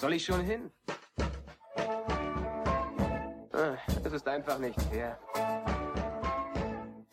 [0.00, 0.70] soll ich schon hin?
[3.52, 5.18] Ah, Es ist einfach nicht fair.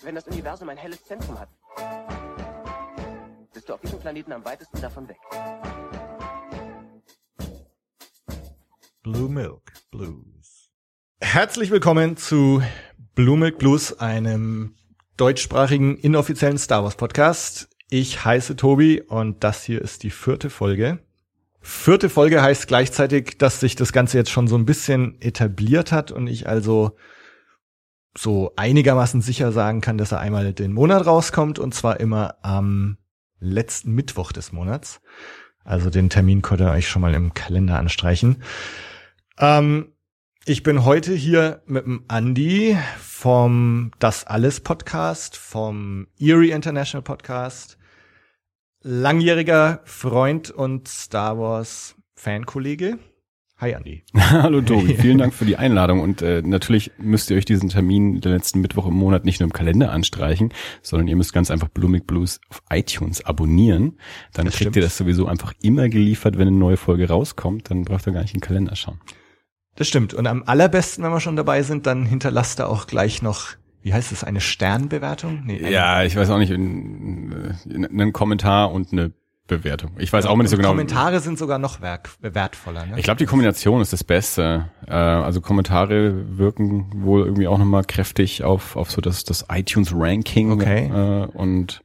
[0.04, 1.50] Wenn das Universum ein helles Zentrum hat,
[3.54, 5.18] bist du auf diesem Planeten am weitesten davon weg.
[9.04, 10.70] Blue Milk Blues.
[11.20, 12.62] Herzlich willkommen zu
[13.16, 14.76] Blue Milk Blues, einem
[15.18, 17.68] deutschsprachigen inoffiziellen Star Wars Podcast.
[17.90, 21.00] Ich heiße Tobi und das hier ist die vierte Folge.
[21.70, 26.14] Vierte Folge heißt gleichzeitig, dass sich das Ganze jetzt schon so ein bisschen etabliert hat
[26.14, 26.96] und ich also
[28.18, 32.96] so einigermaßen sicher sagen kann, dass er einmal den Monat rauskommt und zwar immer am
[33.42, 35.02] letzten Mittwoch des Monats.
[35.66, 38.42] Also den Termin könnt ihr euch schon mal im Kalender anstreichen.
[39.38, 39.92] Ähm,
[40.46, 47.77] ich bin heute hier mit dem Andy vom Das Alles Podcast, vom Erie International Podcast,
[48.88, 52.98] langjähriger Freund und Star Wars Fankollege.
[53.58, 54.04] Hi Andy.
[54.16, 58.22] Hallo Tobi, vielen Dank für die Einladung und äh, natürlich müsst ihr euch diesen Termin
[58.22, 60.54] der letzten Mittwoch im Monat nicht nur im Kalender anstreichen,
[60.84, 63.98] sondern ihr müsst ganz einfach Blooming Blues auf iTunes abonnieren.
[64.34, 64.76] Dann Das kriegt stimmt.
[64.78, 67.70] ihr das sowieso einfach immer geliefert, wenn eine neue Folge rauskommt.
[67.70, 69.02] Dann braucht ihr gar nicht in den Kalender schauen.
[69.76, 70.14] Das stimmt.
[70.14, 73.50] Und am allerbesten, wenn wir schon dabei sind, dann hinterlasst er auch gleich noch,
[73.82, 75.44] wie heißt es, eine Sternbewertung?
[75.46, 79.12] Nee, eine- Ja, ich weiß auch nicht, in, in, einen Kommentar und eine
[79.48, 79.92] Bewertung.
[79.98, 80.70] Ich weiß auch mal nicht so genau.
[80.70, 82.86] Kommentare sind sogar noch werk, wertvoller.
[82.86, 82.98] Ne?
[82.98, 84.70] Ich glaube, die Kombination ist das Beste.
[84.86, 90.52] Äh, also Kommentare wirken wohl irgendwie auch nochmal kräftig auf, auf so das, das iTunes-Ranking.
[90.52, 90.88] Okay.
[90.94, 91.82] Äh, und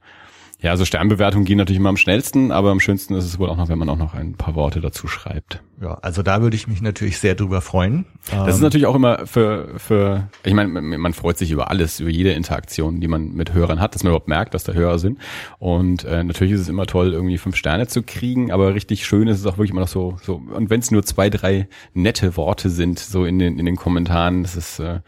[0.63, 3.57] ja, also Sternbewertungen gehen natürlich immer am schnellsten, aber am schönsten ist es wohl auch
[3.57, 5.61] noch, wenn man auch noch ein paar Worte dazu schreibt.
[5.81, 8.07] ja, also da würde ich mich natürlich sehr drüber freuen.
[8.31, 11.71] Das ist Ähm, natürlich auch immer für, für ich meine, man man freut sich über
[11.71, 14.73] alles, über jede Interaktion, die man mit Hörern hat, dass man überhaupt merkt, dass da
[14.73, 15.19] Hörer sind.
[15.59, 19.27] Und äh, natürlich ist es immer toll, irgendwie fünf Sterne zu kriegen, aber richtig schön
[19.27, 22.37] ist es auch wirklich immer noch so, so und wenn es nur zwei, drei nette
[22.37, 25.01] Worte sind, so in den, in den Kommentaren, das ist, äh,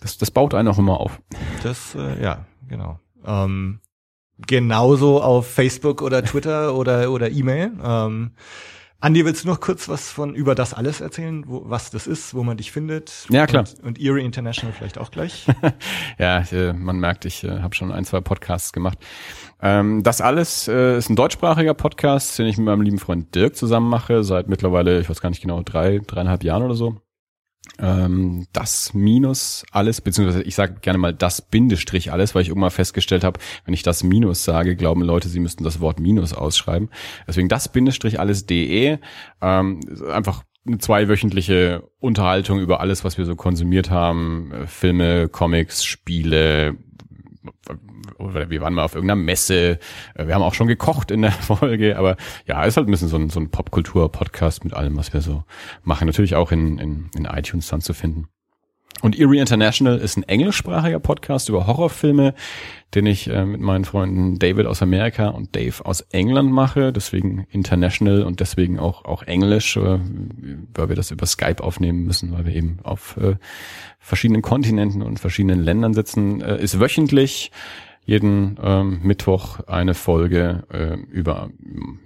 [0.00, 1.20] das, das baut einen auch immer auf.
[1.64, 3.00] Das, äh, ja, genau.
[3.26, 3.80] Ähm,
[4.46, 7.72] genauso auf Facebook oder Twitter oder, oder E-Mail.
[7.82, 8.32] Ähm,
[9.04, 12.32] Andi, willst du noch kurz was von über das alles erzählen, wo, was das ist,
[12.32, 13.26] wo man dich findet?
[13.28, 13.64] Ja, klar.
[13.82, 15.46] Und, und Erie International vielleicht auch gleich.
[16.18, 18.96] Ja, äh, man merkt, ich äh, habe schon ein, zwei Podcasts gemacht.
[19.60, 23.56] Ähm, das alles äh, ist ein deutschsprachiger Podcast, den ich mit meinem lieben Freund Dirk
[23.56, 26.96] zusammen mache, seit mittlerweile, ich weiß gar nicht genau, drei, dreieinhalb Jahren oder so.
[27.78, 32.70] Ähm, das Minus alles, beziehungsweise ich sage gerne mal das Bindestrich alles, weil ich irgendwann
[32.70, 36.90] festgestellt habe, wenn ich das Minus sage, glauben Leute, sie müssten das Wort Minus ausschreiben.
[37.26, 38.98] Deswegen das Bindestrich alles.de,
[39.40, 39.80] ähm,
[40.10, 44.52] einfach eine zweiwöchentliche Unterhaltung über alles, was wir so konsumiert haben.
[44.52, 46.76] Äh, Filme, Comics, Spiele,
[48.18, 49.78] wir waren mal auf irgendeiner Messe,
[50.14, 52.16] Äh, wir haben auch schon gekocht in der Folge, aber
[52.46, 55.44] ja, ist halt ein bisschen so ein, so ein Popkultur-Podcast mit allem, was wir so
[55.82, 56.06] machen.
[56.06, 58.28] Natürlich auch in, in, in iTunes dann zu finden.
[59.02, 62.34] Und Erie International ist ein englischsprachiger Podcast über Horrorfilme,
[62.94, 66.92] den ich äh, mit meinen Freunden David aus Amerika und Dave aus England mache.
[66.92, 69.98] Deswegen international und deswegen auch, auch Englisch, äh,
[70.74, 73.36] weil wir das über Skype aufnehmen müssen, weil wir eben auf äh,
[73.98, 76.40] verschiedenen Kontinenten und verschiedenen Ländern sitzen.
[76.40, 77.50] Äh, ist wöchentlich
[78.06, 81.48] jeden ähm, Mittwoch eine Folge äh, über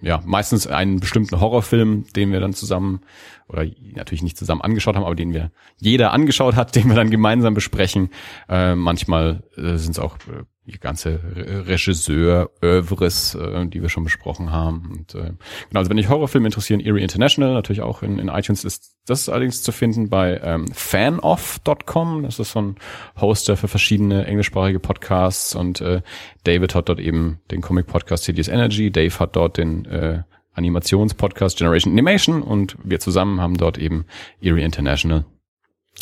[0.00, 3.00] ja meistens einen bestimmten Horrorfilm, den wir dann zusammen
[3.48, 7.10] oder natürlich nicht zusammen angeschaut haben, aber den wir jeder angeschaut hat, den wir dann
[7.10, 8.10] gemeinsam besprechen.
[8.48, 14.04] Äh, manchmal äh, sind es auch äh, die ganze Re- Regisseur-Övres, äh, die wir schon
[14.04, 14.92] besprochen haben.
[14.96, 15.32] Und, äh,
[15.68, 19.28] genau, also wenn dich Horrorfilme interessieren, Erie International, natürlich auch in, in iTunes ist das
[19.28, 22.22] allerdings zu finden bei ähm, fanoff.com.
[22.22, 22.76] Das ist so ein
[23.20, 26.02] Hoster für verschiedene englischsprachige Podcasts und äh,
[26.44, 30.22] David hat dort eben den Comic-Podcast CDS Energy, Dave hat dort den äh,
[30.54, 34.04] Animations-Podcast Generation Animation und wir zusammen haben dort eben
[34.40, 35.24] Erie International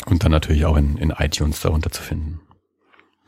[0.05, 2.41] und dann natürlich auch in, in iTunes darunter zu finden.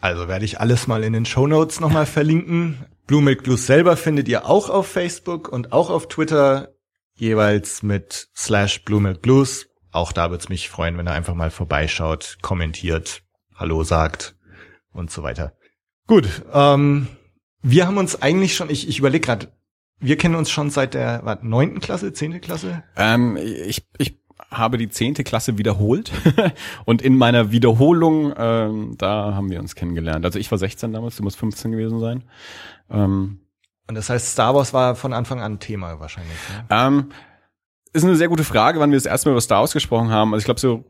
[0.01, 2.85] Also werde ich alles mal in den Show Notes nochmal verlinken.
[3.05, 6.69] Blue Milk Blues selber findet ihr auch auf Facebook und auch auf Twitter,
[7.15, 9.68] jeweils mit slash Blue Milk Blues.
[9.91, 13.24] Auch da würde es mich freuen, wenn er einfach mal vorbeischaut, kommentiert,
[13.56, 14.35] Hallo sagt
[14.94, 15.53] und so weiter.
[16.07, 17.07] Gut, ähm,
[17.62, 19.51] wir haben uns eigentlich schon, ich, ich überlege gerade,
[20.00, 22.83] wir kennen uns schon seit der neunten Klasse, zehnte Klasse?
[22.95, 24.19] Ähm, ich, ich
[24.51, 26.12] habe die zehnte Klasse wiederholt
[26.86, 30.25] und in meiner Wiederholung, ähm, da haben wir uns kennengelernt.
[30.25, 32.24] Also ich war 16 damals, du musst 15 gewesen sein.
[32.90, 33.40] Ähm,
[33.88, 36.38] Und das heißt, Star Wars war von Anfang an Thema wahrscheinlich.
[36.50, 36.66] Ne?
[36.69, 37.10] ähm,
[37.92, 40.34] ist eine sehr gute Frage, wann wir das erste Mal über Star Wars gesprochen haben.
[40.34, 40.86] Also ich glaube, so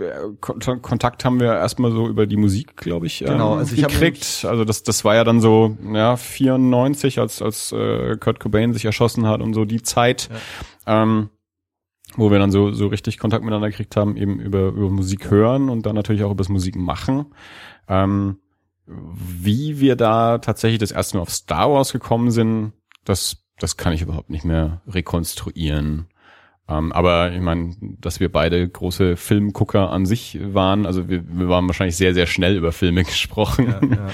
[0.00, 3.74] äh, Kon Kontakt haben wir erstmal so über die Musik, glaube ich, Genau, ähm, also
[3.74, 4.44] ich gekriegt.
[4.46, 8.84] Also das, das war ja dann so, ja, 94, als, als äh, Kurt Cobain sich
[8.84, 10.28] erschossen hat und so die Zeit.
[10.86, 11.30] Ähm,
[12.16, 15.68] wo wir dann so, so richtig Kontakt miteinander gekriegt haben, eben über, über Musik hören
[15.68, 17.26] und dann natürlich auch über das Musik machen.
[17.88, 18.38] Ähm,
[18.86, 22.72] wie wir da tatsächlich das erste Mal auf Star Wars gekommen sind,
[23.04, 26.08] das, das kann ich überhaupt nicht mehr rekonstruieren.
[26.68, 31.48] Ähm, aber ich meine, dass wir beide große Filmgucker an sich waren, also wir, wir
[31.48, 33.68] waren wahrscheinlich sehr, sehr schnell über Filme gesprochen.
[33.68, 34.08] Ja, ja.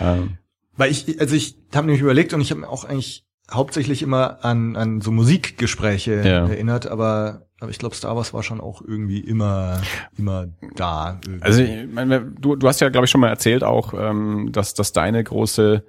[0.14, 0.38] ähm.
[0.76, 4.76] Weil ich, also ich habe nämlich überlegt und ich habe auch eigentlich hauptsächlich immer an,
[4.76, 6.46] an so Musikgespräche ja.
[6.48, 9.82] erinnert, aber aber ich glaube, Star Wars war schon auch irgendwie immer,
[10.16, 11.20] immer da.
[11.22, 11.42] Irgendwie.
[11.42, 14.72] Also ich meine, du, du hast ja, glaube ich, schon mal erzählt auch, ähm, dass,
[14.72, 15.84] dass deine große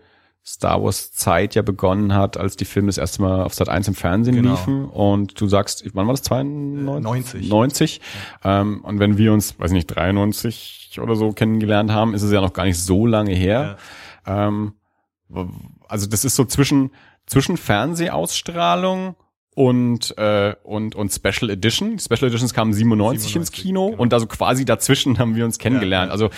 [0.46, 3.88] Star Wars Zeit ja begonnen hat, als die Filme das erste Mal auf Sat 1
[3.88, 4.52] im Fernsehen genau.
[4.52, 4.86] liefen.
[4.86, 6.24] Und du sagst, wann war das?
[6.24, 7.04] 92?
[7.04, 7.50] 90.
[7.50, 8.02] 90.
[8.44, 8.62] Ja.
[8.62, 12.42] Ähm, und wenn wir uns, weiß nicht, 93 oder so kennengelernt haben, ist es ja
[12.42, 13.78] noch gar nicht so lange her.
[14.26, 14.48] Ja.
[14.48, 14.74] Ähm,
[15.88, 16.92] also das ist so zwischen,
[17.32, 19.16] zwischen Fernsehausstrahlung
[19.54, 21.98] und äh, und und Special Edition.
[21.98, 24.02] Die Special Editions kamen 97, 97 ins Kino genau.
[24.02, 26.10] und also quasi dazwischen haben wir uns kennengelernt.
[26.10, 26.24] Ja, ja.
[26.24, 26.30] Also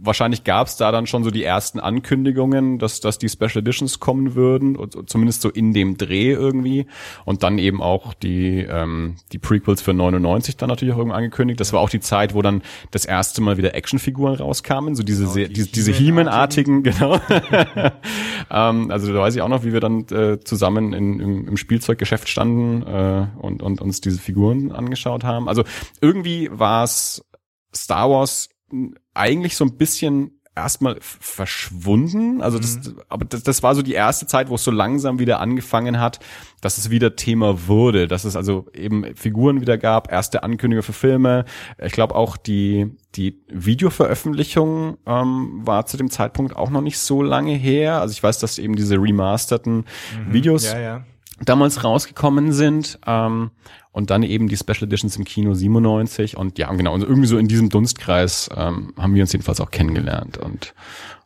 [0.00, 4.00] wahrscheinlich gab es da dann schon so die ersten Ankündigungen, dass dass die Special Editions
[4.00, 6.86] kommen würden, und, zumindest so in dem Dreh irgendwie
[7.26, 11.60] und dann eben auch die ähm, die Prequels für 99 dann natürlich auch irgendwie angekündigt.
[11.60, 11.74] Das ja.
[11.74, 15.52] war auch die Zeit, wo dann das erste Mal wieder Actionfiguren rauskamen, so diese genau,
[15.52, 17.20] die, diese He-Man-artigen, genau.
[18.50, 21.56] ähm, also da weiß ich auch noch, wie wir dann äh, zusammen in, im, im
[21.58, 25.48] Spielzeuggeschäft standen gesessen äh, und, und uns diese Figuren angeschaut haben.
[25.48, 25.64] Also
[26.00, 27.24] irgendwie war es
[27.74, 28.48] Star Wars
[29.14, 32.42] eigentlich so ein bisschen erstmal verschwunden.
[32.42, 33.00] Also das, mhm.
[33.08, 36.20] aber das, das war so die erste Zeit, wo es so langsam wieder angefangen hat,
[36.60, 40.92] dass es wieder Thema wurde, dass es also eben Figuren wieder gab, erste Ankündigungen für
[40.92, 41.46] Filme.
[41.82, 47.22] Ich glaube auch die die Videoveröffentlichung ähm, war zu dem Zeitpunkt auch noch nicht so
[47.22, 48.00] lange her.
[48.00, 49.76] Also ich weiß, dass eben diese remasterten
[50.26, 50.32] mhm.
[50.32, 51.04] Videos ja, ja
[51.40, 52.98] damals rausgekommen sind.
[53.06, 53.50] Ähm,
[53.92, 57.36] und dann eben die Special Editions im Kino 97 und ja, genau, und irgendwie so
[57.36, 60.74] in diesem Dunstkreis ähm, haben wir uns jedenfalls auch kennengelernt und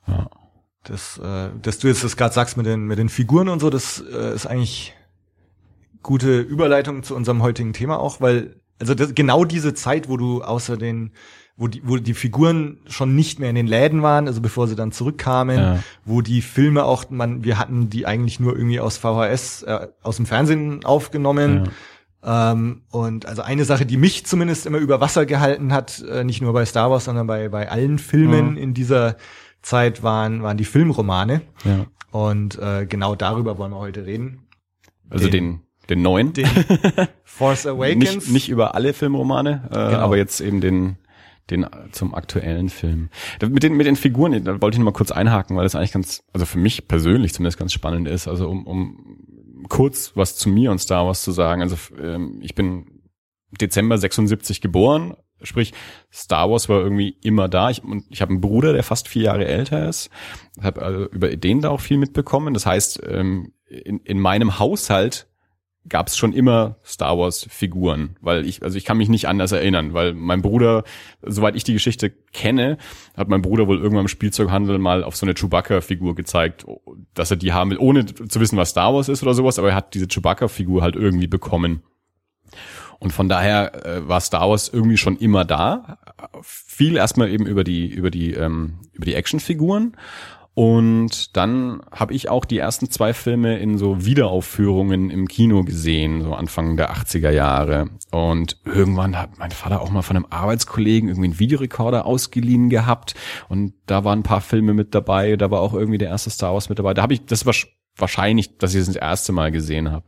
[0.09, 0.29] ja.
[0.83, 3.71] Das, äh, dass du jetzt das gerade sagst mit den, mit den Figuren und so,
[3.71, 4.95] das äh, ist eigentlich
[6.03, 10.43] gute Überleitung zu unserem heutigen Thema auch, weil, also das, genau diese Zeit, wo du
[10.43, 11.13] außer den
[11.57, 14.77] wo die, wo die Figuren schon nicht mehr in den Läden waren, also bevor sie
[14.77, 15.83] dann zurückkamen, ja.
[16.05, 20.17] wo die Filme auch, man, wir hatten die eigentlich nur irgendwie aus VHS, äh, aus
[20.17, 21.71] dem Fernsehen aufgenommen.
[22.23, 22.53] Ja.
[22.53, 26.43] Ähm, und also eine Sache, die mich zumindest immer über Wasser gehalten hat, äh, nicht
[26.43, 28.57] nur bei Star Wars, sondern bei, bei allen Filmen mhm.
[28.59, 29.17] in dieser
[29.63, 31.41] Zeit waren, waren die Filmromane.
[31.65, 31.87] Ja.
[32.11, 34.47] Und äh, genau darüber wollen wir heute reden.
[35.09, 36.33] Also den, den, den neuen.
[36.35, 36.49] Den
[37.25, 38.15] Force Awakens.
[38.15, 39.99] nicht, nicht über alle Filmromane, äh, genau.
[39.99, 40.97] aber jetzt eben den
[41.51, 43.09] den zum aktuellen Film.
[43.41, 45.93] Mit den, mit den Figuren, da wollte ich noch mal kurz einhaken, weil das eigentlich
[45.93, 48.27] ganz, also für mich persönlich zumindest ganz spannend ist.
[48.27, 51.63] Also um, um kurz was zu mir und Star Wars zu sagen.
[51.63, 53.03] Also ähm, ich bin
[53.61, 55.73] Dezember 76 geboren, sprich
[56.13, 57.71] Star Wars war irgendwie immer da.
[57.71, 60.11] Ich, und ich habe einen Bruder, der fast vier Jahre älter ist,
[60.61, 62.55] habe also über Ideen da auch viel mitbekommen.
[62.55, 65.29] Das heißt, ähm, in, in meinem Haushalt
[65.89, 69.53] gab es schon immer Star Wars Figuren, weil ich also ich kann mich nicht anders
[69.53, 70.85] erinnern, weil mein Bruder,
[71.23, 72.79] soweit ich die Geschichte kenne,
[73.17, 76.67] hat mein Bruder wohl irgendwann im Spielzeughandel mal auf so eine Chewbacca Figur gezeigt,
[77.15, 79.71] dass er die haben will, ohne zu wissen, was Star Wars ist oder sowas, aber
[79.71, 81.83] er hat diese Chewbacca Figur halt irgendwie bekommen.
[82.99, 85.99] Und von daher äh, war Star Wars irgendwie schon immer da.
[86.43, 89.97] Viel erstmal eben über die über die ähm, über die Actionfiguren
[90.59, 96.23] und dann habe ich auch die ersten zwei Filme in so Wiederaufführungen im Kino gesehen,
[96.23, 97.91] so Anfang der 80er Jahre.
[98.11, 103.15] Und irgendwann hat mein Vater auch mal von einem Arbeitskollegen irgendwie einen Videorekorder ausgeliehen gehabt.
[103.51, 105.37] Und da waren ein paar Filme mit dabei.
[105.37, 106.95] Da war auch irgendwie der erste Star Wars mit dabei.
[106.95, 107.53] Da habe ich, das war
[107.95, 110.07] wahrscheinlich, dass ich das, das erste Mal gesehen habe.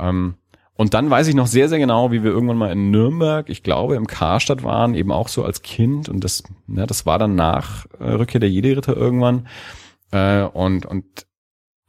[0.00, 0.34] Ähm,
[0.78, 3.64] und dann weiß ich noch sehr, sehr genau, wie wir irgendwann mal in Nürnberg, ich
[3.64, 6.08] glaube, im Karstadt waren, eben auch so als Kind.
[6.08, 9.48] Und das, ja, das war dann nach äh, Rückkehr der Jedi-Ritter irgendwann.
[10.12, 11.26] Äh, und, und,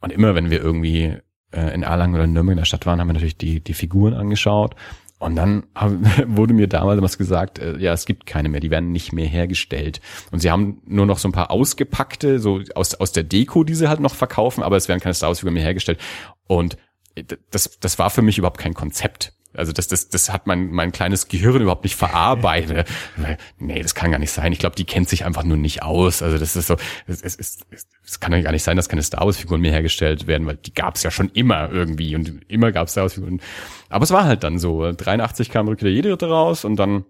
[0.00, 1.14] und immer, wenn wir irgendwie
[1.52, 3.74] äh, in Erlangen oder in Nürnberg in der Stadt waren, haben wir natürlich die, die
[3.74, 4.74] Figuren angeschaut.
[5.20, 8.90] Und dann haben, wurde mir damals gesagt, äh, ja, es gibt keine mehr, die werden
[8.90, 10.00] nicht mehr hergestellt.
[10.32, 13.76] Und sie haben nur noch so ein paar ausgepackte, so aus, aus der Deko, die
[13.76, 16.00] sie halt noch verkaufen, aber es werden keine Star Wars-Figuren mehr hergestellt.
[16.48, 16.76] Und
[17.50, 19.32] das, das war für mich überhaupt kein Konzept.
[19.52, 22.86] Also das, das, das hat mein, mein kleines Gehirn überhaupt nicht verarbeitet.
[23.58, 24.52] nee, das kann gar nicht sein.
[24.52, 26.22] Ich glaube, die kennt sich einfach nur nicht aus.
[26.22, 26.76] Also das ist so,
[27.08, 27.58] es, es, es,
[28.04, 30.72] es kann ja gar nicht sein, dass keine Star Wars-Figuren mehr hergestellt werden, weil die
[30.72, 33.40] gab es ja schon immer irgendwie und immer gab es Star Wars-Figuren.
[33.88, 34.92] Aber es war halt dann so.
[34.92, 37.04] 83 kam Rückkehr der Jedi raus und dann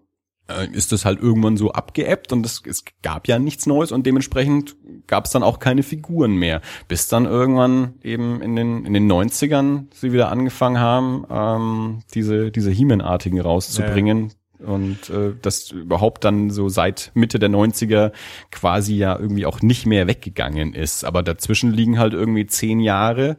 [0.72, 4.76] ist das halt irgendwann so abgeebbt und es, es gab ja nichts Neues und dementsprechend
[5.06, 6.60] gab es dann auch keine Figuren mehr.
[6.88, 12.50] Bis dann irgendwann eben in den, in den 90ern sie wieder angefangen haben, ähm, diese,
[12.50, 14.32] diese He-Man-artigen rauszubringen.
[14.58, 18.12] Und äh, das überhaupt dann so seit Mitte der 90er
[18.50, 21.04] quasi ja irgendwie auch nicht mehr weggegangen ist.
[21.04, 23.36] Aber dazwischen liegen halt irgendwie zehn Jahre,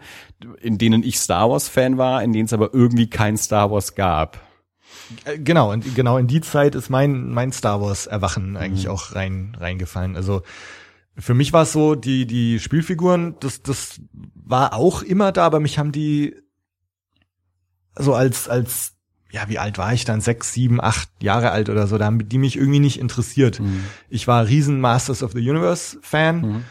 [0.62, 4.40] in denen ich Star Wars-Fan war, in denen es aber irgendwie kein Star Wars gab.
[5.26, 8.92] Äh, Genau, und genau in die Zeit ist mein, mein Star Wars Erwachen eigentlich Mhm.
[8.92, 10.16] auch rein, reingefallen.
[10.16, 10.42] Also
[11.18, 14.00] für mich war es so, die, die Spielfiguren, das, das
[14.34, 16.36] war auch immer da, aber mich haben die
[17.98, 18.94] so als, als,
[19.32, 20.22] ja, wie alt war ich dann?
[20.22, 23.60] Sechs, sieben, acht Jahre alt oder so, da haben die mich irgendwie nicht interessiert.
[23.60, 23.84] Mhm.
[24.10, 26.42] Ich war riesen Masters of the Universe Fan.
[26.42, 26.64] Mhm.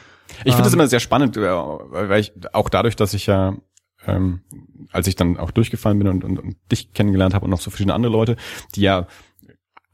[0.44, 3.54] Ich finde das Ähm, immer sehr spannend, äh, weil ich auch dadurch, dass ich ja,
[4.10, 4.40] ähm,
[4.92, 7.70] als ich dann auch durchgefallen bin und, und, und dich kennengelernt habe und noch so
[7.70, 8.36] verschiedene andere Leute,
[8.74, 9.06] die ja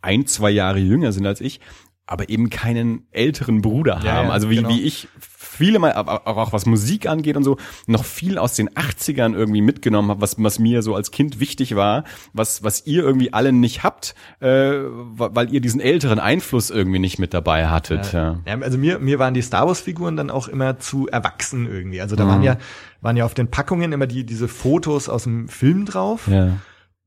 [0.03, 1.61] ein, zwei Jahre jünger sind als ich,
[2.07, 4.31] aber eben keinen älteren Bruder Ja, haben.
[4.31, 4.69] also wie, genau.
[4.69, 5.09] wie ich
[5.57, 10.11] viele mal, auch was Musik angeht und so, noch viel aus den 80ern irgendwie mitgenommen
[10.11, 13.83] habe, was, was mir so als Kind wichtig war, was, was ihr irgendwie alle nicht
[13.83, 18.13] habt, äh, weil ihr diesen älteren Einfluss irgendwie nicht mit dabei hattet.
[18.13, 18.41] Ja.
[18.47, 22.01] Ja, also mir, mir waren die Star Wars Figuren dann auch immer zu erwachsen irgendwie.
[22.01, 22.29] Also da Mhm.
[22.29, 22.57] waren ja,
[23.01, 26.29] waren ja auf den Packungen immer die, diese Fotos aus dem Film drauf.
[26.29, 26.59] ja.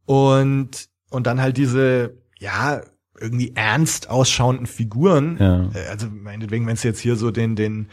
[0.06, 2.82] Und, und dann halt diese, ja,
[3.20, 5.38] irgendwie ernst ausschauenden Figuren.
[5.40, 5.64] Ja.
[5.80, 7.90] Äh, Also meinetwegen, wenn es jetzt hier so den, den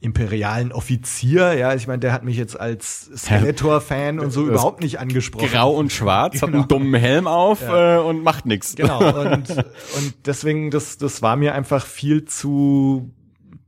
[0.00, 4.80] imperialen Offizier, ja, ich meine, der hat mich jetzt als Skeletor-Fan und so Das überhaupt
[4.80, 5.48] nicht angesprochen.
[5.48, 6.58] grau und schwarz, hat Genau.
[6.60, 7.96] einen dummen Helm auf Ja.
[7.96, 8.76] äh, und macht nix.
[8.76, 13.12] Genau, und, und deswegen, das, das war mir einfach viel zu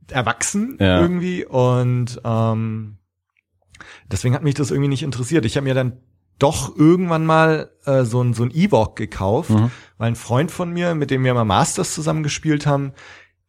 [0.09, 1.01] erwachsen Ja.
[1.01, 2.97] irgendwie und ähm,
[4.11, 5.45] deswegen hat mich das irgendwie nicht interessiert.
[5.45, 5.97] Ich habe mir dann
[6.39, 9.69] doch irgendwann mal äh, so ein so ein Ewok gekauft, Mhm.
[9.97, 12.93] weil ein Freund von mir, mit dem wir mal Masters zusammen gespielt haben,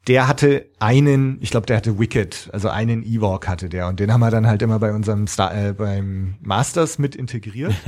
[0.09, 4.13] der hatte einen, ich glaube, der hatte Wicked, also einen Ewok hatte der und den
[4.13, 7.75] haben wir dann halt immer bei unserem Star, äh, beim Masters mit integriert.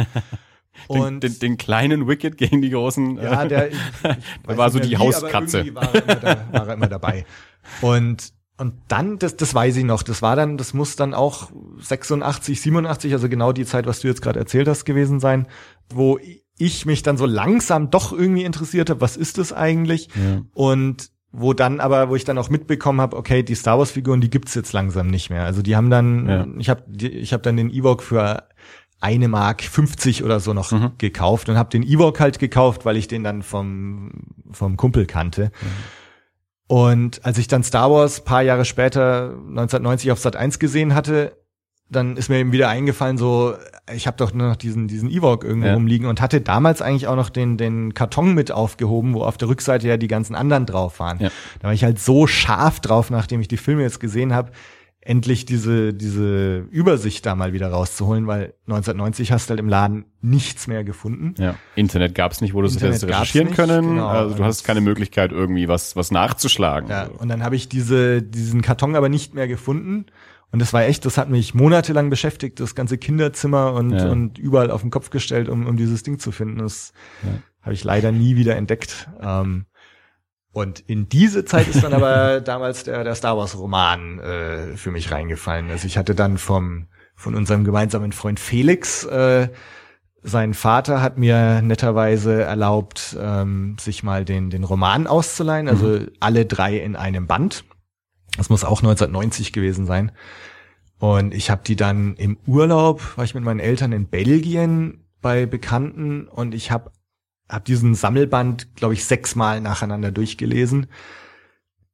[0.91, 3.17] Den, den, den kleinen Wicked gegen die großen.
[3.17, 3.79] äh, ja, der, ich,
[4.49, 5.73] ich war so die mehr Hauskatze.
[5.73, 7.25] War er, immer da, war er immer dabei.
[7.81, 11.51] Und und dann, das, das weiß ich noch, das war dann, das muss dann auch
[11.79, 15.47] 86, 87, also genau die Zeit, was du jetzt gerade erzählt hast, gewesen sein,
[15.93, 16.19] wo
[16.57, 20.09] ich mich dann so langsam doch irgendwie interessiert habe, was ist das eigentlich?
[20.15, 20.43] Ja.
[20.53, 24.21] Und wo dann aber, wo ich dann auch mitbekommen habe, okay, die Star Wars Figuren,
[24.21, 25.45] die gibt's jetzt langsam nicht mehr.
[25.45, 26.47] Also die haben dann, Ja.
[26.59, 28.45] ich habe ich habe dann den Ewok für
[29.01, 30.93] eine Mark 50 oder so noch Mhm.
[30.99, 34.13] gekauft und habe den Ewok halt gekauft, weil ich den dann vom
[34.53, 35.51] vom Kumpel kannte.
[36.67, 41.37] Und als ich dann Star Wars paar Jahre später 1990 auf Sat 1 gesehen hatte,
[41.95, 43.55] dann ist mir eben wieder eingefallen, so
[43.95, 45.75] ich habe doch nur noch diesen diesen Ewok irgendwo Ja.
[45.75, 49.49] rumliegen und hatte damals eigentlich auch noch den den Karton mit aufgehoben, wo auf der
[49.49, 51.19] Rückseite ja die ganzen anderen drauf waren.
[51.21, 51.31] Ja.
[51.61, 54.53] Da war ich halt so scharf drauf, nachdem ich die Filme jetzt gesehen habe,
[55.07, 60.07] endlich diese diese Übersicht da mal wieder rauszuholen, weil 1990 hast du halt im Laden
[60.23, 61.35] nichts mehr gefunden.
[61.39, 61.57] Ja.
[61.77, 63.87] Internet gab's nicht, wo du es hättest recherchieren nicht, können.
[63.97, 64.07] genau.
[64.09, 66.89] Also du hast keine Möglichkeit, irgendwie was, was nachzuschlagen.
[66.89, 70.07] Ja, und dann habe ich diese, diesen Karton aber nicht mehr gefunden.
[70.55, 74.09] Und das war echt, das hat mich monatelang beschäftigt, das ganze Kinderzimmer und, Ja.
[74.09, 76.59] und überall auf den Kopf gestellt, um, um dieses Ding zu finden.
[76.59, 76.93] Das
[77.25, 77.31] Ja.
[77.63, 79.09] habe ich leider nie wieder entdeckt.
[79.21, 79.67] Ähm,
[80.53, 84.93] und in diese Zeit ist dann aber damals der, der Star Wars Roman äh, für
[84.93, 85.73] mich reingefallen.
[85.73, 89.49] Also ich hatte dann vom, von unserem gemeinsamen Freund Felix, äh,
[90.23, 96.47] sein Vater hat mir netterweise erlaubt, ähm, sich mal den, den Roman auszuleihen, also alle
[96.47, 97.65] drei in einem Band.
[98.37, 100.13] Das muss auch 1990 gewesen sein.
[100.99, 105.47] Und ich habe die dann im Urlaub, war ich mit meinen Eltern in Belgien bei
[105.47, 106.91] Bekannten und ich habe
[107.49, 110.87] hab diesen Sammelband, glaube ich, sechsmal nacheinander durchgelesen.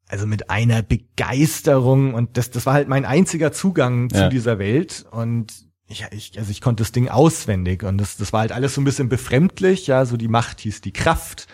[0.08, 4.24] Also mit einer Begeisterung und das, das war halt mein einziger Zugang Ja.
[4.24, 5.52] zu dieser Welt und
[5.86, 8.80] ich, ich, also ich konnte das Ding auswendig und das, das war halt alles so
[8.80, 11.46] ein bisschen befremdlich, ja, so die Macht hieß die Kraft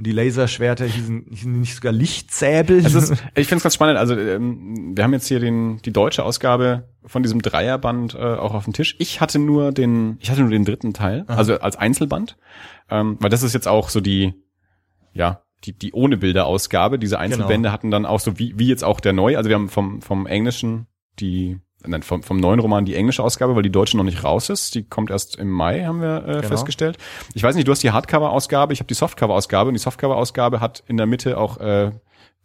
[0.00, 2.78] und die Laserschwerter hießen, hießen nicht sogar Lichtsäbel.
[2.78, 3.98] Es ist, ich finde es ganz spannend.
[3.98, 8.54] Also ähm, wir haben jetzt hier den die deutsche Ausgabe von diesem Dreierband äh, auch
[8.54, 8.96] auf dem Tisch.
[8.98, 11.36] Ich hatte nur den, ich hatte nur den dritten Teil, Aha.
[11.36, 12.38] also als Einzelband,
[12.88, 14.32] ähm, weil das ist jetzt auch so die,
[15.12, 16.98] ja die die ohne Bilder Ausgabe.
[16.98, 19.36] Diese Einzelbände hatten dann auch so wie wie jetzt auch der neue.
[19.36, 20.86] Also wir haben vom vom Englischen
[21.18, 24.50] die Nein, vom, vom neuen Roman die englische Ausgabe, weil die deutsche noch nicht raus
[24.50, 24.74] ist.
[24.74, 26.48] Die kommt erst im Mai, haben wir äh, Genau.
[26.48, 26.98] festgestellt.
[27.34, 30.82] Ich weiß nicht, du hast die Hardcover-Ausgabe, ich habe die Softcover-Ausgabe und die Softcover-Ausgabe hat
[30.88, 31.92] in der Mitte auch äh,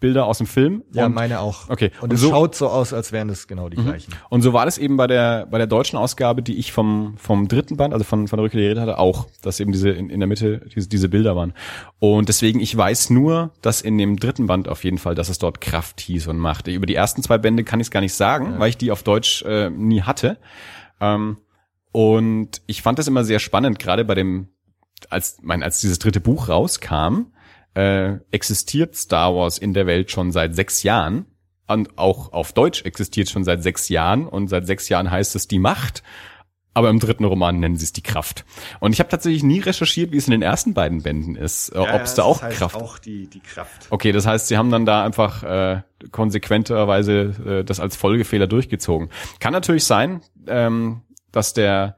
[0.06, 0.84] Bilder aus dem Film.
[0.94, 1.68] Ja, und, meine auch.
[1.70, 1.90] Okay.
[2.00, 4.14] Und, Und es so- schaut so aus, als wären das genau die gleichen.
[4.30, 7.48] Und so war das eben bei der bei der deutschen Ausgabe, die ich vom vom
[7.48, 10.12] dritten Band, also von von der Rückkehr der Rede hatte, auch, dass eben diese in,
[10.12, 11.54] in der Mitte diese, diese Bilder waren.
[11.98, 15.40] Und deswegen ich weiß nur, dass in dem dritten Band auf jeden Fall, dass es
[15.40, 16.68] dort Kraft hieß und Macht.
[16.68, 19.02] Über die ersten zwei Bände kann ich es gar nicht sagen, weil ich die auf
[19.02, 20.38] Deutsch äh, nie hatte.
[21.02, 21.38] Ähm,
[21.92, 24.50] und ich fand das immer sehr spannend, gerade bei dem
[25.10, 27.28] als mein als dieses dritte Buch rauskam,
[27.76, 31.26] äh, existiert Star Wars in der Welt schon seit sechs Jahren.
[31.68, 35.48] Und auch auf Deutsch existiert schon seit sechs Jahren und seit sechs Jahren heißt es
[35.48, 36.04] die Macht.
[36.76, 38.44] Aber im dritten Roman nennen sie es die Kraft.
[38.82, 41.78] Und ich habe tatsächlich nie recherchiert, wie es in den ersten beiden Bänden ist, äh,
[41.78, 42.76] ob es da auch Kraft.
[42.76, 43.88] Auch die, die Kraft.
[43.90, 49.10] Okay, das heißt, sie haben dann da einfach äh, konsequenterweise äh, das als Folgefehler durchgezogen.
[49.40, 51.02] Kann natürlich sein, ähm,
[51.32, 51.98] dass der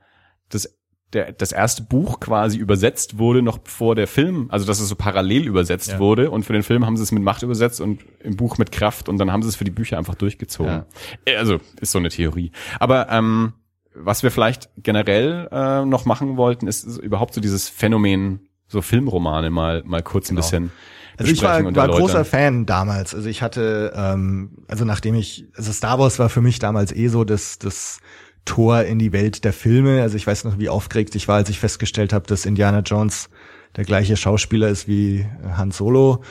[1.14, 4.96] der, das erste Buch quasi übersetzt wurde, noch bevor der Film, also dass es so
[4.96, 6.00] parallel übersetzt Ja.
[6.00, 8.72] wurde und für den Film haben sie es mit Macht übersetzt und im Buch mit
[8.74, 10.72] Kraft und dann haben sie es für die Bücher einfach durchgezogen.
[10.72, 10.86] Ja.
[11.26, 12.52] Äh, Also ist so eine Theorie.
[12.80, 13.54] Aber ähm,
[13.96, 18.82] was wir vielleicht generell äh, noch machen wollten, ist so überhaupt so dieses Phänomen, so
[18.82, 20.42] Filmromane mal mal kurz ein Genau.
[20.42, 20.72] bisschen
[21.18, 23.16] Also ich war, war großer Fan damals.
[23.16, 27.08] Also ich hatte, ähm, also nachdem ich, also Star Wars war für mich damals eh
[27.08, 28.02] so das, das
[28.48, 30.02] Tor in die Welt der Filme.
[30.02, 33.30] Also ich weiß noch, wie aufgeregt ich war, als ich festgestellt habe, dass Indiana Jones
[33.76, 36.24] der gleiche Schauspieler ist wie Han Solo.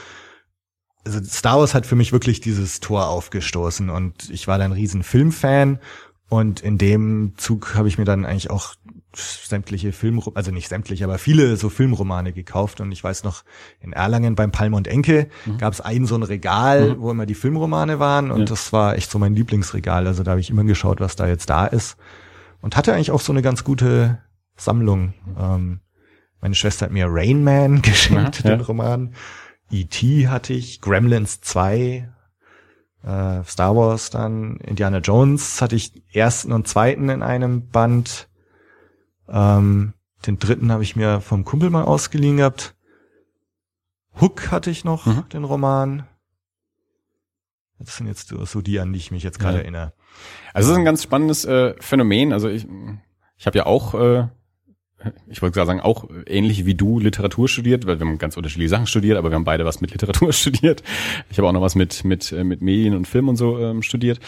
[1.04, 4.76] Also Star Wars hat für mich wirklich dieses Tor aufgestoßen und ich war dann ein
[4.76, 5.78] riesen Filmfan
[6.28, 8.74] und in dem Zug habe ich mir dann eigentlich auch
[9.18, 13.42] sämtliche Film, also nicht sämtliche, aber viele so Filmromane gekauft und ich weiß noch,
[13.80, 17.34] in Erlangen beim Palm und Enke gab es ein so ein Regal, wo immer die
[17.34, 18.44] Filmromane waren und Ja.
[18.46, 21.50] das war echt so mein Lieblingsregal, also da habe ich immer geschaut, was da jetzt
[21.50, 21.96] da ist
[22.60, 24.18] und hatte eigentlich auch so eine ganz gute
[24.56, 25.14] Sammlung.
[25.38, 25.80] Ähm,
[26.40, 28.66] meine Schwester hat mir Rain Man geschenkt, Ja, den ja.
[28.66, 29.14] Roman.
[29.70, 30.28] E.T.
[30.28, 32.08] hatte ich, Gremlins 2,
[33.02, 38.28] äh, Star Wars dann, Indiana Jones hatte ich ersten und zweiten in einem Band.
[39.28, 39.92] Ähm,
[40.26, 42.74] den dritten habe ich mir vom Kumpel mal ausgeliehen gehabt.
[44.20, 45.28] Hook hatte ich noch, Mhm.
[45.32, 46.06] den Roman.
[47.78, 49.62] Das sind jetzt so- die, an die ich mich jetzt gerade Ja.
[49.62, 49.92] erinnere.
[50.54, 52.32] Also es ist ein ganz spannendes äh, Phänomen.
[52.32, 52.66] Also ich,
[53.36, 54.28] ich habe ja auch, äh,
[55.28, 58.70] ich wollte gerade sagen, auch ähnlich wie du Literatur studiert, weil wir haben ganz unterschiedliche
[58.70, 60.82] Sachen studiert, aber wir haben beide was mit Literatur studiert.
[61.28, 63.82] Ich habe auch noch was mit mit äh, mit Medien und Film und so ähm,
[63.82, 64.20] studiert.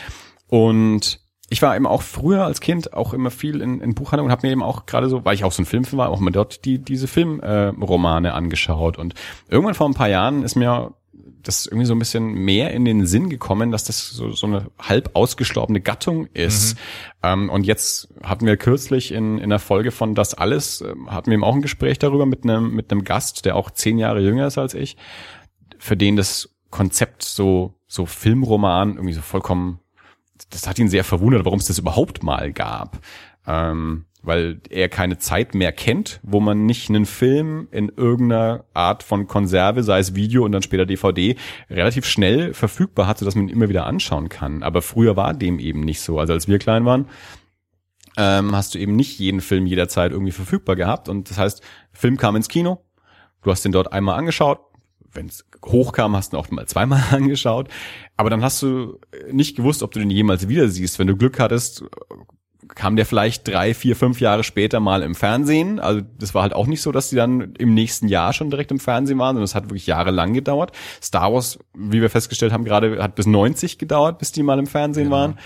[0.49, 4.33] Und ich war eben auch früher als Kind auch immer viel in, in Buchhandlungen und
[4.33, 6.31] habe mir eben auch gerade so, weil ich auch so ein Filmfan war, auch mal
[6.31, 8.99] dort die diese Filmromane äh, angeschaut.
[8.99, 9.15] Und
[9.49, 10.95] irgendwann vor ein paar Jahren ist mir
[11.43, 14.67] das irgendwie so ein bisschen mehr in den Sinn gekommen, dass das so, so eine
[14.79, 16.77] halb ausgestorbene Gattung ist.
[17.23, 21.31] Ähm, und jetzt hatten wir kürzlich in, in der Folge von Das Alles, ähm, hatten
[21.31, 24.21] wir eben auch ein Gespräch darüber mit einem, mit einem Gast, der auch zehn Jahre
[24.21, 24.97] jünger ist als ich,
[25.79, 29.81] für den das Konzept so, so Filmroman irgendwie so vollkommen,
[30.51, 33.01] das hat ihn sehr verwundert, warum es das überhaupt mal gab.
[33.47, 39.03] Ähm, weil er keine Zeit mehr kennt, wo man nicht einen Film in irgendeiner Art
[39.03, 41.37] von Konserve, sei es Video und dann später DVD,
[41.71, 44.63] relativ schnell verfügbar hat, sodass man ihn immer wieder anschauen kann.
[44.63, 46.19] Aber früher war dem eben nicht so.
[46.19, 47.07] Also als wir klein waren,
[48.17, 51.09] ähm, hast du eben nicht jeden Film jederzeit irgendwie verfügbar gehabt.
[51.09, 52.85] Und das heißt, Film kam ins Kino,
[53.43, 54.61] du hast den dort einmal angeschaut,
[55.13, 57.69] wenn es hochkam, hast du ihn auch mal zweimal angeschaut.
[58.17, 58.99] Aber dann hast du
[59.31, 60.99] nicht gewusst, ob du den jemals wieder siehst.
[60.99, 61.85] Wenn du Glück hattest,
[62.75, 65.81] kam der vielleicht drei, vier, fünf Jahre später mal im Fernsehen.
[65.81, 68.71] Also das war halt auch nicht so, dass die dann im nächsten Jahr schon direkt
[68.71, 70.73] im Fernsehen waren, sondern es hat wirklich jahrelang gedauert.
[71.03, 74.67] Star Wars, wie wir festgestellt haben, gerade hat bis 90 gedauert, bis die mal im
[74.67, 75.39] Fernsehen waren.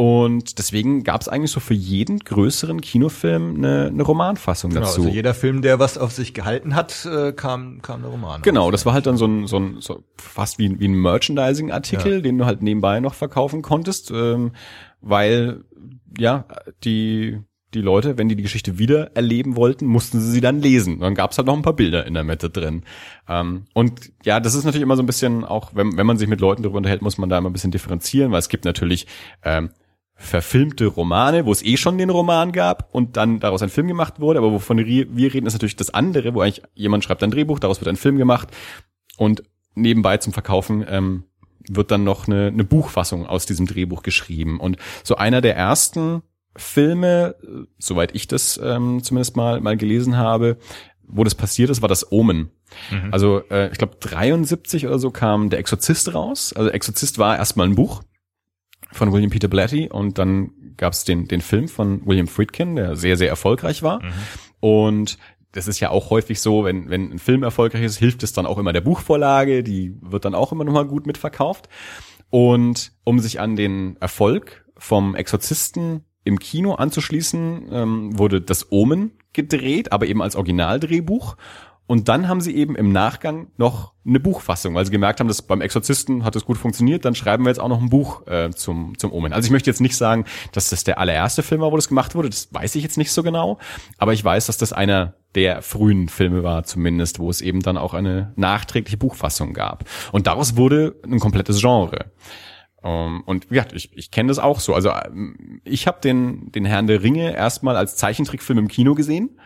[0.00, 5.02] Und deswegen gab es eigentlich so für jeden größeren Kinofilm eine, eine Romanfassung Genau, dazu.
[5.02, 8.40] also jeder Film, der was auf sich gehalten hat, äh, kam, kam der Roman.
[8.40, 8.72] Genau, raus.
[8.72, 12.22] das war halt dann so ein, so ein so fast wie, ein- wie ein Merchandising-Artikel,
[12.22, 14.52] den du halt nebenbei noch verkaufen konntest, ähm,
[15.02, 15.64] weil
[16.18, 16.46] ja
[16.82, 17.38] die
[17.74, 20.98] die Leute, wenn die die Geschichte wieder erleben wollten, mussten sie sie dann lesen.
[20.98, 22.82] Dann gab's halt noch ein paar Bilder in der Mitte drin.
[23.28, 26.26] Ähm, und ja, das ist natürlich immer so ein bisschen auch, wenn, wenn man sich
[26.26, 29.06] mit Leuten darüber unterhält, muss man da immer ein bisschen differenzieren, weil es gibt natürlich
[29.44, 29.70] ähm,
[30.20, 34.20] verfilmte Romane, wo es eh schon den Roman gab und dann daraus ein Film gemacht
[34.20, 37.58] wurde, aber wovon wir reden, ist natürlich das andere, wo eigentlich jemand schreibt ein Drehbuch,
[37.58, 38.48] daraus wird ein Film gemacht
[39.16, 39.42] und
[39.74, 41.24] nebenbei zum Verkaufen ähm,
[41.66, 44.60] wird dann noch eine, eine Buchfassung aus diesem Drehbuch geschrieben.
[44.60, 46.22] Und so einer der ersten
[46.54, 50.58] Filme, äh, soweit ich das ähm, zumindest mal mal gelesen habe,
[51.06, 52.50] wo das passiert ist, war das Omen.
[53.10, 56.52] Also äh, ich glaube 73 oder so kam der Exorzist raus.
[56.52, 58.02] Also Exorzist war erstmal ein Buch
[58.92, 62.96] von William Peter Blatty und dann gab es den den Film von William Friedkin, der
[62.96, 64.00] sehr sehr erfolgreich war.
[64.60, 65.18] Und
[65.52, 68.46] das ist ja auch häufig so, wenn, wenn ein Film erfolgreich ist, hilft es dann
[68.46, 71.68] auch immer der Buchvorlage, die wird dann auch immer nochmal gut mitverkauft.
[72.30, 79.12] Und um sich an den Erfolg vom Exorzisten im Kino anzuschließen, ähm, wurde das Omen
[79.32, 81.36] gedreht, aber eben als Originaldrehbuch.
[81.90, 85.42] Und dann haben sie eben im Nachgang noch eine Buchfassung, weil sie gemerkt haben, dass
[85.42, 88.50] beim Exorzisten hat es gut funktioniert, dann schreiben wir jetzt auch noch ein Buch äh,
[88.50, 89.32] zum, zum Omen.
[89.32, 92.14] Also ich möchte jetzt nicht sagen, dass das der allererste Film war, wo das gemacht
[92.14, 93.58] wurde, das weiß ich jetzt nicht so genau,
[93.98, 97.76] aber ich weiß, dass das einer der frühen Filme war zumindest, wo es eben dann
[97.76, 99.82] auch eine nachträgliche Buchfassung gab.
[100.12, 102.12] Und daraus wurde ein komplettes Genre.
[102.82, 104.74] Um, ähm, und ja, ich, ich kenne das auch so.
[104.74, 109.40] Also ähm, ich habe den, den Herrn der Ringe erstmal als Zeichentrickfilm im Kino gesehen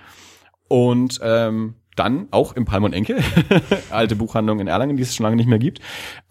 [0.69, 3.23] und ähm, dann auch im Palm und Enkel,
[3.91, 5.81] alte Buchhandlung in Erlangen, die es schon lange nicht mehr gibt,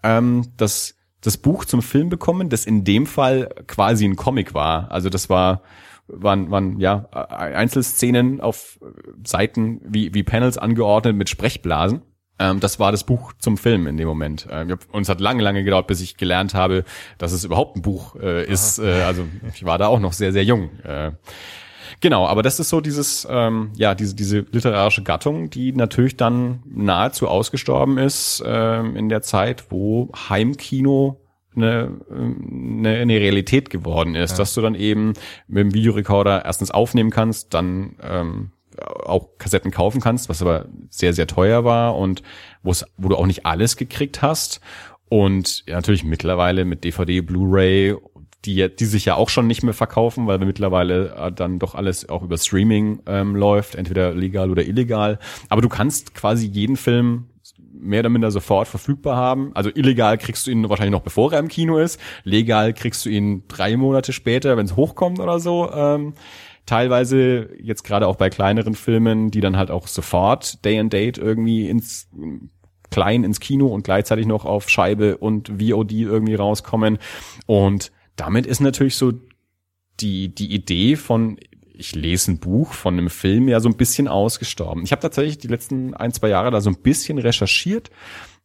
[0.02, 4.90] ähm, das, das Buch zum Film bekommen, das in dem Fall quasi ein Comic war.
[4.90, 5.62] Also das war
[6.06, 8.78] waren, waren ja Einzelszenen auf
[9.24, 12.02] Seiten wie, wie Panels angeordnet mit Sprechblasen.
[12.38, 14.46] Ähm, das war das Buch zum Film in dem Moment.
[14.50, 16.84] Ähm, uns hat lange, lange gedauert, bis ich gelernt habe,
[17.18, 18.78] dass es überhaupt ein Buch äh, ist.
[18.78, 20.70] Äh, also ich war da auch noch sehr, sehr jung.
[20.80, 21.12] Äh,
[22.00, 26.62] Genau, aber das ist so dieses, ähm, ja, diese, diese literarische Gattung, die natürlich dann
[26.66, 31.20] nahezu ausgestorben ist ähm, in der Zeit, wo Heimkino
[31.56, 34.38] eine, eine, eine Realität geworden ist, ja.
[34.38, 35.14] dass du dann eben
[35.46, 41.12] mit dem Videorekorder erstens aufnehmen kannst, dann ähm, auch Kassetten kaufen kannst, was aber sehr,
[41.12, 42.22] sehr teuer war und
[42.62, 44.60] wo es, wo du auch nicht alles gekriegt hast.
[45.08, 47.94] Und ja, natürlich mittlerweile mit DVD, Blu-ray
[48.44, 51.74] die, die sich ja auch schon nicht mehr verkaufen, weil wir mittlerweile äh, dann doch
[51.74, 55.18] alles auch über Streaming ähm, läuft, entweder legal oder illegal.
[55.48, 57.26] Aber du kannst quasi jeden Film
[57.72, 59.50] mehr oder minder sofort verfügbar haben.
[59.54, 62.00] Also illegal kriegst du ihn wahrscheinlich noch bevor er im Kino ist.
[62.22, 65.70] Legal kriegst du ihn drei Monate später, wenn es hochkommt oder so.
[65.72, 66.14] Ähm,
[66.66, 71.18] teilweise jetzt gerade auch bei kleineren Filmen, die dann halt auch sofort Day and Date
[71.18, 72.08] irgendwie ins
[72.90, 76.98] klein ins Kino und gleichzeitig noch auf Scheibe und VOD irgendwie rauskommen.
[77.46, 79.12] Und damit ist natürlich so
[80.00, 81.38] die, die Idee von,
[81.72, 84.84] ich lese ein Buch von einem Film ja so ein bisschen ausgestorben.
[84.84, 87.90] Ich habe tatsächlich die letzten ein, zwei Jahre da so ein bisschen recherchiert,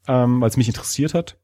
[0.08, 1.38] ähm, weil es mich interessiert hat.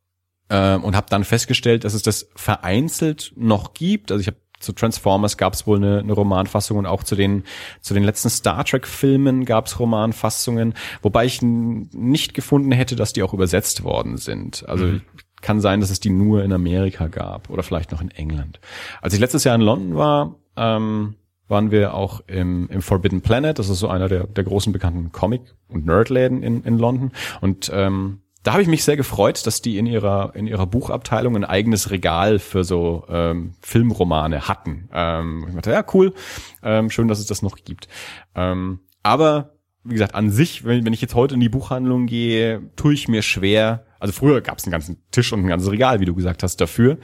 [0.49, 4.11] Ähm, und habe dann festgestellt, dass es das vereinzelt noch gibt.
[4.11, 7.43] Also ich habe zu Transformers gab es wohl eine, eine Romanfassung und auch zu den
[7.81, 13.13] zu den letzten Star Trek Filmen gab es Romanfassungen, wobei ich nicht gefunden hätte, dass
[13.13, 14.67] die auch übersetzt worden sind.
[14.69, 15.01] Also mhm
[15.41, 18.59] kann sein, dass es die nur in Amerika gab oder vielleicht noch in England.
[19.01, 21.15] Als ich letztes Jahr in London war, ähm,
[21.47, 23.59] waren wir auch im, im Forbidden Planet.
[23.59, 27.11] Das ist so einer der, der großen bekannten Comic- und Nerdläden in, in London.
[27.41, 31.35] Und ähm, da habe ich mich sehr gefreut, dass die in ihrer in ihrer Buchabteilung
[31.35, 34.87] ein eigenes Regal für so ähm, Filmromane hatten.
[34.93, 36.13] Ähm, ich dachte, ja cool,
[36.61, 37.87] ähm, schön, dass es das noch gibt.
[38.35, 42.69] Ähm, aber wie gesagt, an sich, wenn, wenn ich jetzt heute in die Buchhandlung gehe,
[42.75, 43.85] tue ich mir schwer.
[44.05, 46.61] Also früher gab es einen ganzen Tisch und ein ganzes Regal, wie du gesagt hast,
[46.61, 46.99] dafür.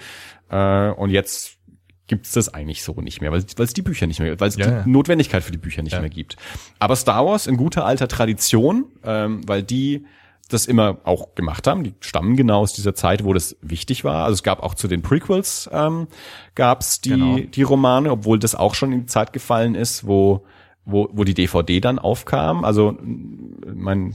[0.52, 1.58] Äh, und jetzt
[2.06, 4.56] gibt's das eigentlich so nicht mehr, weil es die Bücher nicht mehr gibt, weil es
[4.56, 4.84] ja, die ja.
[4.86, 6.00] Notwendigkeit für die Bücher nicht ja.
[6.00, 6.36] mehr gibt.
[6.78, 10.06] Aber Star Wars in guter alter Tradition, ähm, weil die
[10.48, 11.84] das immer auch gemacht haben.
[11.84, 14.26] Die stammen genau aus dieser Zeit, wo das wichtig war.
[14.26, 16.08] Also es gab auch zu den Prequels ähm,
[16.54, 17.40] gab's die genau.
[17.40, 20.46] die Romane, obwohl das auch schon in die Zeit gefallen ist, wo
[20.86, 22.64] wo, wo die DVD dann aufkam.
[22.64, 24.14] Also mein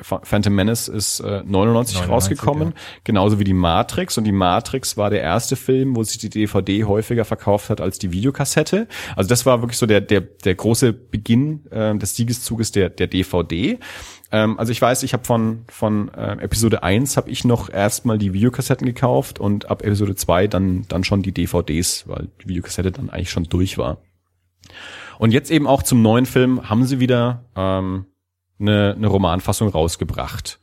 [0.00, 2.74] Phantom Menace ist äh, 99, 99 rausgekommen, ja.
[3.04, 4.18] genauso wie die Matrix.
[4.18, 7.98] Und die Matrix war der erste Film, wo sich die DVD häufiger verkauft hat als
[7.98, 8.88] die Videokassette.
[9.16, 13.06] Also das war wirklich so der der der große Beginn äh, des Siegeszuges der der
[13.06, 13.78] DVD.
[14.30, 18.18] Ähm, also ich weiß, ich habe von von äh, Episode 1 habe ich noch erstmal
[18.18, 22.92] die Videokassetten gekauft und ab Episode 2 dann dann schon die DVDs, weil die Videokassette
[22.92, 23.98] dann eigentlich schon durch war.
[25.18, 28.06] Und jetzt eben auch zum neuen Film haben sie wieder ähm,
[28.58, 30.60] eine, eine Romanfassung rausgebracht.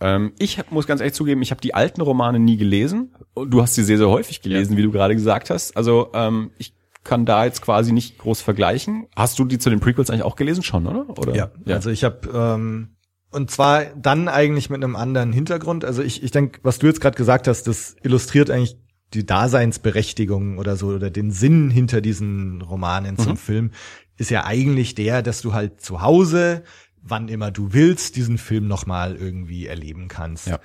[0.00, 3.14] Ähm, ich muss ganz ehrlich zugeben, ich habe die alten Romane nie gelesen.
[3.34, 4.78] Du hast sie sehr, sehr häufig gelesen, ja.
[4.78, 5.76] wie du gerade gesagt hast.
[5.76, 9.06] Also ähm, ich kann da jetzt quasi nicht groß vergleichen.
[9.16, 11.18] Hast du die zu den Prequels eigentlich auch gelesen schon, oder?
[11.18, 11.34] oder?
[11.34, 11.76] Ja, ja.
[11.76, 12.96] also ich habe ähm,
[13.30, 15.84] und zwar dann eigentlich mit einem anderen Hintergrund.
[15.84, 18.76] Also ich, ich denke, was du jetzt gerade gesagt hast, das illustriert eigentlich
[19.14, 23.36] die Daseinsberechtigung oder so oder den Sinn hinter diesen Romanen zum mhm.
[23.36, 23.70] Film
[24.16, 26.62] ist ja eigentlich der, dass du halt zu Hause,
[27.02, 30.48] wann immer du willst, diesen Film nochmal irgendwie erleben kannst.
[30.48, 30.60] Ja.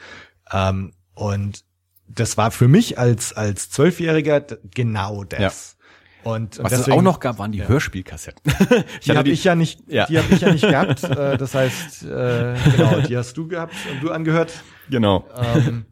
[0.52, 1.63] Ähm, und
[2.08, 4.41] das war für mich als als Zwölfjähriger
[4.74, 5.39] genau das.
[5.39, 6.32] Ja.
[6.32, 7.67] Und, Was deswegen, es auch noch gab, waren die ja.
[7.67, 8.52] Hörspielkassetten.
[9.06, 10.08] die habe ich ja nicht, ja.
[10.08, 11.04] die habe ich ja nicht gehabt.
[11.15, 14.52] Äh, das heißt, äh, genau, die hast du gehabt und du angehört.
[14.89, 15.28] Genau.
[15.38, 15.86] Ähm,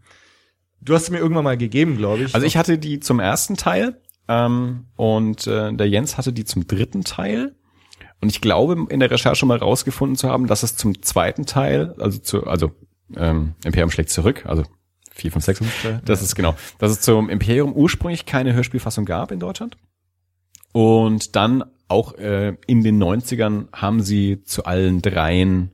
[0.84, 2.36] Du hast mir irgendwann mal gegeben, glaube ich.
[2.36, 6.68] Also ich hatte die zum ersten Teil ähm, und äh, der Jens hatte die zum
[6.68, 7.56] dritten Teil.
[8.24, 11.94] Und ich glaube, in der Recherche mal rausgefunden zu haben, dass es zum zweiten Teil,
[12.00, 12.72] also zu, also
[13.18, 14.64] ähm, Imperium schlägt zurück, also
[15.12, 15.62] 4, 5, 6,
[16.06, 19.76] das ist genau, dass es zum Imperium ursprünglich keine Hörspielfassung gab in Deutschland.
[20.72, 25.72] Und dann auch äh, in den 90ern haben sie zu allen dreien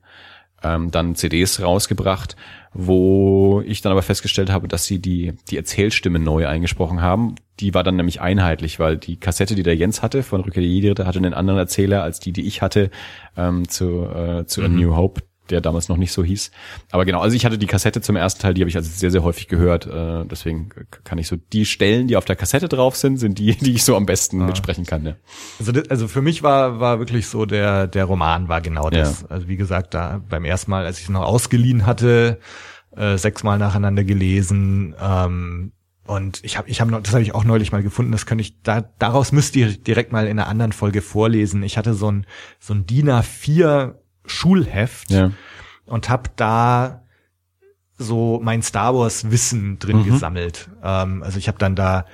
[0.64, 2.36] ähm, dann CDs rausgebracht,
[2.74, 7.36] wo ich dann aber festgestellt habe, dass sie die, die Erzählstimme neu eingesprochen haben.
[7.60, 10.70] Die war dann nämlich einheitlich, weil die Kassette, die der Jens hatte von Rückkehr der
[10.70, 12.92] Jedi, hatte einen anderen Erzähler als die, die ich hatte
[13.36, 14.66] ähm, zu, äh, zu mhm.
[14.66, 16.52] A New Hope der damals noch nicht so hieß.
[16.92, 19.12] Aber genau, also ich hatte die Kassette zum ersten Teil, die habe ich also sehr,
[19.12, 19.88] sehr häufig gehört.
[19.88, 20.70] Äh, deswegen
[21.04, 23.84] kann ich so die Stellen, die auf der Kassette drauf sind, sind die, die ich
[23.84, 24.46] so am besten ah.
[24.46, 25.06] mitsprechen kann.
[25.06, 25.16] Ja.
[25.60, 29.22] Also, das, also für mich war, war wirklich so, der, der Roman war genau das.
[29.22, 29.28] Ja.
[29.30, 32.40] Also wie gesagt, da beim ersten Mal, als ich es noch ausgeliehen hatte,
[32.96, 35.72] äh, sechsmal nacheinander gelesen, ähm,
[36.10, 38.12] und ich habe, ich habe, das habe ich auch neulich mal gefunden.
[38.12, 41.62] Das könnte ich da, daraus müsst ihr direkt mal in einer anderen Folge vorlesen.
[41.62, 42.26] Ich hatte so ein
[42.58, 43.94] so ein DIN A4
[44.30, 45.32] Schulheft ja.
[45.86, 47.04] und habe da
[47.98, 50.06] so mein Star Wars Wissen drin mhm.
[50.06, 50.70] gesammelt.
[50.84, 52.06] Ähm, also ich habe dann da,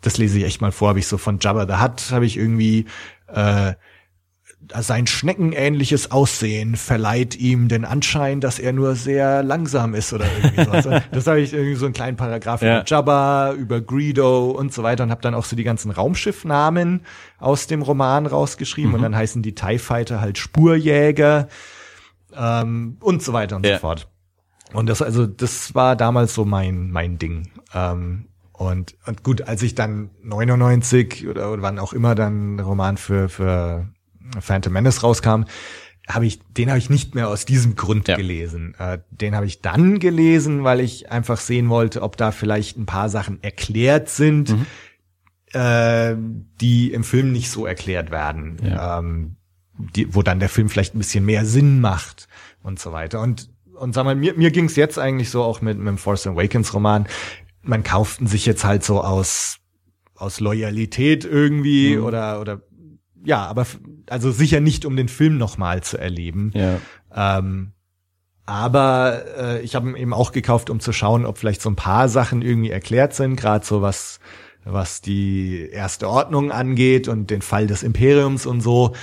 [0.00, 2.36] das lese ich echt mal vor, habe ich so von Jabba the Hutt habe ich
[2.36, 2.86] irgendwie
[3.28, 3.74] äh,
[4.80, 10.64] sein schneckenähnliches Aussehen verleiht ihm den Anschein, dass er nur sehr langsam ist oder irgendwie
[10.64, 11.02] sowas.
[11.12, 12.78] das habe ich irgendwie so einen kleinen Paragraph ja.
[12.78, 17.02] über Jabba, über Greedo und so weiter und habe dann auch so die ganzen Raumschiffnamen
[17.38, 18.96] aus dem Roman rausgeschrieben mhm.
[18.96, 21.48] und dann heißen die TIE Fighter halt Spurjäger
[22.36, 23.74] ähm, und so weiter und ja.
[23.74, 24.08] so fort.
[24.72, 27.50] Und das also das war damals so mein mein Ding.
[27.74, 32.96] Ähm, und, und gut, als ich dann 99 oder, oder wann auch immer dann Roman
[32.96, 33.88] für für
[34.40, 35.44] Phantom Menace rauskam,
[36.08, 38.16] habe ich, den habe ich nicht mehr aus diesem Grund ja.
[38.16, 38.74] gelesen.
[38.78, 42.86] Äh, den habe ich dann gelesen, weil ich einfach sehen wollte, ob da vielleicht ein
[42.86, 44.66] paar Sachen erklärt sind, mhm.
[45.52, 46.14] äh,
[46.60, 48.98] die im Film nicht so erklärt werden, ja.
[48.98, 49.36] ähm,
[49.96, 52.28] die, wo dann der Film vielleicht ein bisschen mehr Sinn macht
[52.62, 53.20] und so weiter.
[53.20, 55.98] Und und sag mal, mir, mir ging es jetzt eigentlich so auch mit, mit dem
[55.98, 57.06] Force Awakens Roman.
[57.62, 59.58] Man kauften sich jetzt halt so aus
[60.14, 62.04] aus Loyalität irgendwie mhm.
[62.04, 62.62] oder oder
[63.24, 63.66] ja, aber
[64.08, 66.52] also sicher nicht, um den Film nochmal zu erleben.
[66.54, 66.78] Ja.
[67.38, 67.72] Ähm,
[68.46, 71.76] aber äh, ich habe ihn eben auch gekauft, um zu schauen, ob vielleicht so ein
[71.76, 74.20] paar Sachen irgendwie erklärt sind, gerade so was
[74.64, 78.94] was die erste Ordnung angeht und den Fall des Imperiums und so,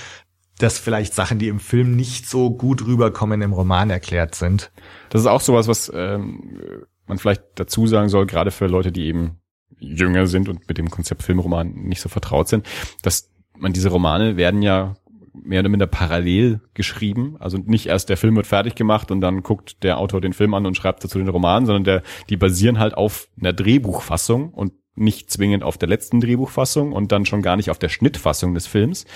[0.58, 4.70] dass vielleicht Sachen, die im Film nicht so gut rüberkommen, im Roman erklärt sind.
[5.10, 9.06] Das ist auch sowas, was ähm, man vielleicht dazu sagen soll, gerade für Leute, die
[9.06, 9.38] eben
[9.78, 12.66] jünger sind und mit dem Konzept Filmroman nicht so vertraut sind,
[13.02, 13.31] dass
[13.62, 14.94] man diese Romane werden ja
[15.32, 17.36] mehr oder minder parallel geschrieben.
[17.38, 20.52] Also nicht erst der Film wird fertig gemacht und dann guckt der Autor den Film
[20.52, 24.74] an und schreibt dazu den Roman, sondern der, die basieren halt auf einer Drehbuchfassung und
[24.94, 28.66] nicht zwingend auf der letzten Drehbuchfassung und dann schon gar nicht auf der Schnittfassung des
[28.66, 29.06] Films.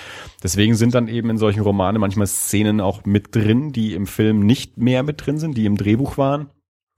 [0.43, 4.41] Deswegen sind dann eben in solchen Romanen manchmal Szenen auch mit drin, die im Film
[4.41, 6.51] nicht mehr mit drin sind, die im Drehbuch waren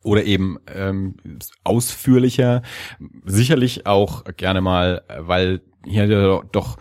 [0.04, 1.16] oder eben ähm,
[1.64, 2.62] ausführlicher.
[3.24, 6.76] Sicherlich auch gerne mal, weil hier doch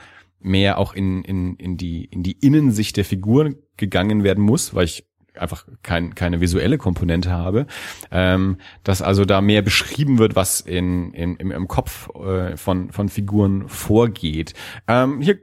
[0.48, 4.86] mehr auch in, in, in, die, in die Innensicht der Figur gegangen werden muss, weil
[4.86, 5.06] ich
[5.36, 7.68] einfach kein, keine visuelle Komponente habe,
[8.12, 12.92] ähm, dass also da mehr beschrieben wird, was in, in, im, im Kopf äh, von,
[12.92, 14.54] von Figuren vorgeht.
[14.88, 15.40] Ähm, hier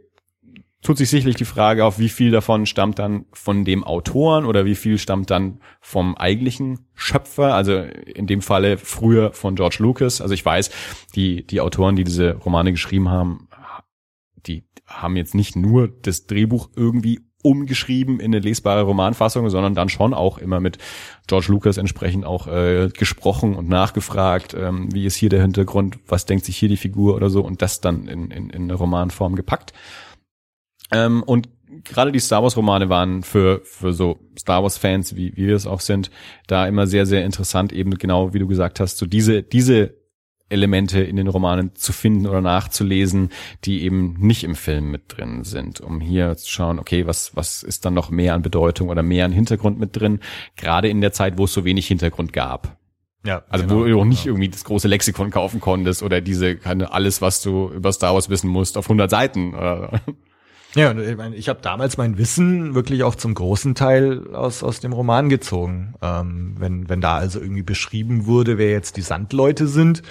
[0.82, 4.64] tut sich sicherlich die Frage auf, wie viel davon stammt dann von dem Autoren oder
[4.66, 10.20] wie viel stammt dann vom eigentlichen Schöpfer, also in dem Falle früher von George Lucas.
[10.20, 10.70] Also ich weiß,
[11.14, 13.48] die, die Autoren, die diese Romane geschrieben haben,
[14.46, 19.90] die haben jetzt nicht nur das Drehbuch irgendwie umgeschrieben in eine lesbare Romanfassung, sondern dann
[19.90, 20.78] schon auch immer mit
[21.26, 26.24] George Lucas entsprechend auch äh, gesprochen und nachgefragt, ähm, wie ist hier der Hintergrund, was
[26.24, 29.36] denkt sich hier die Figur oder so und das dann in, in, in eine Romanform
[29.36, 29.74] gepackt.
[30.90, 31.50] Ähm, und
[31.84, 35.56] gerade die Star Wars Romane waren für, für so Star Wars Fans, wie, wie wir
[35.56, 36.10] es auch sind,
[36.46, 39.94] da immer sehr, sehr interessant, eben genau wie du gesagt hast, so diese, diese
[40.54, 43.28] Elemente in den Romanen zu finden oder nachzulesen,
[43.64, 47.62] die eben nicht im Film mit drin sind, um hier zu schauen, okay, was, was
[47.62, 50.20] ist dann noch mehr an Bedeutung oder mehr an Hintergrund mit drin,
[50.56, 52.78] gerade in der Zeit, wo es so wenig Hintergrund gab.
[53.26, 54.34] Ja, also genau, wo du auch nicht genau.
[54.34, 58.28] irgendwie das große Lexikon kaufen konntest oder diese keine alles, was du über Star Wars
[58.28, 59.54] wissen musst, auf 100 Seiten.
[60.76, 64.80] Ja, ich, meine, ich habe damals mein Wissen wirklich auch zum großen Teil aus aus
[64.80, 65.94] dem Roman gezogen.
[66.02, 70.02] Ähm, wenn wenn da also irgendwie beschrieben wurde, wer jetzt die Sandleute sind,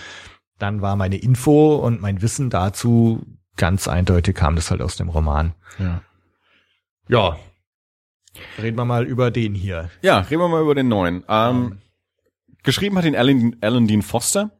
[0.63, 3.21] dann war meine Info und mein Wissen dazu
[3.57, 5.53] ganz eindeutig kam das halt aus dem Roman.
[5.77, 6.01] Ja.
[7.09, 7.37] Ja.
[8.61, 9.89] Reden wir mal über den hier.
[10.01, 11.25] Ja, reden wir mal über den neuen.
[11.27, 11.79] Ähm,
[12.63, 14.51] geschrieben hat ihn Alan, Alan Dean Foster.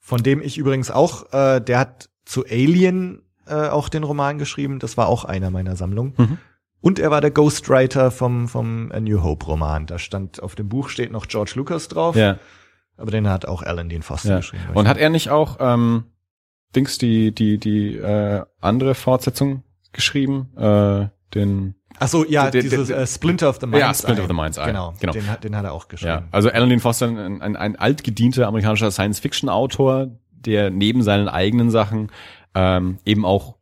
[0.00, 4.80] Von dem ich übrigens auch, äh, der hat zu Alien äh, auch den Roman geschrieben.
[4.80, 6.14] Das war auch einer meiner Sammlungen.
[6.16, 6.38] Mhm.
[6.80, 9.86] Und er war der Ghostwriter vom, vom A New Hope Roman.
[9.86, 12.16] Da stand auf dem Buch steht noch George Lucas drauf.
[12.16, 12.38] Ja.
[12.98, 14.36] Aber den hat auch Alan Dean Foster ja.
[14.38, 14.64] geschrieben.
[14.74, 16.04] Und hat er nicht auch ähm,
[16.76, 20.50] Dings die die die äh, andere Fortsetzung geschrieben?
[20.56, 24.22] Äh, den Ach so, ja, der- dieses der- äh, Splinter of the Mind's Ja, Splinter
[24.22, 24.24] Eye.
[24.24, 24.56] of the Mind's.
[24.62, 25.12] Genau, Genau.
[25.12, 26.10] Den, hat, den hat er auch geschrieben.
[26.10, 31.70] Ja, also Alan Dean Foster, ein, ein, ein altgedienter amerikanischer Science-Fiction-Autor, der neben seinen eigenen
[31.70, 32.10] Sachen
[32.54, 33.56] ähm, eben auch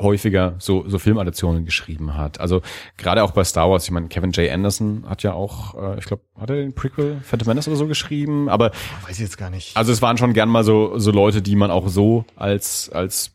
[0.00, 2.40] häufiger so, so Filmadaptionen geschrieben hat.
[2.40, 2.62] Also
[2.96, 4.50] gerade auch bei Star Wars, ich meine, Kevin J.
[4.50, 7.86] Anderson hat ja auch, äh, ich glaube, hat er den Prequel Phantom Menace oder so
[7.86, 8.70] geschrieben, aber
[9.06, 9.76] Weiß ich jetzt gar nicht.
[9.76, 13.32] also es waren schon gern mal so, so Leute, die man auch so als, als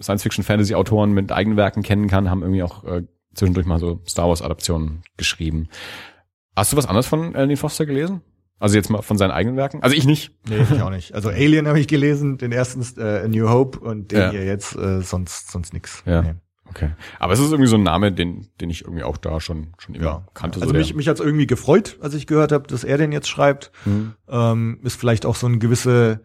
[0.00, 3.02] Science-Fiction-Fantasy-Autoren mit eigenen Werken kennen kann, haben irgendwie auch äh,
[3.34, 5.68] zwischendurch mal so Star Wars-Adaptionen geschrieben.
[6.56, 8.22] Hast du was anderes von Alan Foster gelesen?
[8.60, 9.82] Also jetzt mal von seinen eigenen Werken?
[9.82, 10.32] Also ich nicht.
[10.48, 11.12] Nee, ich auch nicht.
[11.14, 14.30] Also Alien habe ich gelesen, den ersten äh, A New Hope und den Ja.
[14.30, 16.02] hier jetzt äh, sonst sonst nix.
[16.06, 16.22] Ja.
[16.22, 16.34] Nee.
[16.68, 16.90] Okay.
[17.18, 19.96] Aber es ist irgendwie so ein Name, den, den ich irgendwie auch da schon, schon
[19.96, 20.60] immer kannte.
[20.60, 23.10] Also so mich, der- mich hat's irgendwie gefreut, als ich gehört habe, dass er den
[23.10, 23.72] jetzt schreibt.
[23.86, 24.12] Mhm.
[24.28, 26.20] Ähm, ist vielleicht auch so eine gewisse,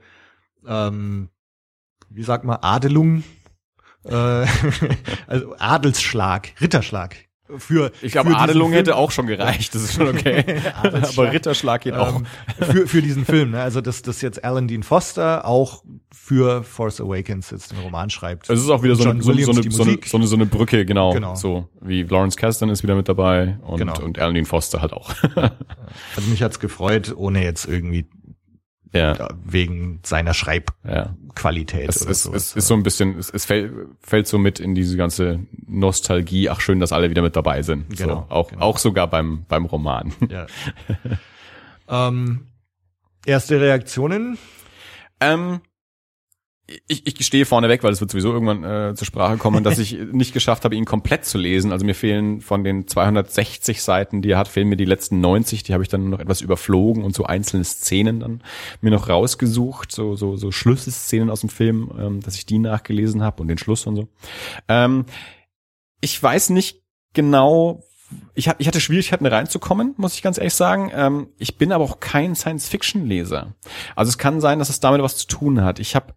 [0.67, 1.30] ähm,
[2.12, 3.24] wie sagt man, Adelung,
[4.04, 4.12] äh,
[5.28, 7.15] also Adelsschlag, Ritterschlag.
[7.58, 8.78] Für, ich glaube, Adelung Film.
[8.78, 9.76] hätte auch schon gereicht.
[9.76, 10.44] Das ist schon okay.
[11.14, 12.16] Aber Ritterschlag geht auch.
[12.16, 12.26] ähm,
[12.60, 13.52] für, für diesen Film.
[13.52, 13.62] Ne?
[13.62, 18.50] Also dass, dass jetzt Alan Dean Foster auch für Force Awakens jetzt den Roman schreibt.
[18.50, 19.52] Es ist auch wieder so eine, so, so, eine, so,
[19.84, 21.14] eine, so, eine, so eine Brücke, genau.
[21.14, 21.36] Genau.
[21.36, 24.00] So wie Lawrence Kasdan ist wieder mit dabei und, Genau.
[24.02, 25.14] und Alan Dean Foster halt auch.
[26.16, 28.06] Also mich hat's gefreut, ohne jetzt irgendwie
[28.96, 31.90] ja, ja, wegen seiner Schreibqualität ja.
[31.90, 32.34] Es, oder es, so.
[32.34, 36.50] es ist so ein bisschen, es, es fällt, fällt so mit in diese ganze Nostalgie.
[36.50, 37.90] Ach schön, dass alle wieder mit dabei sind.
[37.98, 38.62] Genau, So, auch, genau.
[38.62, 40.14] auch sogar beim, beim Roman.
[40.30, 40.48] ja.
[42.08, 42.48] ähm,
[43.26, 44.38] erste Reaktionen?
[45.20, 45.62] Ähm,
[46.88, 49.97] ich, ich gestehe vorneweg, weil es wird sowieso irgendwann äh, zur Sprache kommen, dass ich
[50.12, 51.71] nicht geschafft habe, ihn komplett zu lesen.
[51.71, 55.62] Also mir fehlen von den 260 Seiten, die er hat, fehlen mir die letzten 90.
[55.62, 58.41] Die habe ich dann noch etwas überflogen und so einzelne Szenen dann
[58.82, 63.21] mir noch rausgesucht, so so so Schlüsselszenen aus dem Film, ähm, dass ich die nachgelesen
[63.21, 64.08] habe und den Schluss und so.
[64.67, 65.06] Ähm,
[66.01, 66.82] ich weiß nicht
[67.13, 67.84] genau.
[68.34, 70.91] Ich, ich hatte Schwierigkeiten reinzukommen, muss ich ganz ehrlich sagen.
[70.93, 73.56] Ähm, ich bin aber auch kein Science-Fiction-Leser.
[73.95, 75.80] Also es kann sein, dass es damit was zu tun hat.
[75.80, 76.13] Ich habe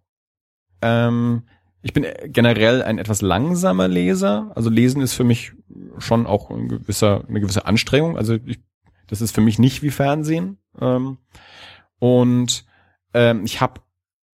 [0.83, 1.43] ähm,
[1.83, 4.53] ich bin generell ein etwas langsamer Leser.
[4.55, 5.53] Also Lesen ist für mich
[5.99, 8.17] schon auch ein gewisser, eine gewisse Anstrengung.
[8.17, 8.59] Also ich,
[9.07, 10.59] das ist für mich nicht wie Fernsehen.
[10.81, 11.19] Ähm,
[11.99, 12.65] und
[13.15, 13.81] ähm, ich habe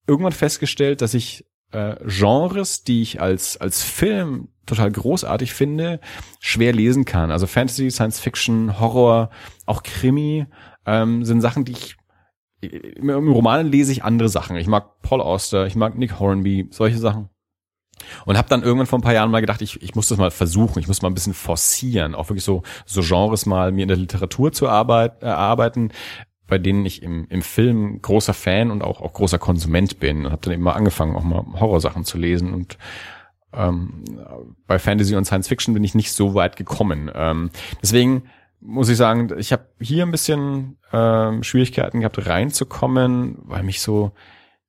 [0.07, 6.01] irgendwann festgestellt, dass ich äh, Genres, die ich als als Film total großartig finde,
[6.39, 7.31] schwer lesen kann.
[7.31, 9.31] Also Fantasy, Science Fiction, Horror,
[9.67, 10.47] auch Krimi
[10.87, 11.97] ähm, sind Sachen, die ich
[12.62, 14.57] im Roman lese ich andere Sachen.
[14.57, 17.29] Ich mag Paul Auster, ich mag Nick Hornby, solche Sachen.
[18.25, 20.31] Und habe dann irgendwann vor ein paar Jahren mal gedacht, ich, ich muss das mal
[20.31, 23.88] versuchen, ich muss mal ein bisschen forcieren, auch wirklich so, so Genres mal mir in
[23.88, 25.92] der Literatur zu arbeit, äh, erarbeiten,
[26.46, 30.27] bei denen ich im, im Film großer Fan und auch, auch großer Konsument bin.
[30.27, 32.53] Und habe dann eben mal angefangen, auch mal Horrorsachen zu lesen.
[32.53, 32.77] Und
[33.53, 34.05] ähm,
[34.66, 37.11] bei Fantasy und Science Fiction bin ich nicht so weit gekommen.
[37.14, 38.25] Ähm, deswegen
[38.62, 44.12] muss ich sagen, ich habe hier ein bisschen ähm, Schwierigkeiten gehabt, reinzukommen, weil mich so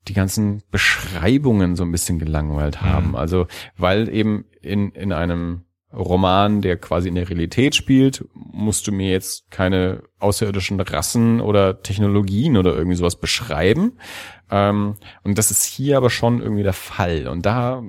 [0.07, 3.09] die ganzen Beschreibungen so ein bisschen gelangweilt haben.
[3.09, 3.15] Mhm.
[3.15, 8.91] Also weil eben in, in einem Roman, der quasi in der Realität spielt, musst du
[8.91, 13.93] mir jetzt keine außerirdischen Rassen oder Technologien oder irgendwie sowas beschreiben.
[14.49, 17.27] Ähm, und das ist hier aber schon irgendwie der Fall.
[17.27, 17.83] Und da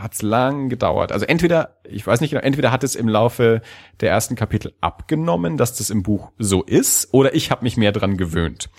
[0.00, 1.12] hat's lang gedauert.
[1.12, 3.62] Also entweder, ich weiß nicht genau, entweder hat es im Laufe
[4.00, 7.92] der ersten Kapitel abgenommen, dass das im Buch so ist, oder ich habe mich mehr
[7.92, 8.70] dran gewöhnt.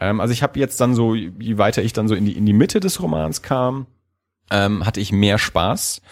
[0.00, 2.46] Ähm, also ich habe jetzt dann so, je weiter ich dann so in die, in
[2.46, 3.86] die Mitte des Romans kam,
[4.50, 6.02] ähm, hatte ich mehr Spaß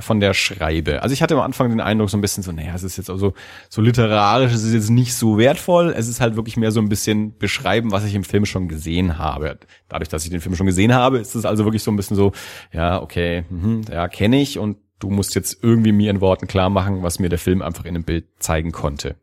[0.00, 1.02] von der Schreibe.
[1.02, 3.10] Also ich hatte am Anfang den Eindruck so ein bisschen so, naja, es ist jetzt
[3.10, 3.34] also
[3.68, 6.88] so literarisch, es ist jetzt nicht so wertvoll, es ist halt wirklich mehr so ein
[6.88, 9.58] bisschen beschreiben, was ich im Film schon gesehen habe.
[9.88, 12.16] Dadurch, dass ich den Film schon gesehen habe, ist es also wirklich so ein bisschen
[12.16, 12.32] so,
[12.72, 16.70] ja, okay, mhm, ja, kenne ich und du musst jetzt irgendwie mir in Worten klar
[16.70, 19.16] machen, was mir der Film einfach in einem Bild zeigen konnte.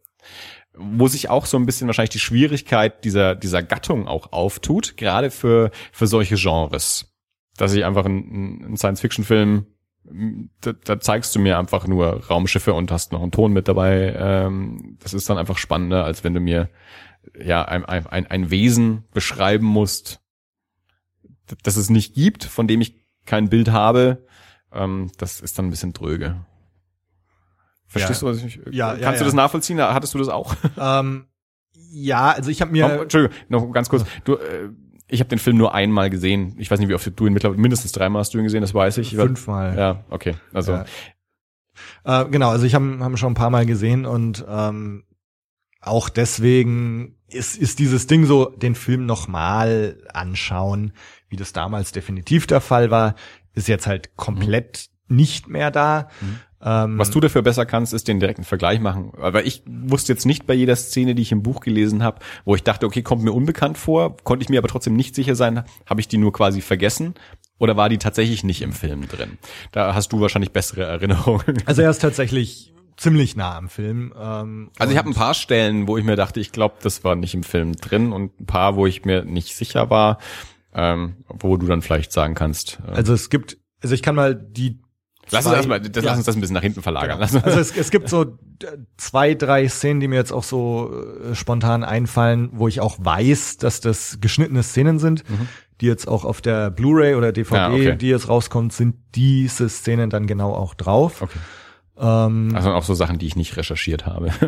[0.78, 5.32] Wo sich auch so ein bisschen wahrscheinlich die Schwierigkeit dieser, dieser Gattung auch auftut, gerade
[5.32, 7.12] für, für solche Genres.
[7.58, 9.66] Dass ich einfach einen Science-Fiction-Film
[10.62, 14.14] da, da zeigst du mir einfach nur Raumschiffe und hast noch einen Ton mit dabei.
[14.18, 16.70] Ähm, das ist dann einfach spannender, als wenn du mir
[17.40, 20.22] ja ein, ein, ein Wesen beschreiben musst,
[21.64, 22.96] das es nicht gibt, von dem ich
[23.26, 24.26] kein Bild habe.
[24.72, 26.46] Ähm, das ist dann ein bisschen dröge.
[27.88, 28.28] Verstehst Ja.
[28.32, 29.82] du, was ich Ja, Kannst ja, du das nachvollziehen?
[29.82, 30.56] Hattest du das auch?
[30.78, 31.28] Ähm,
[31.92, 34.06] ja, also ich habe mir Oh, Entschuldigung, noch ganz kurz.
[34.26, 34.70] Du, äh,
[35.10, 36.56] ich habe den Film nur einmal gesehen.
[36.58, 38.74] Ich weiß nicht, wie oft du ihn mittlerweile mindestens dreimal hast du ihn gesehen, das
[38.74, 39.16] weiß ich.
[39.16, 39.78] fünfmal.
[39.78, 40.36] Ja, okay.
[40.54, 40.86] Also Ja.
[42.04, 45.04] Äh, genau, also ich habe hab schon ein paar Mal gesehen und ähm,
[45.82, 50.94] auch deswegen ist, ist dieses Ding so, den Film nochmal anschauen,
[51.30, 53.16] wie das damals definitiv der Fall war,
[53.54, 55.16] ist jetzt halt komplett mhm.
[55.16, 56.10] nicht mehr da.
[56.22, 56.40] Mhm.
[56.62, 59.12] Ähm, Was du dafür besser kannst, ist den direkten Vergleich machen.
[59.22, 62.56] Aber ich wusste jetzt nicht bei jeder Szene, die ich im Buch gelesen habe, wo
[62.56, 65.64] ich dachte, okay, kommt mir unbekannt vor, konnte ich mir aber trotzdem nicht sicher sein,
[65.86, 67.16] habe ich die nur quasi vergessen
[67.60, 69.38] oder war die tatsächlich nicht im Film drin?
[69.72, 71.62] Da hast du wahrscheinlich bessere Erinnerungen.
[71.66, 74.14] Also er ist tatsächlich ziemlich nah am Film.
[74.20, 77.16] Ähm, also ich habe ein paar Stellen, wo ich mir dachte, ich glaube, das war
[77.16, 80.20] nicht im Film drin und ein paar, wo ich mir nicht sicher war,
[80.74, 82.80] ähm, wo du dann vielleicht sagen kannst.
[82.88, 84.80] Äh, also es gibt, also ich kann mal die
[85.32, 86.10] Lass uns, erstmal, das, ja.
[86.10, 87.20] lass uns das ein bisschen nach hinten verlagern.
[87.20, 87.44] Genau.
[87.44, 88.38] Also es, es gibt so
[88.98, 90.92] zwei, drei Szenen, die mir jetzt auch so
[91.32, 95.30] äh, spontan einfallen, wo ich auch weiß, dass das geschnittene Szenen sind.
[95.30, 95.48] Mhm
[95.82, 97.96] die jetzt auch auf der Blu-ray oder DVD, ja, okay.
[97.96, 101.22] die jetzt rauskommt, sind diese Szenen dann genau auch drauf.
[101.22, 101.40] Okay.
[101.98, 104.32] Ähm, also auch so Sachen, die ich nicht recherchiert habe.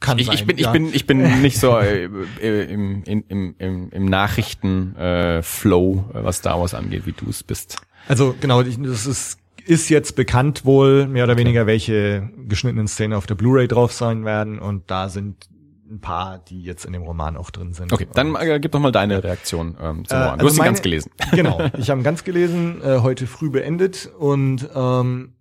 [0.00, 0.68] Kann ich, sein, ich bin, ja.
[0.68, 2.04] ich bin, ich bin nicht so äh,
[2.40, 7.78] äh im, im, im, im Nachrichten-Flow, äh, was Star Wars angeht, wie du es bist.
[8.06, 11.40] Also genau, das ist, ist jetzt bekannt wohl mehr oder okay.
[11.40, 15.48] weniger, welche geschnittenen Szenen auf der Blu-ray drauf sein werden und da sind
[15.90, 17.92] ein paar, die jetzt in dem Roman auch drin sind.
[17.92, 20.38] Okay, dann äh, gib doch mal deine Reaktion ähm, zum äh, Roman.
[20.38, 21.10] Du also hast ihn ganz gelesen.
[21.30, 25.34] Genau, ich habe ihn ganz gelesen, äh, heute früh beendet und ähm,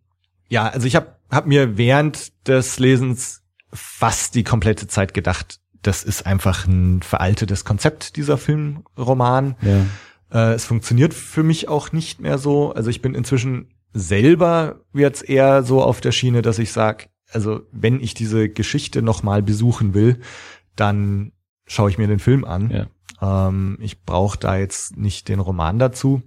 [0.49, 3.43] ja, also ich habe hab mir während des Lesens
[3.73, 9.55] fast die komplette Zeit gedacht, das ist einfach ein veraltetes Konzept, dieser Filmroman.
[9.61, 9.85] Ja.
[10.31, 12.73] Äh, es funktioniert für mich auch nicht mehr so.
[12.73, 17.61] Also ich bin inzwischen selber jetzt eher so auf der Schiene, dass ich sage, also
[17.71, 20.19] wenn ich diese Geschichte nochmal besuchen will,
[20.75, 21.31] dann
[21.65, 22.87] schaue ich mir den Film an.
[23.21, 23.47] Ja.
[23.49, 26.21] Ähm, ich brauche da jetzt nicht den Roman dazu.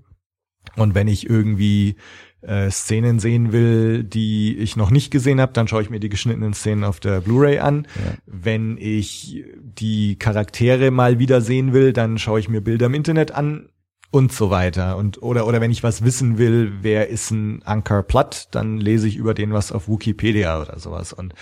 [0.76, 1.96] Und wenn ich irgendwie
[2.42, 6.09] äh, Szenen sehen will, die ich noch nicht gesehen habe, dann schaue ich mir die
[6.09, 7.86] geschnittenen Szenen auf der Blu-ray an.
[7.96, 8.14] Ja.
[8.26, 13.32] Wenn ich die Charaktere mal wieder sehen will, dann schaue ich mir Bilder im Internet
[13.32, 13.68] an
[14.11, 14.96] und so weiter.
[14.96, 19.08] Und oder oder wenn ich was wissen will, wer ist ein Anker Platt, dann lese
[19.08, 21.12] ich über den was auf Wikipedia oder sowas.
[21.12, 21.34] Und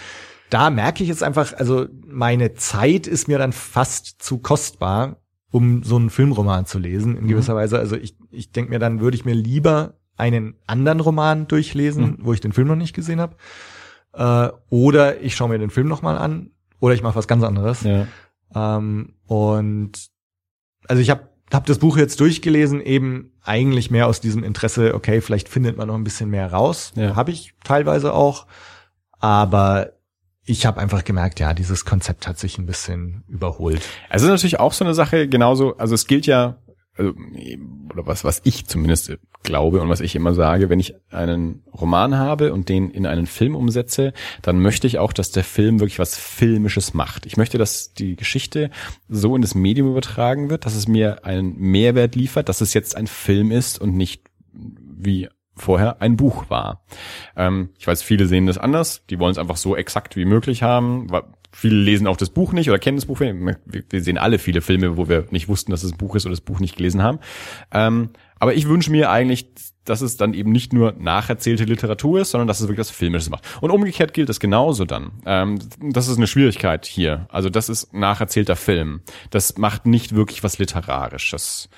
[0.51, 5.17] da merke ich jetzt einfach, also meine Zeit ist mir dann fast zu kostbar,
[5.51, 7.59] um so einen Filmroman zu lesen in gewisser mhm.
[7.59, 7.79] Weise.
[7.79, 12.17] Also ich ich denke mir, dann würde ich mir lieber einen anderen Roman durchlesen, mhm.
[12.21, 13.37] wo ich den Film noch nicht gesehen habe.
[14.13, 16.51] Äh, oder ich schaue mir den Film nochmal an.
[16.81, 17.83] Oder ich mache was ganz anderes.
[17.83, 18.07] Ja.
[18.55, 20.11] Ähm, und
[20.87, 25.21] also ich habe hab das Buch jetzt durchgelesen, eben eigentlich mehr aus diesem Interesse, okay,
[25.21, 26.93] vielleicht findet man noch ein bisschen mehr raus.
[26.95, 27.17] Ja.
[27.17, 28.47] Habe ich teilweise auch.
[29.21, 29.93] Aber
[30.45, 33.83] ich habe einfach gemerkt, ja, dieses Konzept hat sich ein bisschen überholt.
[34.11, 36.57] Es ist natürlich auch so eine Sache, genauso, also es gilt ja
[36.99, 37.15] also,
[37.93, 42.17] oder was, was ich zumindest glaube und was ich immer sage, wenn ich einen Roman
[42.17, 45.99] habe und den in einen Film umsetze, dann möchte ich auch, dass der Film wirklich
[45.99, 47.25] was Filmisches macht.
[47.25, 48.71] Ich möchte, dass die Geschichte
[49.09, 52.97] so in das Medium übertragen wird, dass es mir einen Mehrwert liefert, dass es jetzt
[52.97, 54.23] ein Film ist und nicht
[54.53, 56.85] wie vorher ein Buch war.
[57.37, 59.05] Ähm, ich weiß, viele sehen das anders.
[59.11, 61.09] Die wollen es einfach so exakt wie möglich haben.
[61.51, 63.35] Viele lesen auch das Buch nicht oder kennen das Buch nicht.
[63.91, 66.33] Wir sehen alle viele Filme, wo wir nicht wussten, dass es ein Buch ist oder
[66.33, 67.19] das Buch nicht gelesen haben.
[67.73, 69.49] Ähm, aber ich wünsche mir eigentlich,
[69.85, 73.31] dass es dann eben nicht nur nacherzählte Literatur ist, sondern dass es wirklich das Filmische
[73.31, 73.45] macht.
[73.61, 75.13] Und umgekehrt gilt es genauso dann.
[75.25, 77.27] Ähm, das ist eine Schwierigkeit hier.
[77.31, 79.01] Also das ist nacherzählter Film.
[79.31, 81.71] Das macht nicht wirklich was Literarisches.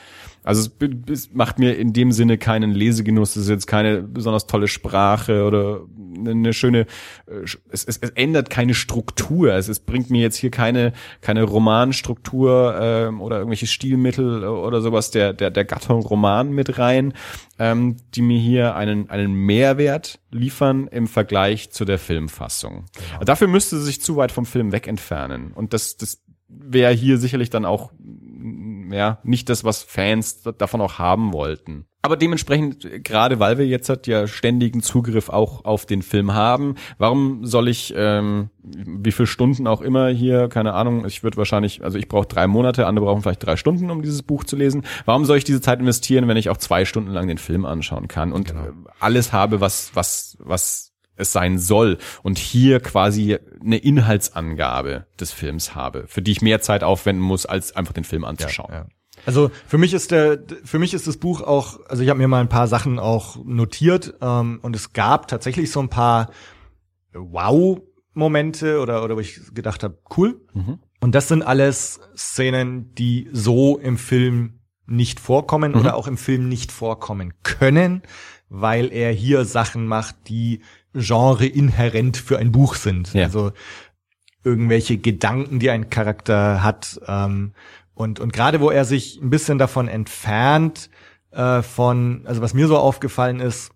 [0.42, 3.36] Also es, es macht mir in dem Sinne keinen Lesegenuss.
[3.36, 5.82] Es ist jetzt keine besonders tolle Sprache oder
[6.18, 6.86] eine schöne.
[7.26, 9.52] Äh, es, es, es ändert keine Struktur.
[9.54, 15.10] Es, es bringt mir jetzt hier keine keine Romanstruktur ähm, oder irgendwelche Stilmittel oder sowas
[15.10, 17.12] der der der Gattung Roman mit rein,
[17.58, 22.86] ähm, die mir hier einen einen Mehrwert liefern im Vergleich zu der Filmfassung.
[22.94, 23.24] Genau.
[23.24, 25.52] Dafür müsste sie sich zu weit vom Film weg entfernen.
[25.52, 27.92] Und das das wäre hier sicherlich dann auch
[28.92, 31.86] ja, nicht das, was Fans davon auch haben wollten.
[32.02, 36.76] Aber dementsprechend, gerade weil wir jetzt halt ja ständigen Zugriff auch auf den Film haben,
[36.96, 41.84] warum soll ich, ähm, wie viele Stunden auch immer hier, keine Ahnung, ich würde wahrscheinlich,
[41.84, 44.86] also ich brauche drei Monate, andere brauchen vielleicht drei Stunden, um dieses Buch zu lesen.
[45.04, 48.08] Warum soll ich diese Zeit investieren, wenn ich auch zwei Stunden lang den Film anschauen
[48.08, 48.68] kann und genau.
[48.98, 50.89] alles habe, was, was, was
[51.20, 56.60] es sein soll und hier quasi eine Inhaltsangabe des Films habe, für die ich mehr
[56.60, 58.72] Zeit aufwenden muss, als einfach den Film anzuschauen.
[58.72, 58.86] Ja, ja.
[59.26, 62.28] Also für mich ist der, für mich ist das Buch auch, also ich habe mir
[62.28, 66.30] mal ein paar Sachen auch notiert ähm, und es gab tatsächlich so ein paar
[67.12, 70.40] Wow-Momente oder oder wo ich gedacht habe, cool.
[70.54, 70.78] Mhm.
[71.00, 75.80] Und das sind alles Szenen, die so im Film nicht vorkommen mhm.
[75.80, 78.02] oder auch im Film nicht vorkommen können,
[78.48, 80.62] weil er hier Sachen macht, die
[80.94, 83.12] Genre inhärent für ein Buch sind.
[83.14, 83.24] Ja.
[83.24, 83.52] Also
[84.44, 87.00] irgendwelche Gedanken, die ein Charakter hat.
[87.06, 87.52] Ähm,
[87.94, 90.90] und, und gerade wo er sich ein bisschen davon entfernt,
[91.30, 93.72] äh, von, also was mir so aufgefallen ist,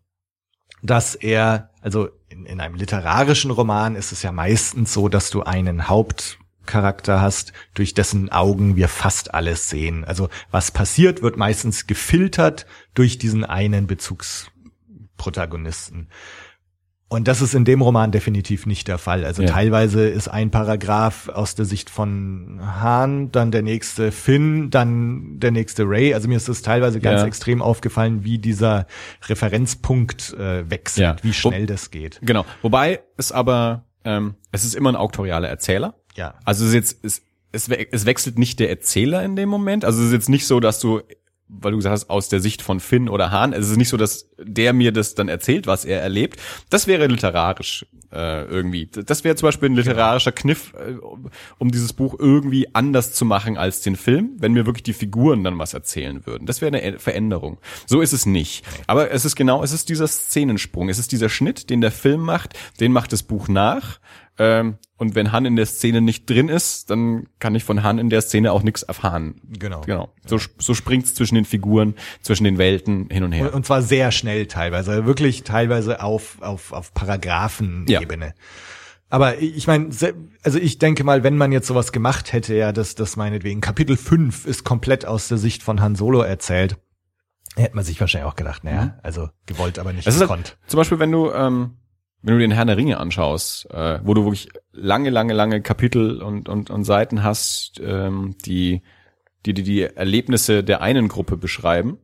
[0.83, 5.43] dass er, also in, in einem literarischen Roman ist es ja meistens so, dass du
[5.43, 10.05] einen Hauptcharakter hast, durch dessen Augen wir fast alles sehen.
[10.05, 16.09] Also was passiert, wird meistens gefiltert durch diesen einen Bezugsprotagonisten.
[17.11, 19.25] Und das ist in dem Roman definitiv nicht der Fall.
[19.25, 19.49] Also Ja.
[19.51, 25.53] teilweise ist ein Paragraph aus der Sicht von Han, dann der nächste Finn, dann der
[25.53, 26.15] nächste Ray.
[26.15, 27.27] Also mir ist es teilweise ganz Ja.
[27.27, 28.87] extrem aufgefallen, wie dieser
[29.29, 31.17] Referenzpunkt äh, wechselt, Ja.
[31.23, 32.19] wie schnell das geht.
[32.23, 32.45] Genau.
[32.63, 35.95] Wobei es aber, ähm, es ist immer ein auktorialer Erzähler.
[36.17, 36.35] Ja.
[36.45, 39.85] Also es ist jetzt, es, es wechselt nicht der Erzähler in dem Moment.
[39.85, 41.03] Also es ist jetzt nicht so, dass du,
[41.61, 43.97] weil du gesagt hast, aus der Sicht von Finn oder Hahn, es ist nicht so,
[43.97, 46.41] dass der mir das dann erzählt, was er erlebt.
[46.71, 48.87] Das wäre literarisch äh, irgendwie.
[48.87, 50.95] Das wäre zum Beispiel ein literarischer Kniff, äh,
[51.59, 55.43] um- dieses Buch irgendwie anders zu machen als den Film, wenn mir wirklich die Figuren
[55.43, 56.47] dann was erzählen würden.
[56.47, 57.59] Das wäre eine Veränderung.
[57.87, 58.65] So ist es nicht.
[58.87, 62.21] Aber es ist genau, es ist dieser Szenensprung, es ist dieser Schnitt, den der Film
[62.21, 63.99] macht, den macht das Buch nach.
[64.37, 67.99] Ähm, und wenn Han in der Szene nicht drin ist, dann kann ich von Han
[67.99, 69.37] in der Szene auch nichts erfahren.
[69.59, 69.81] Genau.
[69.83, 70.13] Genau.
[70.27, 73.47] So, so springt's zwischen den Figuren, zwischen den Welten hin und her.
[73.47, 76.93] Und, und zwar sehr schnell teilweise, wirklich teilweise auf, auf, auf
[78.05, 78.35] Paragraphenebene.
[79.11, 79.91] Aber ich meine,
[80.43, 83.97] also ich denke mal, wenn man jetzt sowas gemacht hätte, ja, dass das meinetwegen Kapitel
[83.97, 86.77] 5 ist komplett aus der Sicht von Han Solo erzählt,
[87.55, 90.57] hätte man sich wahrscheinlich auch gedacht, naja, also gewollt, aber nicht halt, gekonnt.
[90.67, 91.77] zum Beispiel, wenn du, ähm,
[92.23, 96.21] wenn du den Herrn der Ringe anschaust, äh, wo du wirklich lange, lange, lange Kapitel
[96.21, 98.83] und, und, und Seiten hast, ähm, die,
[99.47, 101.99] die, die die Erlebnisse der einen Gruppe beschreiben.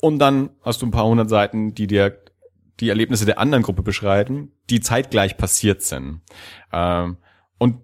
[0.00, 2.18] Und dann hast du ein paar hundert Seiten, die dir
[2.80, 6.22] die Erlebnisse der anderen Gruppe beschreiben, die zeitgleich passiert sind.
[6.72, 7.16] Ähm,
[7.58, 7.78] und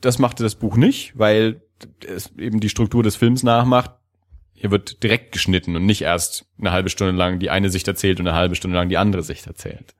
[0.00, 1.62] das machte das Buch nicht, weil
[2.06, 3.92] es eben die Struktur des Films nachmacht.
[4.52, 8.20] Hier wird direkt geschnitten und nicht erst eine halbe Stunde lang die eine Sicht erzählt
[8.20, 9.94] und eine halbe Stunde lang die andere Sicht erzählt.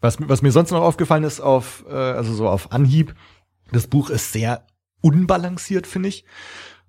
[0.00, 3.14] Was, was mir sonst noch aufgefallen ist auf, äh, also so auf Anhieb,
[3.72, 4.66] das Buch ist sehr
[5.00, 6.24] unbalanciert, finde ich.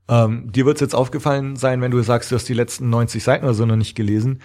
[0.10, 3.24] Ähm, dir wird es jetzt aufgefallen sein, wenn du sagst, du hast die letzten 90
[3.24, 4.42] Seiten oder so noch nicht gelesen.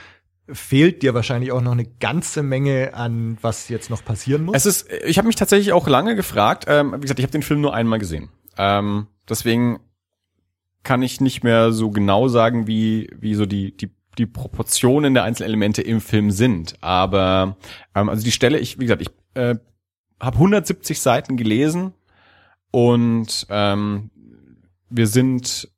[0.49, 4.57] Fehlt dir wahrscheinlich auch noch eine ganze Menge an, was jetzt noch passieren muss.
[4.57, 6.65] Es ist, ich habe mich tatsächlich auch lange gefragt.
[6.67, 8.29] Ähm, wie gesagt, ich habe den Film nur einmal gesehen.
[8.59, 9.81] Ähm, deswegen
[10.83, 15.25] kann ich nicht mehr so genau sagen, wie wie so die die die Proportionen der
[15.25, 16.77] einzelnen Elemente im Film sind.
[16.81, 17.57] Aber
[17.95, 19.57] ähm, also die Stelle, ich wie gesagt, ich äh,
[20.21, 21.95] habe 170 Seiten gelesen
[22.71, 24.11] und ähm,
[24.91, 25.69] wir sind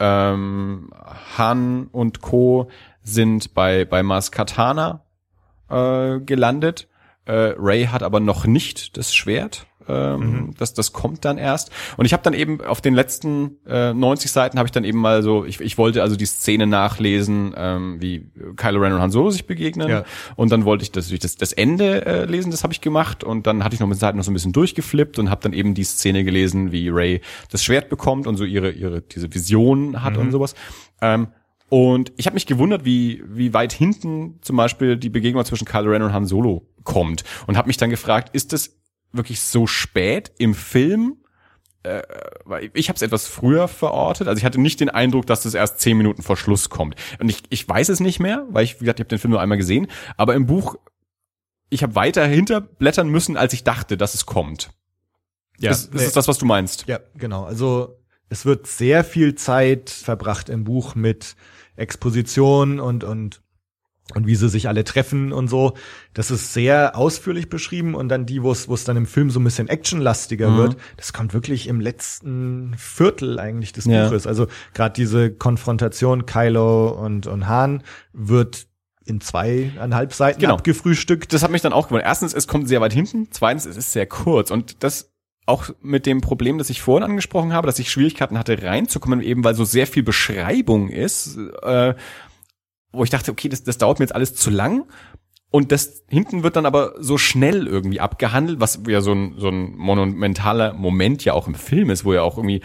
[0.00, 0.90] ähm,
[1.36, 2.68] Han und Co.
[3.12, 5.04] sind bei bei Mars Katana
[5.68, 6.88] äh, gelandet.
[7.24, 9.66] Äh, Ray hat aber noch nicht das Schwert.
[9.88, 11.70] Ähm, das, das kommt dann erst.
[11.96, 14.98] Und ich habe dann eben auf den letzten äh, 90 Seiten habe ich dann eben
[14.98, 19.10] mal so, ich, ich wollte also die Szene nachlesen, ähm, wie Kylo Ren und Han
[19.10, 19.88] Solo sich begegnen.
[19.88, 20.04] Ja.
[20.36, 23.24] Und dann wollte ich das, das, das Ende äh, lesen, das habe ich gemacht.
[23.24, 25.52] Und dann hatte ich noch mit Seiten noch so ein bisschen durchgeflippt und habe dann
[25.52, 30.02] eben die Szene gelesen, wie Ray das Schwert bekommt und so ihre, ihre diese Vision
[30.02, 30.54] hat und sowas.
[31.00, 31.28] Ähm,
[31.68, 35.90] und ich habe mich gewundert, wie, wie weit hinten zum Beispiel die Begegnung zwischen Kylo
[35.90, 37.24] Ren und Han Solo kommt.
[37.46, 38.78] Und habe mich dann gefragt, ist das
[39.12, 41.18] wirklich so spät im Film?
[41.82, 42.02] Äh,
[42.44, 44.28] weil ich habe es etwas früher verortet.
[44.28, 46.96] Also ich hatte nicht den Eindruck, dass das erst zehn Minuten vor Schluss kommt.
[47.18, 49.32] Und ich, ich weiß es nicht mehr, weil ich, wie gesagt, ich habe den Film
[49.32, 49.88] nur einmal gesehen.
[50.16, 50.76] Aber im Buch,
[51.68, 54.70] ich habe weiter hinterblättern müssen, als ich dachte, dass es kommt.
[55.58, 56.04] ja, ist, ist nee.
[56.04, 56.86] es das, was du meinst?
[56.86, 57.44] Ja, genau.
[57.44, 57.98] Also
[58.30, 61.36] es wird sehr viel Zeit verbracht im Buch mit
[61.78, 63.40] Exposition und und
[64.14, 65.74] und wie sie sich alle treffen und so.
[66.14, 69.28] Das ist sehr ausführlich beschrieben und dann die, wo es wo es dann im Film
[69.30, 70.56] so ein bisschen actionlastiger Mhm.
[70.56, 74.06] wird, das kommt wirklich im letzten Viertel eigentlich des Ja.
[74.08, 74.26] Buches.
[74.26, 77.82] Also gerade diese Konfrontation Kylo und und Han
[78.14, 78.66] wird
[79.04, 80.54] in zweieinhalb Seiten Genau.
[80.54, 81.32] abgefrühstückt.
[81.34, 82.06] das hat mich dann auch gewundert.
[82.06, 83.28] Erstens, es kommt sehr weit hinten.
[83.30, 84.50] Zweitens, es ist sehr kurz.
[84.50, 85.10] Und das
[85.48, 89.44] auch mit dem Problem, das ich vorhin angesprochen habe, dass ich Schwierigkeiten hatte, reinzukommen, eben
[89.44, 91.94] weil so sehr viel Beschreibung ist, äh,
[92.92, 94.84] wo ich dachte, okay, das, das dauert mir jetzt alles zu lang.
[95.50, 99.48] Und das hinten wird dann aber so schnell irgendwie abgehandelt, was ja so ein, so
[99.48, 102.60] ein monumentaler Moment ja auch im Film ist, wo ja auch irgendwie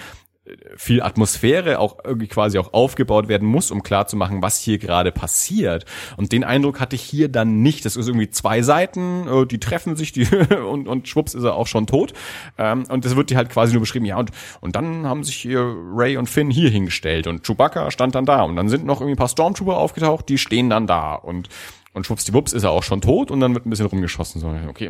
[0.75, 5.85] viel Atmosphäre auch irgendwie quasi auch aufgebaut werden muss, um klarzumachen, was hier gerade passiert.
[6.17, 7.85] Und den Eindruck hatte ich hier dann nicht.
[7.85, 10.27] Das ist irgendwie zwei Seiten, äh, die treffen sich, die
[10.67, 12.13] und, und schwupps ist er auch schon tot.
[12.57, 14.31] Ähm, und das wird dir halt quasi nur beschrieben, ja, und,
[14.61, 15.61] und dann haben sich hier
[15.93, 18.43] Ray und Finn hier hingestellt und Chewbacca stand dann da.
[18.43, 21.15] Und dann sind noch irgendwie ein paar Stormtrooper aufgetaucht, die stehen dann da.
[21.15, 21.49] Und
[21.93, 24.41] Und schwuppsdiwupps ist er auch schon tot und dann wird ein bisschen rumgeschossen.
[24.41, 24.89] So, okay,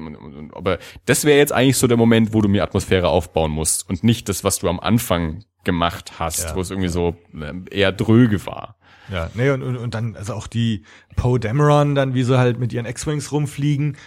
[0.53, 4.03] aber das wäre jetzt eigentlich so der Moment, wo du mir Atmosphäre aufbauen musst und
[4.03, 6.55] nicht das, was du am Anfang gemacht hast, Ja.
[6.55, 8.75] wo es irgendwie so ähm, eher dröge war.
[9.11, 10.83] Ja, nee, und, und, und dann, also auch die
[11.15, 13.97] Poe Dameron, dann wie sie halt mit ihren X-Wings rumfliegen,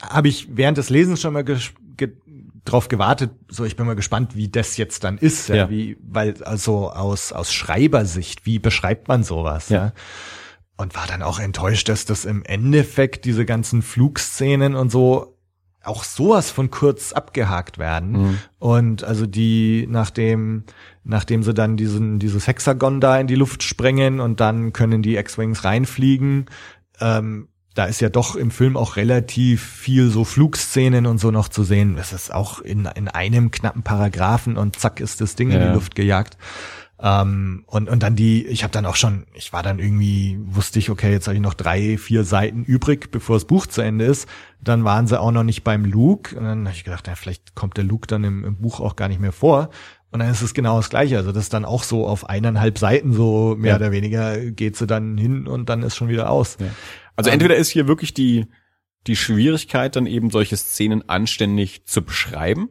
[0.00, 1.44] habe ich während des Lesens schon mal
[2.64, 5.70] drauf gewartet, so ich bin mal gespannt, wie das jetzt dann ist, ja, Ja.
[5.70, 9.76] wie, weil also aus, aus Schreibersicht, wie beschreibt man sowas, ja.
[9.86, 9.92] Ja.
[10.76, 15.35] Und war dann auch enttäuscht, dass das im Endeffekt diese ganzen Flugszenen und so
[15.86, 18.12] auch sowas von kurz abgehakt werden.
[18.12, 18.38] Mhm.
[18.58, 20.64] Und also die, nachdem,
[21.04, 25.16] nachdem sie dann diesen, dieses Hexagon da in die Luft sprengen und dann können die
[25.16, 26.46] X-Wings reinfliegen,
[27.00, 31.48] ähm, da ist ja doch im Film auch relativ viel so Flugszenen und so noch
[31.48, 31.96] zu sehen.
[31.96, 35.68] Das ist auch in, in einem knappen Paragraphen und zack ist das Ding in Ja.
[35.68, 36.38] die Luft gejagt.
[37.02, 40.78] Ähm, und, und dann die, ich habe dann auch schon, ich war dann irgendwie, wusste
[40.78, 44.06] ich, okay, jetzt habe ich noch drei, vier Seiten übrig, bevor das Buch zu Ende
[44.06, 44.26] ist.
[44.62, 46.34] Dann waren sie auch noch nicht beim Luke.
[46.36, 48.96] Und dann habe ich gedacht, ja, vielleicht kommt der Luke dann im, im Buch auch
[48.96, 49.68] gar nicht mehr vor.
[50.10, 51.18] Und dann ist es genau das Gleiche.
[51.18, 53.76] Also das ist dann auch so auf eineinhalb Seiten so mehr Ja.
[53.76, 56.56] oder weniger geht sie dann hin und dann ist schon wieder aus.
[56.60, 56.68] Ja.
[57.16, 58.46] Also Ähm, entweder ist hier wirklich die,
[59.06, 62.70] die Schwierigkeit, dann eben solche Szenen anständig zu beschreiben,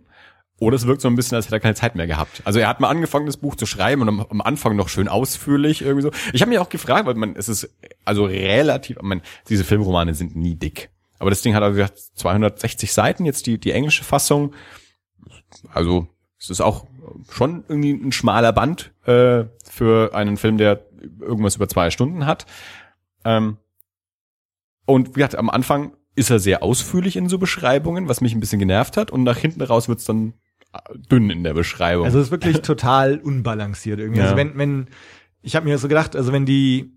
[0.59, 2.41] oder es wirkt so ein bisschen, als hätte er keine Zeit mehr gehabt.
[2.45, 5.07] Also er hat mal angefangen, das Buch zu schreiben und am, am Anfang noch schön
[5.07, 6.11] ausführlich irgendwie so.
[6.31, 7.69] Ich habe mich auch gefragt, weil man, es ist
[8.05, 10.89] also relativ, man, diese Filmromane sind nie dick.
[11.19, 14.53] Aber das Ding hat also gesagt, 260 Seiten, jetzt die, die englische Fassung.
[15.73, 16.07] Also
[16.39, 16.85] es ist auch
[17.29, 20.85] schon irgendwie ein schmaler Band äh, für einen Film, der
[21.19, 22.45] irgendwas über zwei Stunden hat.
[23.23, 23.57] Ähm,
[24.85, 28.39] und wie gesagt, am Anfang ist er sehr ausführlich in so Beschreibungen, was mich ein
[28.39, 29.11] bisschen genervt hat.
[29.11, 30.33] Und nach hinten raus wird's dann
[31.11, 32.05] dünn in der Beschreibung.
[32.05, 34.21] Also es ist wirklich total unbalanciert irgendwie.
[34.21, 34.37] Also Ja.
[34.37, 34.87] wenn, wenn,
[35.41, 36.91] ich habe mir so gedacht, also wenn die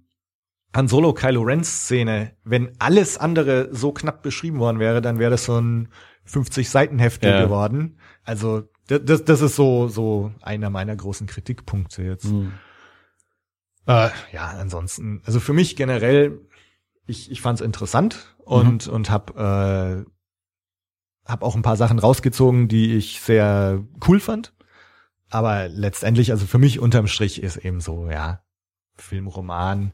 [0.74, 5.30] Han Solo Kylo Ren Szene, wenn alles andere so knapp beschrieben worden wäre, dann wäre
[5.30, 5.88] das so ein
[6.24, 7.42] 50 Seiten Heftel Ja.
[7.44, 7.98] geworden.
[8.24, 12.24] Also das, das, ist so so einer meiner großen Kritikpunkte jetzt.
[12.24, 12.52] Hm.
[13.86, 16.40] Äh, ja, ansonsten, also für mich generell,
[17.06, 20.04] ich, ich fand es interessant und, und hab, äh,
[21.28, 24.52] hab auch ein paar Sachen rausgezogen, die ich sehr cool fand.
[25.30, 28.40] Aber letztendlich, also für mich unterm Strich ist eben so, ja,
[28.96, 29.92] Filmroman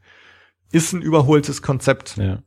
[0.71, 2.17] ist ein überholtes Konzept.
[2.17, 2.43] ja.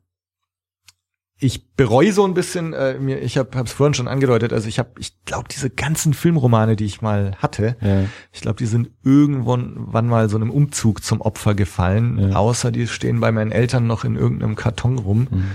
[1.40, 4.80] Ich bereue so ein bisschen, äh, mir, ich habe es vorhin schon angedeutet, also ich
[4.80, 8.06] habe, ich glaube, diese ganzen Filmromane, die ich mal hatte, Ja.
[8.32, 12.18] ich glaube, die sind irgendwann wann mal so einem Umzug zum Opfer gefallen.
[12.32, 12.36] Ja.
[12.38, 15.28] Außer die stehen bei meinen Eltern noch in irgendeinem Karton rum.
[15.30, 15.52] Mhm.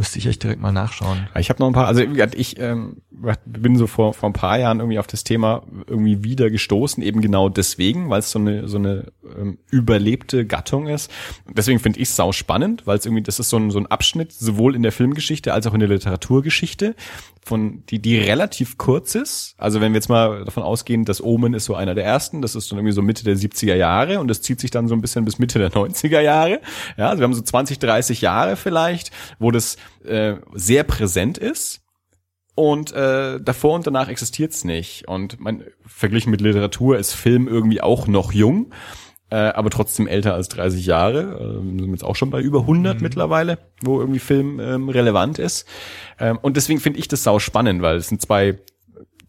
[0.00, 1.28] Müsste ich echt direkt mal nachschauen.
[1.38, 3.02] Ich habe noch ein paar, also ich ähm,
[3.44, 7.20] bin so vor, vor ein paar Jahren irgendwie auf das Thema irgendwie wieder gestoßen, eben
[7.20, 11.10] genau deswegen, weil es so eine so eine ähm, überlebte Gattung ist.
[11.54, 13.88] Deswegen finde ich es sau spannend, weil es irgendwie, das ist so ein, so ein
[13.88, 16.94] Abschnitt, sowohl in der Filmgeschichte als auch in der Literaturgeschichte,
[17.42, 19.54] von die, die relativ kurz ist.
[19.58, 22.54] Also wenn wir jetzt mal davon ausgehen, das Omen ist so einer der ersten, das
[22.54, 25.02] ist dann irgendwie so Mitte der 70er Jahre und das zieht sich dann so ein
[25.02, 26.60] bisschen bis Mitte der 90er Jahre.
[26.96, 31.82] Ja, also wir haben so 20, 30 Jahre vielleicht, wo das äh, sehr präsent ist.
[32.54, 35.08] Und äh, davor und danach existiert's nicht.
[35.08, 38.72] Und man, verglichen mit Literatur ist Film irgendwie auch noch jung,
[39.30, 41.20] äh, aber trotzdem älter als 30 Jahre.
[41.20, 45.38] Äh, wir sind jetzt auch schon bei über 100 mittlerweile, wo irgendwie Film ähm, relevant
[45.38, 45.66] ist.
[46.18, 48.58] Ähm, und deswegen finde ich das sau spannend, weil es sind zwei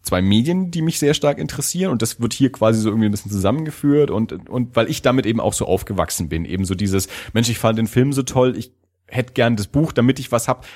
[0.02, 3.12] zwei Medien, die mich sehr stark interessieren und das wird hier quasi so irgendwie ein
[3.12, 7.06] bisschen zusammengeführt und und weil ich damit eben auch so aufgewachsen bin, eben so dieses
[7.32, 8.72] Mensch, ich fand den Film so toll, ich
[9.12, 10.66] hätte gern das Buch, damit ich was hab.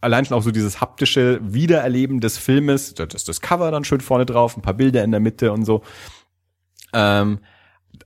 [0.00, 4.00] Allein schon auch so dieses haptische Wiedererleben des Filmes, das ist das Cover dann schön
[4.00, 5.82] vorne drauf, ein paar Bilder in der Mitte und so.
[6.92, 7.38] Ähm,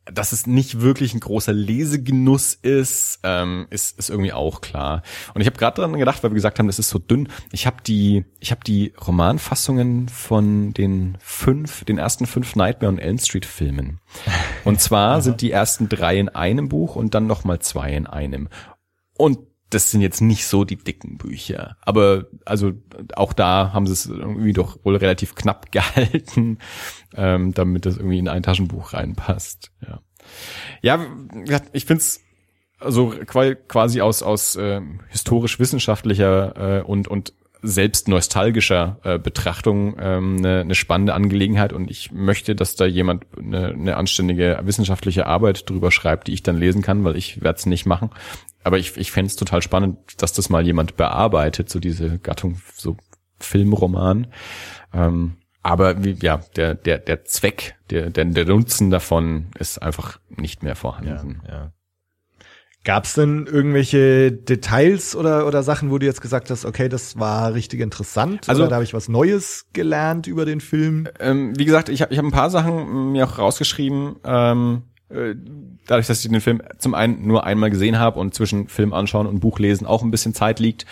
[0.05, 5.03] dass es nicht wirklich ein großer Lesegenuss ist, ähm, ist, ist irgendwie auch klar.
[5.34, 7.28] Und ich habe gerade dran gedacht, weil wir gesagt haben, das ist so dünn.
[7.51, 12.99] Ich habe die, ich habe die Romanfassungen von den fünf, den ersten fünf Nightmare on
[12.99, 14.01] Elm Street Filmen.
[14.64, 18.07] Und zwar sind die ersten drei in einem Buch und dann noch mal zwei in
[18.07, 18.49] einem.
[19.16, 19.39] Und
[19.77, 21.77] das sind jetzt nicht so die dicken Bücher.
[21.83, 22.72] Aber also
[23.14, 26.59] auch da haben sie es irgendwie doch wohl relativ knapp gehalten,
[27.14, 29.70] ähm, damit das irgendwie in ein Taschenbuch reinpasst.
[29.87, 30.01] Ja,
[30.83, 31.07] ja
[31.74, 32.22] ich find's
[32.81, 40.37] also qua- quasi aus aus äh, historisch-wissenschaftlicher äh, und und selbst nostalgischer äh, Betrachtung ähm,
[40.39, 45.68] eine, eine spannende Angelegenheit und ich möchte, dass da jemand eine, eine anständige wissenschaftliche Arbeit
[45.68, 48.11] drüber schreibt, die ich dann lesen kann, weil ich werde es nicht machen.
[48.67, 52.61] Aber ich, ich fände es total spannend, dass das mal jemand bearbeitet, so diese Gattung,
[52.75, 52.97] so
[53.39, 54.27] Filmroman.
[54.93, 60.19] Ähm, aber wie, ja, der, der, der Zweck, der, der, der Nutzen davon ist einfach
[60.29, 61.43] nicht mehr vorhanden.
[61.49, 61.73] ja.
[62.83, 67.19] Gab es denn irgendwelche Details oder, oder Sachen, wo du jetzt gesagt hast, okay, das
[67.19, 71.09] war richtig interessant Also- oder da habe ich was Neues gelernt über den Film?
[71.19, 74.17] Ähm, wie gesagt, ich habe ich hab ein paar Sachen mir auch rausgeschrieben.
[74.25, 78.69] Ähm, äh, dadurch, dass ich den Film zum einen nur einmal gesehen habe und zwischen
[78.69, 80.85] Film anschauen und Buch lesen auch ein bisschen Zeit liegt,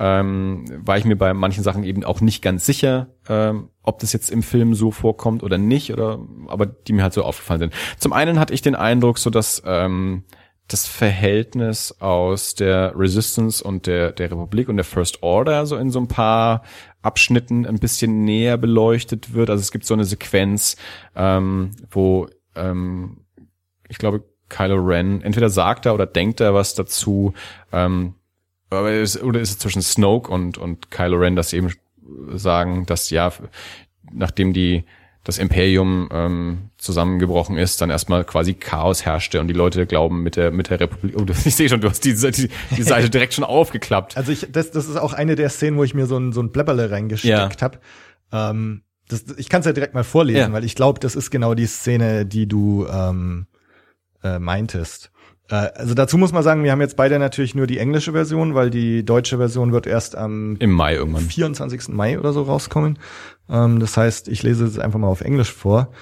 [0.00, 4.12] ähm, war ich mir bei manchen Sachen eben auch nicht ganz sicher, ähm, ob das
[4.12, 6.18] jetzt im Film so vorkommt oder nicht, oder
[6.48, 7.74] aber die mir halt so aufgefallen sind.
[7.98, 10.24] Zum einen hatte ich den Eindruck, so dass ähm,
[10.66, 15.90] das Verhältnis aus der Resistance und der, der Republik und der First Order so in
[15.90, 16.62] so ein paar
[17.02, 19.50] Abschnitten ein bisschen näher beleuchtet wird.
[19.50, 20.76] Also es gibt so eine Sequenz,
[21.14, 23.19] ähm, wo ähm,
[23.90, 27.34] ich glaube Kylo Ren entweder sagt er oder denkt er was dazu,
[27.72, 28.14] ähm,
[28.70, 28.84] aber
[29.22, 31.72] oder ist es zwischen Snoke und und Kylo Ren, dass sie eben
[32.34, 33.32] sagen, dass ja
[34.12, 34.84] nachdem die
[35.22, 40.36] das Imperium ähm, zusammengebrochen ist, dann erstmal quasi Chaos herrschte und die Leute glauben mit
[40.36, 41.14] der mit der Republik.
[41.18, 44.16] Oh, ich sehe schon, du hast die, die, die Seite direkt schon aufgeklappt.
[44.16, 46.40] Also ich, das, das ist auch eine der Szenen, wo ich mir so ein, so
[46.40, 47.80] ein Blabberle reingesteckt hab.
[48.32, 50.52] Ähm, das, ich kann es ja direkt mal vorlesen, Ja.
[50.52, 53.46] weil ich glaube, das ist genau die Szene, die du ähm,
[54.22, 55.10] äh, meintest.
[55.48, 58.54] Äh, also dazu muss man sagen, wir haben jetzt beide natürlich nur die englische Version,
[58.54, 61.22] weil die deutsche Version wird erst am Im Mai irgendwann.
[61.22, 61.88] 24.
[61.88, 62.98] Mai oder so rauskommen.
[63.48, 65.92] Ähm, das heißt, ich lese es einfach mal auf Englisch vor.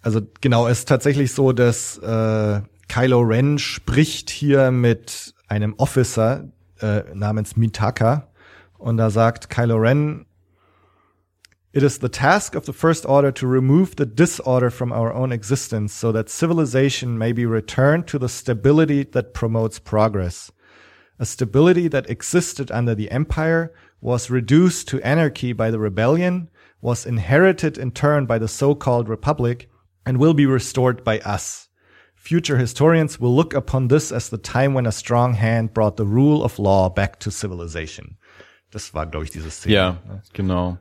[0.00, 6.44] Also genau, es ist tatsächlich so, dass äh, Kylo Ren spricht hier mit einem Officer
[6.80, 8.28] äh, namens Mitaka
[8.78, 10.24] und da sagt Kylo Ren,
[11.74, 15.32] It is the task of the First Order to remove the disorder from our own
[15.32, 20.50] existence so that civilization may be returned to the stability that promotes progress.
[21.18, 26.48] A stability that existed under the Empire was reduced to anarchy by the rebellion,
[26.80, 29.68] was inherited in turn by the so-called Republic,
[30.06, 31.68] and will be restored by us.
[32.14, 36.06] Future historians will look upon this as the time when a strong hand brought the
[36.06, 38.16] rule of law back to civilization.
[38.70, 39.74] Das war, glaube ich, diese Szene.
[39.74, 39.96] Ja,
[40.32, 40.78] genau.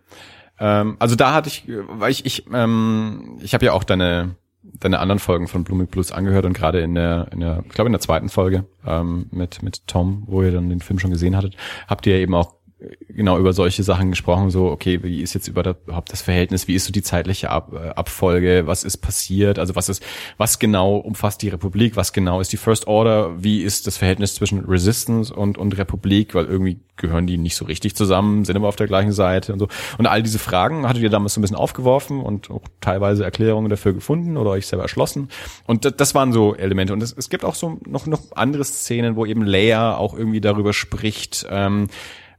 [0.60, 4.36] Ähm, also da hatte ich, weil ich, ich, ähm, ich habe ja auch deine
[4.80, 7.88] deine anderen Folgen von Blooming Blues angehört und gerade in der, in der, ich glaube
[7.88, 11.36] in der zweiten Folge ähm, mit mit Tom, wo ihr dann den Film schon gesehen
[11.36, 11.56] hattet,
[11.88, 12.57] habt ihr eben auch
[13.10, 16.86] genau über solche Sachen gesprochen, so okay, wie ist jetzt überhaupt das Verhältnis, wie ist
[16.86, 20.04] so die zeitliche Ab, äh, Abfolge, was ist passiert, also was ist,
[20.38, 24.36] was genau umfasst die Republik, was genau ist die First Order, wie ist das Verhältnis
[24.36, 28.68] zwischen Resistance und und Republik, weil irgendwie gehören die nicht so richtig zusammen, sind aber
[28.68, 29.68] auf der gleichen Seite und so.
[29.98, 33.70] Und all diese Fragen hattet ihr damals so ein bisschen aufgeworfen und auch teilweise Erklärungen
[33.70, 35.30] dafür gefunden oder euch selber erschlossen.
[35.66, 36.94] Und das, das waren so Elemente.
[36.94, 40.42] Und es, es gibt auch so noch, noch andere Szenen, wo eben Leia auch irgendwie
[40.42, 41.88] darüber spricht, ähm,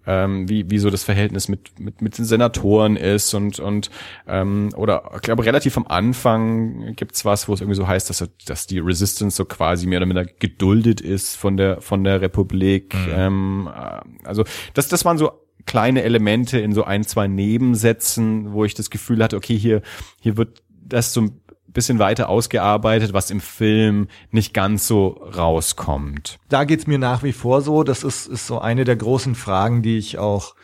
[0.09, 3.91] ähm, wie, wie so das Verhältnis mit, mit, mit den Senatoren ist und, und
[4.27, 8.27] ähm, oder ich glaube relativ am Anfang gibt's was, wo es irgendwie so heißt, dass,
[8.47, 12.95] dass die Resistance so quasi mehr oder minder geduldet ist von der von der Republik.
[13.15, 15.33] Ähm, äh, also das, das waren so
[15.67, 19.83] kleine Elemente in so ein, zwei Nebensätzen, wo ich das Gefühl hatte, okay, hier,
[20.21, 21.41] hier wird das so ein
[21.79, 26.39] bisschen weiter ausgearbeitet, was im Film nicht ganz so rauskommt.
[26.49, 27.83] da geht's mir nach wie vor so.
[27.85, 30.55] Das ist, ist so eine der großen Fragen, die ich auch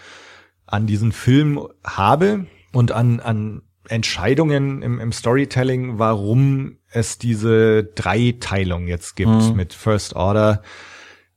[0.67, 8.87] an diesen Film habe und an, an Entscheidungen im, im Storytelling, warum es diese Dreiteilung
[8.89, 9.57] jetzt gibt Mhm.
[9.57, 10.63] mit First Order,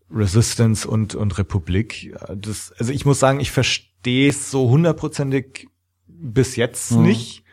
[0.10, 2.16] Resistance und, und Republik.
[2.36, 5.68] Das, also ich muss sagen, ich verstehe es so hundertprozentig
[6.08, 7.02] bis jetzt Mhm.
[7.04, 7.44] nicht.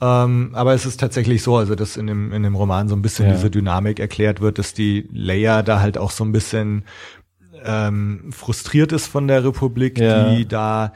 [0.00, 3.02] Ähm, aber es ist tatsächlich so, also dass in dem, in dem Roman so ein
[3.02, 3.32] bisschen Ja.
[3.32, 6.84] diese Dynamik erklärt wird, dass die Leia da halt auch so ein bisschen
[7.64, 10.34] ähm, frustriert ist von der Republik, Ja.
[10.34, 10.92] die da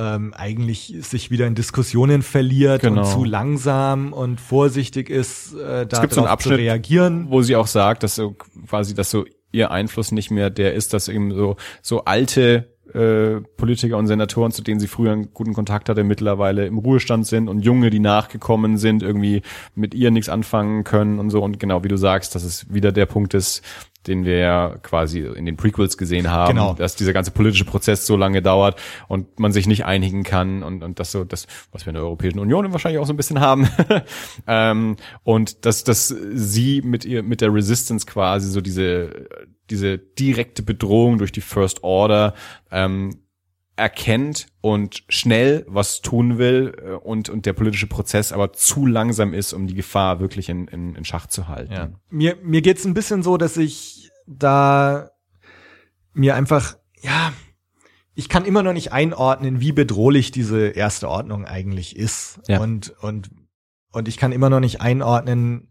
[0.00, 3.00] ähm, eigentlich sich wieder in Diskussionen verliert Genau.
[3.00, 7.26] und zu langsam und vorsichtig ist, äh, da gibt so einen drauf zu Abschnitt, reagieren.
[7.30, 8.36] wo sie auch sagt, dass so
[8.68, 13.40] quasi, dass so ihr Einfluss nicht mehr der ist, dass eben so so alte äh,
[13.56, 17.48] Politiker und Senatoren, zu denen sie früher einen guten Kontakt hatte, mittlerweile im Ruhestand sind
[17.48, 19.42] und Junge, die nachgekommen sind, irgendwie
[19.74, 21.42] mit ihr nichts anfangen können und so.
[21.42, 23.62] Und genau wie du sagst, dass es wieder der Punkt ist,
[24.06, 26.74] den wir ja quasi in den Prequels gesehen haben, Genau.
[26.74, 30.82] dass dieser ganze politische Prozess so lange dauert und man sich nicht einigen kann und,
[30.82, 33.40] und das so, das, was wir in der Europäischen Union wahrscheinlich auch so ein bisschen
[33.40, 33.68] haben.
[34.46, 39.28] ähm, und dass, dass sie mit ihr, mit der Resistance quasi so diese,
[39.70, 42.34] diese direkte Bedrohung durch die First Order
[42.70, 43.22] ähm,
[43.78, 49.32] erkennt und schnell was tun will äh, und, und der politische Prozess aber zu langsam
[49.32, 51.72] ist, um die Gefahr wirklich in, in, in Schach zu halten.
[51.72, 51.90] Ja.
[52.10, 55.10] Mir, mir geht's ein bisschen so, dass ich da
[56.12, 57.32] mir einfach, ja,
[58.14, 62.40] ich kann immer noch nicht einordnen, wie bedrohlich diese erste Ordnung eigentlich ist.
[62.48, 62.58] Ja.
[62.60, 63.30] Und, und,
[63.92, 65.67] und ich kann immer noch nicht einordnen,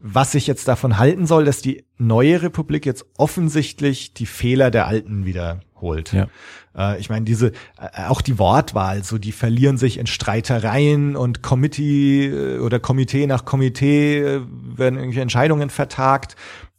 [0.00, 4.86] was ich jetzt davon halten soll, dass die neue Republik jetzt offensichtlich die Fehler der
[4.86, 6.12] alten wiederholt.
[6.12, 6.28] Ja.
[6.76, 11.42] Äh, ich meine, diese, äh, auch die Wortwahl, so die verlieren sich in Streitereien und
[11.42, 14.40] Committee äh, oder Komitee nach Komitee äh,
[14.76, 16.36] werden irgendwelche Entscheidungen vertagt.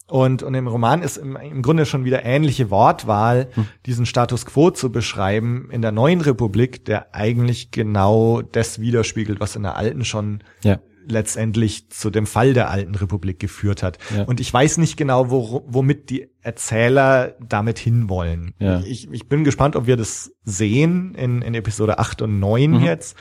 [0.08, 3.68] Und, und im Roman ist im, im Grunde schon wieder ähnliche Wortwahl, hm.
[3.86, 9.56] diesen Status quo zu beschreiben in der neuen Republik, der eigentlich genau das widerspiegelt, was
[9.56, 10.80] in der alten schon ja
[11.12, 13.98] letztendlich zu dem Fall der alten Republik geführt hat.
[14.16, 14.24] Ja.
[14.24, 18.54] Und ich weiß nicht genau, wo, womit die Erzähler damit hinwollen.
[18.60, 18.80] Ja.
[18.82, 22.84] Ich, ich bin gespannt, ob wir das sehen in, in Episode 8 und 9 Mhm.
[22.84, 23.18] jetzt,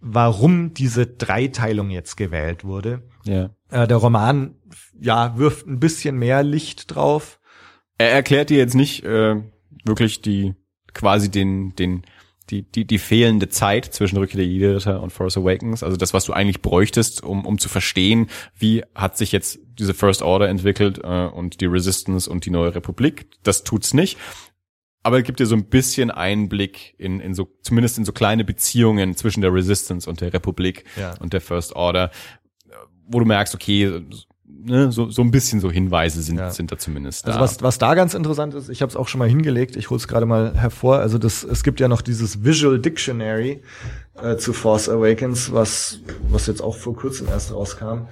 [0.00, 3.02] warum diese Dreiteilung jetzt gewählt wurde.
[3.24, 3.50] Ja.
[3.70, 4.54] Äh, der Roman,
[4.98, 7.40] ja, wirft ein bisschen mehr Licht drauf.
[7.98, 9.36] Er erklärt dir jetzt nicht äh,
[9.84, 10.54] wirklich die
[10.94, 12.02] quasi den den
[12.50, 16.24] die, die, die fehlende Zeit zwischen Rückkehr der Jedi-Ritter und Force Awakens, also das, was
[16.24, 20.98] du eigentlich bräuchtest, um, um zu verstehen, wie hat sich jetzt diese First Order entwickelt
[21.02, 23.26] äh, und die Resistance und die neue Republik.
[23.42, 24.18] Das tut's nicht.
[25.02, 28.44] Aber es gibt dir so ein bisschen Einblick in, in so, zumindest in so kleine
[28.44, 31.14] Beziehungen zwischen der Resistance und der Republik Ja.
[31.20, 32.10] und der First Order,
[33.06, 34.02] wo du merkst, okay,
[34.48, 36.50] ne, so, so ein bisschen so Hinweise sind, Ja.
[36.50, 37.32] sind da zumindest da.
[37.32, 39.90] Also was, was da ganz interessant ist, ich habe es auch schon mal hingelegt, ich
[39.90, 40.98] hole es gerade mal hervor.
[40.98, 43.62] Also das, es gibt ja noch dieses Visual Dictionary
[44.22, 48.08] äh, zu Force Awakens, was, was jetzt auch vor kurzem erst rauskam.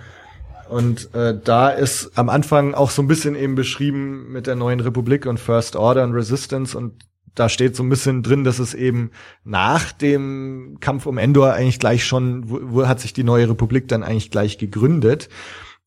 [0.69, 4.81] Und äh, da ist am Anfang auch so ein bisschen eben beschrieben mit der neuen
[4.81, 7.05] Republik und First Order und Resistance und
[7.37, 9.11] da steht so ein bisschen drin, dass es eben
[9.45, 13.89] nach dem Kampf um Endor eigentlich gleich schon, wo, wo hat sich die neue Republik
[13.89, 15.29] dann eigentlich gleich gegründet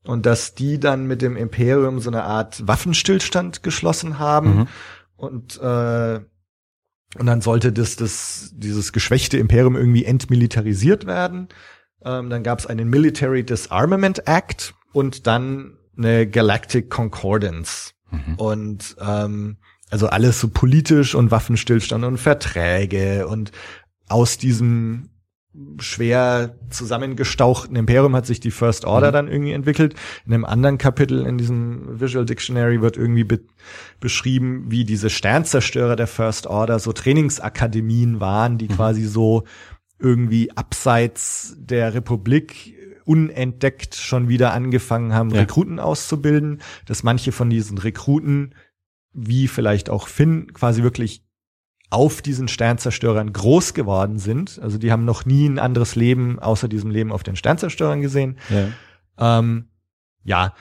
[0.03, 4.67] und dass die dann mit dem Imperium so eine Art Waffenstillstand geschlossen haben Mhm.
[5.17, 6.19] und äh,
[7.17, 11.47] und dann sollte das, das dieses geschwächte Imperium irgendwie entmilitarisiert werden.
[12.03, 17.93] Ähm, dann gab es einen Military Disarmament Act und dann eine Galactic Concordance.
[18.11, 18.35] Mhm.
[18.35, 19.57] Und ähm,
[19.89, 23.51] also alles so politisch und Waffenstillstand und Verträge und
[24.07, 25.09] aus diesem
[25.79, 29.13] schwer zusammengestauchten Imperium hat sich die First Order Mhm.
[29.13, 29.95] dann irgendwie entwickelt.
[30.25, 33.39] In einem anderen Kapitel in diesem Visual Dictionary wird irgendwie be
[33.99, 38.73] beschrieben, wie diese Sternzerstörer der First Order so Trainingsakademien waren, die Mhm.
[38.75, 39.43] quasi so
[39.99, 45.41] irgendwie abseits der Republik unentdeckt schon wieder angefangen haben, Ja.
[45.41, 48.53] Rekruten auszubilden, dass manche von diesen Rekruten,
[49.13, 51.23] wie vielleicht auch Finn, quasi wirklich
[51.89, 54.59] auf diesen Sternzerstörern groß geworden sind.
[54.61, 58.37] Also die haben noch nie ein anderes Leben außer diesem Leben auf den Sternzerstörern gesehen.
[58.49, 59.39] Ja.
[59.39, 59.69] Ähm,
[60.23, 60.53] ja,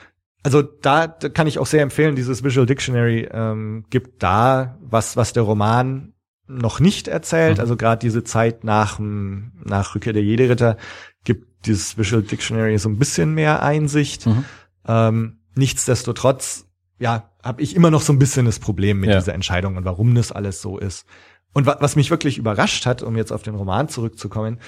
[0.43, 5.17] also da, da kann ich auch sehr empfehlen, dieses Visual Dictionary ähm, gibt da was,
[5.17, 6.13] was der Roman
[6.47, 7.57] noch nicht erzählt.
[7.57, 7.61] Mhm.
[7.61, 10.77] Also gerade diese Zeit nach, nach Rückkehr der Jedi-Ritter
[11.23, 14.25] gibt dieses Visual Dictionary so ein bisschen mehr Einsicht.
[14.25, 14.45] Mhm.
[14.87, 16.65] Ähm, nichtsdestotrotz,
[16.97, 19.17] ja, habe ich immer noch so ein bisschen das Problem mit Ja.
[19.19, 21.05] dieser Entscheidung und warum das alles so ist.
[21.53, 24.59] Und wa was mich wirklich überrascht hat, um jetzt auf den Roman zurückzukommen,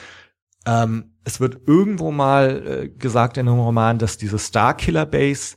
[0.66, 5.56] ähm, es wird irgendwo mal äh, gesagt in einem Roman, dass diese Starkiller Base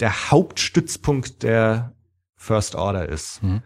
[0.00, 1.94] der Hauptstützpunkt der
[2.36, 3.42] First Order ist.
[3.42, 3.62] Mhm.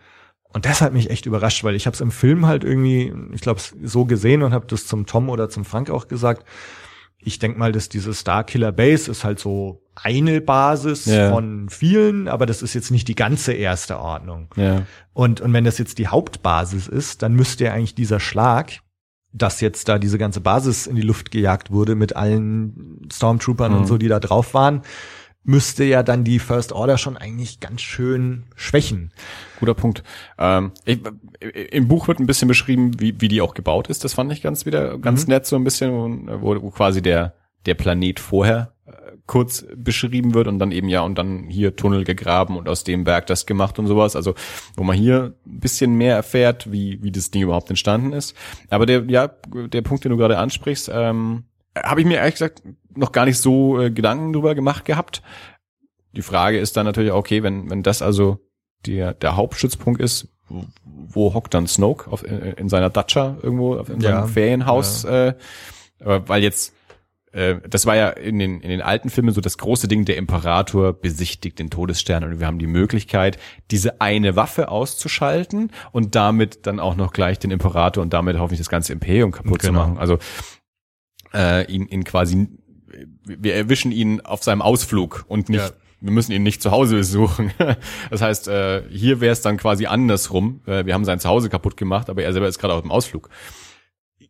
[0.52, 3.40] Und das hat mich echt überrascht, weil ich habe es im Film halt irgendwie, ich
[3.40, 6.44] glaube, so gesehen und habe das zum Tom oder zum Frank auch gesagt.
[7.26, 11.30] Ich denk mal, dass diese Starkiller Base ist halt so eine Basis Ja.
[11.30, 14.48] von vielen, aber das ist jetzt nicht die ganze erste Ordnung.
[14.56, 14.82] Ja.
[15.12, 18.80] Und, und wenn das jetzt die Hauptbasis ist, dann müsste ja eigentlich dieser Schlag,
[19.32, 23.78] dass jetzt da diese ganze Basis in die Luft gejagt wurde mit allen Stormtroopern Mhm.
[23.78, 24.82] und so, die da drauf waren,
[25.44, 29.12] müsste ja dann die First Order schon eigentlich ganz schön schwächen.
[29.60, 30.02] Guter Punkt.
[30.38, 31.00] Ähm, ich,
[31.70, 34.04] Im Buch wird ein bisschen beschrieben, wie, wie die auch gebaut ist.
[34.04, 35.34] Das fand ich ganz wieder ganz Mhm.
[35.34, 37.34] nett, so ein bisschen, wo, wo quasi der,
[37.66, 38.92] der Planet vorher äh,
[39.26, 43.04] kurz beschrieben wird und dann eben ja und dann hier Tunnel gegraben und aus dem
[43.04, 44.16] Berg das gemacht und sowas.
[44.16, 44.34] Also
[44.76, 48.34] wo man hier ein bisschen mehr erfährt, wie, wie das Ding überhaupt entstanden ist.
[48.70, 51.44] Aber der, ja, der Punkt, den du gerade ansprichst, ähm,
[51.76, 52.62] habe ich mir ehrlich gesagt
[52.96, 55.22] noch gar nicht so äh, Gedanken drüber gemacht gehabt.
[56.12, 58.38] Die Frage ist dann natürlich, okay, wenn, wenn das also
[58.86, 63.76] der, der Hauptstützpunkt ist, wo, wo hockt dann Snoke auf, in, in seiner Datscha irgendwo,
[63.76, 65.34] auf- in Ja, seinem Ferienhaus, äh,
[66.00, 66.72] aber weil jetzt
[67.32, 70.16] äh, das war ja in den, in den alten Filmen so das große Ding, der
[70.18, 73.38] Imperator besichtigt den Todesstern und wir haben die Möglichkeit,
[73.72, 78.60] diese eine Waffe auszuschalten und damit dann auch noch gleich den Imperator und damit hoffentlich
[78.60, 79.80] das ganze Imperium kaputt zu Genau.
[79.80, 79.98] machen.
[79.98, 80.18] Also
[81.34, 82.48] äh, ihn, ihn quasi,
[83.24, 85.70] wir erwischen ihn auf seinem Ausflug und nicht Ja.
[86.00, 87.50] wir müssen ihn nicht zu Hause besuchen.
[88.10, 90.60] Das heißt, äh, hier wäre es dann quasi andersrum.
[90.66, 93.28] Äh, wir haben sein Zuhause kaputt gemacht, aber er selber ist gerade auf dem Ausflug.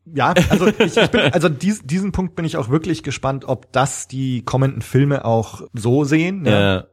[0.06, 3.72] ja, also ich, ich bin, also dies, diesen Punkt bin ich auch wirklich gespannt, ob
[3.72, 6.44] das die kommenden Filme auch so sehen.
[6.46, 6.84] Ja.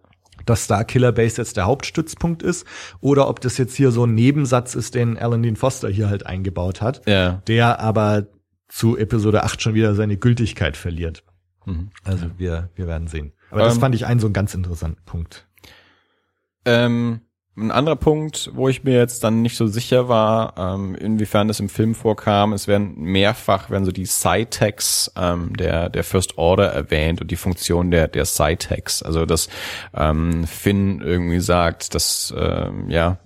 [0.48, 2.66] Dass Star Killer Base jetzt der Hauptstützpunkt ist
[3.00, 6.26] oder ob das jetzt hier so ein Nebensatz ist, den Alan Dean Foster hier halt
[6.26, 7.44] eingebaut hat, Ja.
[7.48, 8.26] der aber
[8.72, 11.24] zu Episode 8 schon wieder seine Gültigkeit verliert.
[11.66, 11.92] Mhm.
[12.04, 13.34] Also wir, wir werden sehen.
[13.50, 15.48] Aber das Ähm, fand ich einen so einen ganz interessanten Punkt.
[16.66, 17.22] Ähm,
[17.62, 21.60] ein anderer Punkt, wo ich mir jetzt dann nicht so sicher war, ähm, inwiefern das
[21.60, 26.68] im Film vorkam, es werden mehrfach werden so die Side-Tags ähm, der der First Order
[26.68, 29.50] erwähnt und die Funktion der der Side-Tags, also dass
[29.94, 33.20] ähm, Finn irgendwie sagt, dass ähm, ja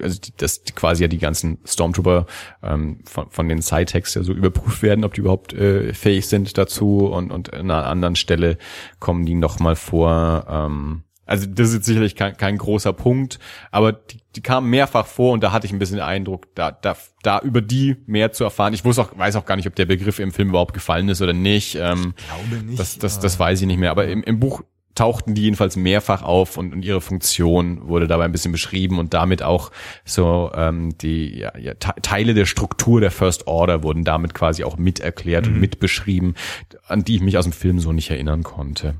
[0.00, 2.26] also dass quasi ja die ganzen Stormtrooper
[2.62, 6.58] ähm, von, von den Side-Tags ja so überprüft werden, ob die überhaupt äh, fähig sind
[6.58, 8.58] dazu und und an einer anderen Stelle
[8.98, 10.46] kommen die noch mal vor.
[10.48, 13.38] Ähm, also das ist jetzt sicherlich kein, kein großer Punkt,
[13.70, 16.70] aber die, die kamen mehrfach vor und da hatte ich ein bisschen den Eindruck, da,
[16.70, 18.72] da, da über die mehr zu erfahren.
[18.72, 21.20] Ich wusste auch, weiß auch gar nicht, ob der Begriff im Film überhaupt gefallen ist
[21.20, 21.74] oder nicht.
[21.74, 22.78] Ähm, Glaube nicht.
[22.78, 23.90] das, das, das weiß ich nicht mehr.
[23.90, 24.62] Aber im, im Buch
[24.94, 29.12] tauchten die jedenfalls mehrfach auf und, und ihre Funktion wurde dabei ein bisschen beschrieben und
[29.12, 29.70] damit auch
[30.06, 34.64] so ähm, die ja, ja, Te- Teile der Struktur der First Order wurden damit quasi
[34.64, 36.34] auch mit erklärt und mit beschrieben,
[36.86, 38.94] an die ich mich aus dem Film so nicht erinnern konnte.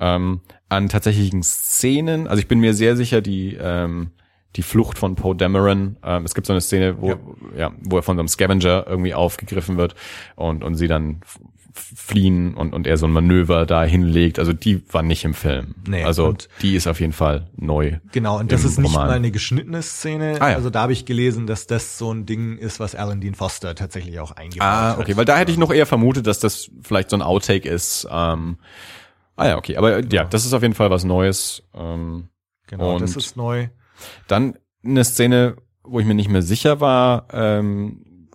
[0.00, 4.10] Ähm, an tatsächlichen Szenen, also ich bin mir sehr sicher, die ähm,
[4.56, 5.96] die Flucht von Poe Dameron.
[6.02, 7.16] Ähm, es gibt so eine Szene, wo
[7.56, 7.72] ja.
[7.82, 9.94] wo er von so einem Scavenger irgendwie aufgegriffen wird
[10.36, 11.20] und und sie dann
[11.72, 14.38] fliehen und und er so ein Manöver da hinlegt.
[14.38, 15.74] Also die war nicht im Film.
[15.86, 17.98] Nee, also die ist auf jeden Fall neu.
[18.12, 19.08] Genau, und das ist nicht Roman.
[19.08, 20.38] mal eine geschnittene Szene.
[20.40, 20.56] Ah, ja.
[20.56, 23.74] Also da habe ich gelesen, dass das so ein Ding ist, was Alan Dean Foster
[23.74, 24.98] tatsächlich auch eingebaut Ah, hat.
[24.98, 28.08] okay, weil da hätte ich noch eher vermutet, dass das vielleicht so ein Outtake ist.
[28.10, 28.58] Ähm,
[29.38, 31.62] ah ja, okay, aber ja, das ist auf jeden Fall was Neues.
[31.74, 32.28] Ähm,
[32.68, 33.68] Genau, und das ist neu.
[34.26, 38.28] Dann eine Szene, wo ich mir nicht mehr sicher war, ähm,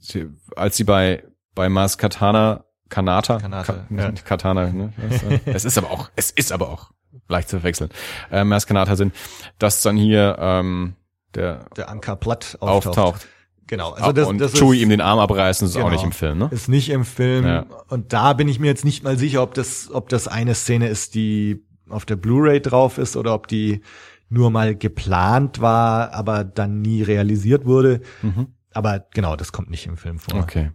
[0.00, 1.22] sie, als sie bei
[1.54, 4.10] bei Mars Katana Kanata Kanata, Ka ja.
[4.24, 4.92] Katana, ne?
[5.46, 6.90] Es ist aber auch, es ist aber auch
[7.28, 7.90] leicht zu verwechseln.
[8.32, 9.14] Äh, Mars Kanata sind,
[9.58, 10.96] dass dann hier ähm,
[11.36, 12.98] der Der Anker Platt auftaucht.
[12.98, 13.28] auftaucht
[13.70, 15.90] Genau, also das, und das Chewie ist, ihm den Arm abreißen, ist auch Genau.
[15.92, 16.48] nicht im Film, ne?
[16.50, 17.46] ist nicht im Film.
[17.46, 17.66] Ja.
[17.86, 20.88] Und da bin ich mir jetzt nicht mal sicher, ob das, ob das eine Szene
[20.88, 23.82] ist, die auf der Blu-ray drauf ist oder ob die
[24.28, 28.00] nur mal geplant war, aber dann nie realisiert wurde.
[28.22, 28.48] Mhm.
[28.72, 30.40] Aber genau, das kommt nicht im Film vor.
[30.40, 30.72] Okay.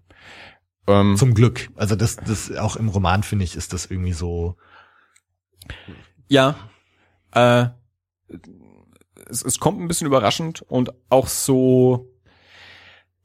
[0.88, 1.70] Ähm, Zum Glück.
[1.76, 4.56] Also das, das auch im Roman finde ich, ist das irgendwie so.
[6.30, 6.56] Ja.
[7.34, 7.66] Äh,
[9.30, 12.10] es, es kommt ein bisschen überraschend und auch so,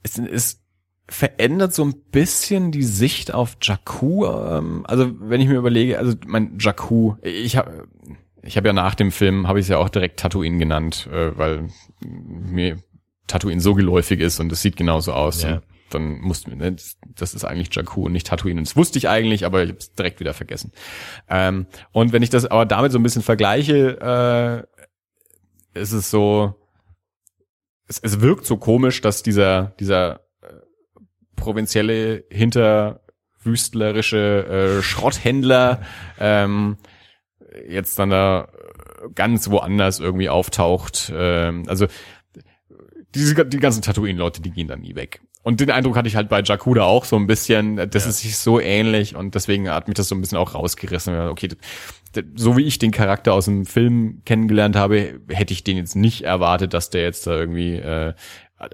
[0.02, 0.62] es, es
[1.08, 4.26] verändert so ein bisschen die Sicht auf Jakku.
[4.26, 7.88] Ähm, also wenn ich mir überlege, also mein Jakku, ich habe
[8.42, 11.36] ich habe ja nach dem Film, habe ich es ja auch direkt Tatooine genannt, äh,
[11.36, 11.68] weil
[12.00, 12.78] mir
[13.26, 15.42] Tatooine so geläufig ist und es sieht genauso aus.
[15.42, 15.60] Ja.
[15.90, 18.58] Dann musste ne, das- das ist eigentlich Jakku und nicht Tatooine.
[18.60, 20.72] Und das wusste ich eigentlich, aber ich habe es direkt wieder vergessen.
[21.28, 24.66] Ähm, und wenn ich das aber damit so ein bisschen vergleiche,
[25.74, 26.54] äh, ist es so,
[27.90, 30.46] es, es wirkt so komisch, dass dieser dieser äh,
[31.36, 35.82] provinzielle hinterwüstlerische äh, Schrotthändler
[36.18, 36.76] ähm,
[37.68, 38.48] jetzt dann da
[39.14, 41.10] ganz woanders irgendwie auftaucht.
[41.14, 41.86] Ähm, also
[43.14, 45.20] diese, die ganzen Tatooine-Leute, die gehen dann nie weg.
[45.42, 48.36] Und den Eindruck hatte ich halt bei Jakuda auch so ein bisschen, das ist sich
[48.36, 51.18] so ähnlich und deswegen hat mich das so ein bisschen auch rausgerissen.
[51.28, 51.48] Okay,
[52.34, 56.22] so wie ich den Charakter aus dem Film kennengelernt habe, hätte ich den jetzt nicht
[56.22, 58.12] erwartet, dass der jetzt da irgendwie äh,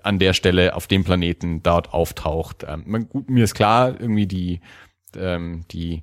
[0.03, 2.65] an der Stelle auf dem Planeten dort auftaucht.
[2.67, 4.61] Ähm, man- gut, mir ist klar, irgendwie die,
[5.17, 6.03] ähm, die,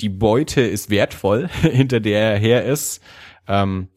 [0.00, 3.02] die Beute ist wertvoll, hinter der er her ist.
[3.48, 3.88] Ähm,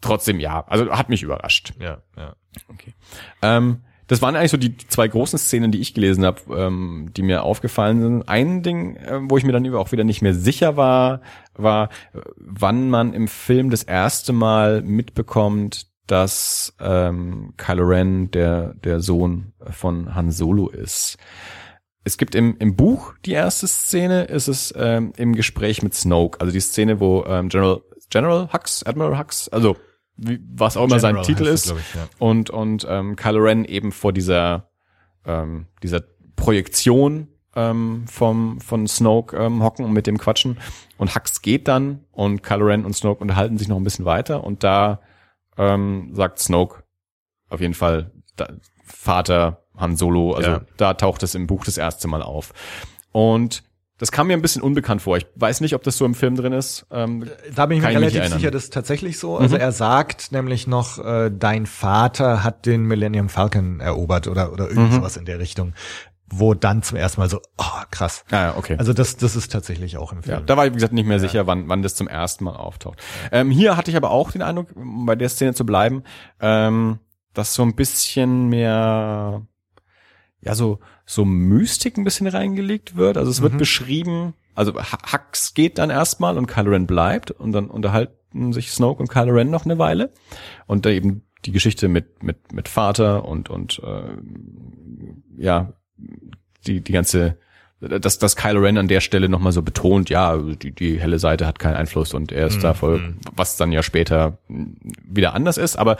[0.00, 1.72] trotzdem ja, also hat mich überrascht.
[1.80, 2.36] Ja, ja.
[3.42, 3.80] Ähm,
[4.10, 7.44] das waren eigentlich so die zwei großen Szenen, die ich gelesen habe, ähm, die mir
[7.44, 8.28] aufgefallen sind.
[8.28, 11.20] Ein Ding, äh, wo ich mir dann auch wieder nicht mehr sicher war,
[11.54, 11.90] war,
[12.36, 19.52] wann man im Film das erste Mal mitbekommt, dass ähm, Kylo Ren der der Sohn
[19.70, 21.16] von Han Solo ist.
[22.02, 26.40] Es gibt im, im Buch die erste Szene, ist es ähm, im Gespräch mit Snoke,
[26.40, 29.76] also die Szene, wo ähm, General General Hux, Admiral Hux, also
[30.20, 32.08] wie, was auch immer sein General Titel heißt ist, glaub ich, ja.
[32.18, 34.70] und und ähm, Kylo Ren eben vor dieser
[35.24, 36.02] ähm, dieser
[36.36, 40.58] Projektion ähm, vom von Snoke ähm, hocken und mit dem quatschen
[40.98, 44.44] und Hux geht dann und Kylo Ren und Snoke unterhalten sich noch ein bisschen weiter
[44.44, 45.00] und da
[45.56, 46.84] ähm, sagt Snoke
[47.48, 48.48] auf jeden Fall da,
[48.84, 50.60] Vater Han Solo, also Ja.
[50.76, 52.52] da taucht es im Buch das erste Mal auf
[53.12, 53.62] und
[54.00, 55.16] das kam mir ein bisschen unbekannt vor.
[55.16, 56.86] Ich weiß nicht, ob das so im Film drin ist.
[56.90, 58.38] Ähm, Da bin ich mir ich relativ erinnern.
[58.38, 59.36] sicher, das ist tatsächlich so.
[59.36, 59.60] Also Mhm.
[59.60, 64.90] er sagt nämlich noch, äh, dein Vater hat den Millennium Falcon erobert oder, oder irgend
[64.90, 64.94] Mhm.
[64.96, 65.74] sowas in der Richtung.
[66.32, 68.24] Wo dann zum ersten Mal so, oh, krass.
[68.30, 68.76] ah, ja, okay.
[68.78, 70.38] Also das, das ist tatsächlich auch im Film.
[70.38, 72.54] Ja, da war ich, wie gesagt, nicht mehr sicher, wann, wann das zum ersten Mal
[72.56, 72.98] auftaucht.
[73.32, 76.04] Ähm, hier hatte ich aber auch den Eindruck, um bei der Szene zu bleiben,
[76.40, 77.00] ähm,
[77.34, 79.42] dass so ein bisschen mehr,
[80.40, 80.78] ja, so,
[81.10, 83.16] so Mystik ein bisschen reingelegt wird.
[83.16, 87.66] Also es wird beschrieben, also Hux geht dann erstmal und Kylo Ren bleibt und dann
[87.66, 90.12] unterhalten sich Snoke und Kylo Ren noch eine Weile.
[90.68, 94.18] Und da eben die Geschichte mit, mit, mit Vater und, und, äh,
[95.36, 95.72] ja,
[96.68, 97.38] die, die ganze,
[97.80, 101.44] dass, dass Kylo Ren an der Stelle nochmal so betont, ja, die, die helle Seite
[101.44, 105.74] hat keinen Einfluss und er ist da voll, was dann ja später wieder anders ist,
[105.74, 105.96] aber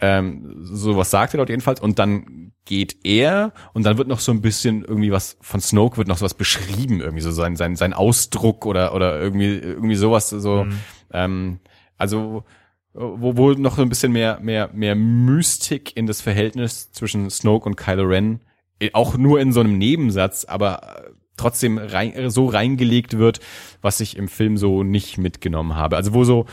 [0.00, 4.32] ähm, sowas sagt er dort jedenfalls und dann geht er und dann wird noch so
[4.32, 7.92] ein bisschen irgendwie was von Snoke wird noch sowas beschrieben irgendwie so sein sein sein
[7.92, 10.66] Ausdruck oder oder irgendwie irgendwie sowas so
[11.12, 11.60] ähm,
[11.96, 12.44] also
[12.92, 17.66] wo wohl noch so ein bisschen mehr mehr mehr Mystik in das Verhältnis zwischen Snoke
[17.66, 18.40] und Kylo Ren
[18.80, 23.40] äh, auch nur in so einem Nebensatz aber äh, trotzdem rein, so reingelegt wird
[23.80, 25.96] was ich im Film so nicht mitgenommen habe.
[25.96, 26.46] Also wo so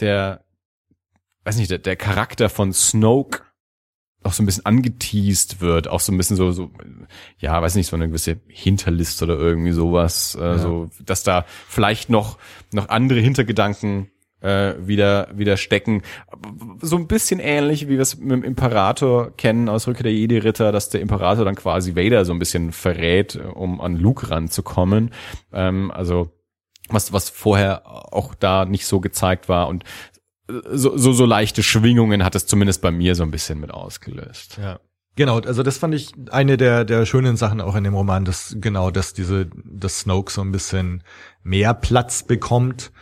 [0.00, 0.45] der
[1.46, 3.42] weiß nicht, der, der Charakter von Snoke
[4.24, 6.70] auch so ein bisschen angeteased wird, auch so ein bisschen so, so,
[7.38, 12.10] ja, weiß nicht, so eine gewisse Hinterlist oder irgendwie sowas, äh, so, dass da vielleicht
[12.10, 12.38] noch,
[12.72, 16.02] noch andere Hintergedanken äh, wieder, wieder stecken.
[16.80, 20.72] So ein bisschen ähnlich, wie wir es mit dem Imperator kennen aus Rückkehr der Jedi-Ritter,
[20.72, 25.12] dass der Imperator dann quasi Vader so ein bisschen verrät, um an Luke ranzukommen.
[25.52, 26.32] Ähm, also,
[26.88, 29.84] was, was vorher auch da nicht so gezeigt war und
[30.48, 34.58] so, so, so leichte Schwingungen hat es zumindest bei mir so ein bisschen mit ausgelöst.
[34.60, 34.80] Ja.
[35.16, 38.56] Genau, also das fand ich eine der, der schönen Sachen auch in dem Roman, dass
[38.60, 41.02] genau, dass diese, dass Snoke so ein bisschen
[41.42, 42.92] mehr Platz bekommt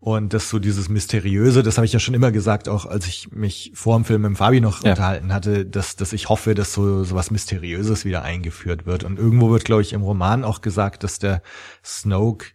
[0.00, 3.32] und dass so dieses Mysteriöse, das habe ich ja schon immer gesagt, auch als ich
[3.32, 4.90] mich vor dem Film mit Fabi noch Ja.
[4.90, 9.04] unterhalten hatte, dass, dass ich hoffe, dass so, so was Mysteriöses wieder eingeführt wird.
[9.04, 11.42] Und irgendwo wird, glaube ich, im Roman auch gesagt, dass der
[11.82, 12.46] Snoke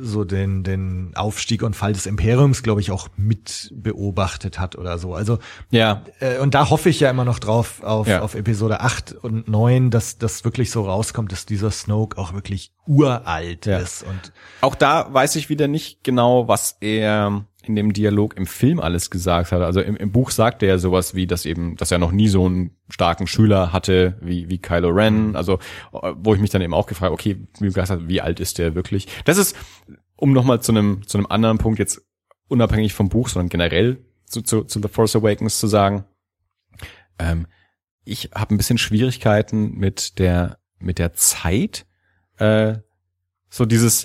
[0.00, 4.98] so den, den Aufstieg und Fall des Imperiums, glaube ich, auch mit beobachtet hat oder
[4.98, 5.14] so.
[5.14, 5.38] Also
[5.70, 8.22] Ja, äh, und da hoffe ich ja immer noch drauf auf, Ja.
[8.22, 12.72] auf Episode 8 und 9, dass das wirklich so rauskommt, dass dieser Snoke auch wirklich
[12.86, 13.78] uralt Ja.
[13.78, 18.46] ist und auch da weiß ich wieder nicht genau, was er in dem Dialog im
[18.46, 19.62] Film alles gesagt hat.
[19.62, 22.28] Also im, im Buch sagt er ja sowas wie, dass eben, dass er noch nie
[22.28, 25.36] so einen starken Schüler hatte wie, wie Kylo Ren.
[25.36, 25.54] Also,
[25.92, 28.74] äh, wo ich mich dann eben auch gefragt, okay, wie, gesagt wie alt ist der
[28.74, 29.08] wirklich?
[29.24, 29.56] Das ist,
[30.16, 32.02] um nochmal zu einem, zu einem anderen Punkt jetzt
[32.48, 36.04] unabhängig vom Buch, sondern generell zu, zu, zu The Force Awakens zu sagen,
[37.18, 37.46] ähm,
[38.04, 41.86] ich habe ein bisschen Schwierigkeiten mit der, mit der Zeit,
[42.38, 42.76] äh,
[43.48, 44.04] so dieses,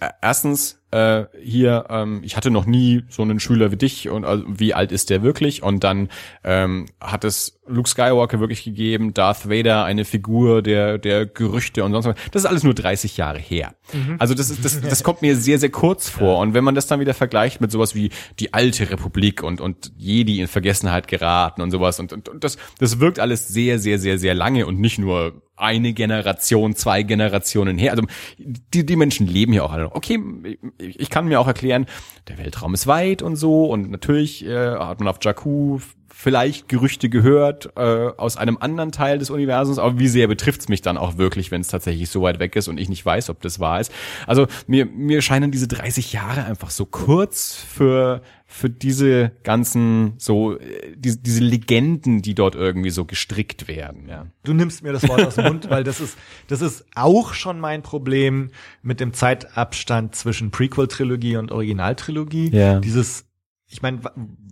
[0.00, 4.24] äh, erstens, äh, hier, ähm, ich hatte noch nie so einen Schüler wie dich und
[4.24, 5.62] also, wie alt ist der wirklich?
[5.62, 6.08] Und dann
[6.44, 11.92] ähm, hat es Luke Skywalker wirklich gegeben, Darth Vader, eine Figur der, der Gerüchte und
[11.92, 12.16] sonst was.
[12.32, 13.74] Das ist alles nur 30 Jahre her.
[14.18, 16.38] Also das ist, das, das kommt mir sehr, sehr kurz vor.
[16.38, 19.92] Und wenn man das dann wieder vergleicht mit sowas wie die alte Republik und, und
[19.96, 23.98] Jedi in Vergessenheit geraten und sowas und, und, und das, das wirkt alles sehr, sehr,
[23.98, 27.92] sehr, sehr lange und nicht nur eine Generation, zwei Generationen her.
[27.92, 28.04] Also
[28.38, 29.94] die, die Menschen leben hier auch alle.
[29.94, 30.18] Okay,
[30.80, 31.86] ich, kann mir auch erklären,
[32.28, 35.80] der Weltraum ist weit und so und natürlich äh, hat man auf Jakku
[36.20, 40.82] vielleicht Gerüchte gehört äh, aus einem anderen Teil des Universums, aber wie sehr betrifft's mich
[40.82, 43.40] dann auch wirklich, wenn es tatsächlich so weit weg ist und ich nicht weiß, ob
[43.40, 43.90] das wahr ist.
[44.26, 48.20] Also mir, mir scheinen diese 30 Jahre einfach so kurz für
[48.52, 54.08] für diese ganzen so äh, diese, diese Legenden, die dort irgendwie so gestrickt werden.
[54.08, 54.26] Ja.
[54.42, 56.18] du nimmst mir das Wort aus dem Mund, weil das ist,
[56.48, 58.50] das ist auch schon mein Problem
[58.82, 62.50] mit dem Zeitabstand zwischen Prequel-Trilogie und Originaltrilogie.
[62.50, 62.80] Ja.
[62.80, 63.24] Dieses,
[63.70, 64.00] ich meine,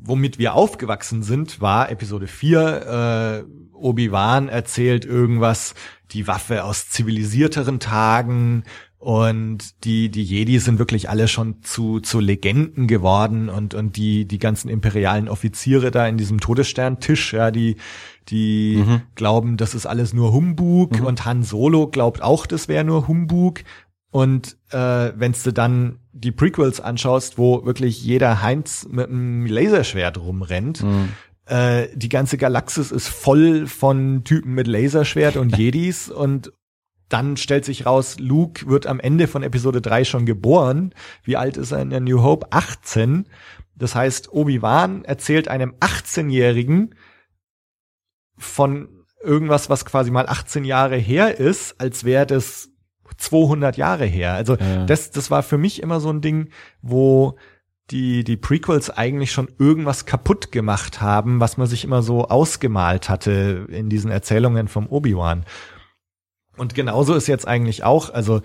[0.03, 5.75] womit wir aufgewachsen sind, war Episode 4, äh, Obi-Wan erzählt irgendwas,
[6.12, 8.62] die Waffe aus zivilisierteren Tagen
[8.99, 14.24] und die, die Jedi sind wirklich alle schon zu, zu Legenden geworden und, und die,
[14.24, 17.77] die ganzen imperialen Offiziere da in diesem Todessterntisch, ja, die,
[18.28, 18.85] die
[19.15, 23.61] glauben, das ist alles nur Humbug und Han Solo glaubt auch, das wäre nur Humbug.
[24.11, 30.19] Und äh, wenn du dann die Prequels anschaust, wo wirklich jeder Heinz mit einem Laserschwert
[30.19, 30.85] rumrennt,
[31.47, 36.53] äh, die ganze Galaxis ist voll von Typen mit Laserschwert und Jedis und
[37.09, 40.95] dann stellt sich raus, Luke wird am Ende von Episode 3 schon geboren.
[41.23, 42.49] Wie alt ist er in der New Hope?
[42.51, 43.27] 18.
[43.74, 46.95] Das heißt, Obi-Wan erzählt einem 18-Jährigen
[48.36, 48.89] von
[49.23, 52.70] irgendwas, was quasi mal 18 Jahre her ist, als wäre das
[53.19, 54.35] 200 Jahre her.
[54.35, 54.86] Also Ja.
[54.86, 56.49] das, das war für mich immer so ein Ding,
[56.82, 57.36] wo
[57.90, 63.09] die, die Prequels eigentlich schon irgendwas kaputt gemacht haben, was man sich immer so ausgemalt
[63.09, 65.45] hatte in diesen Erzählungen vom Obi-Wan.
[66.57, 68.43] Und genauso ist jetzt eigentlich auch, also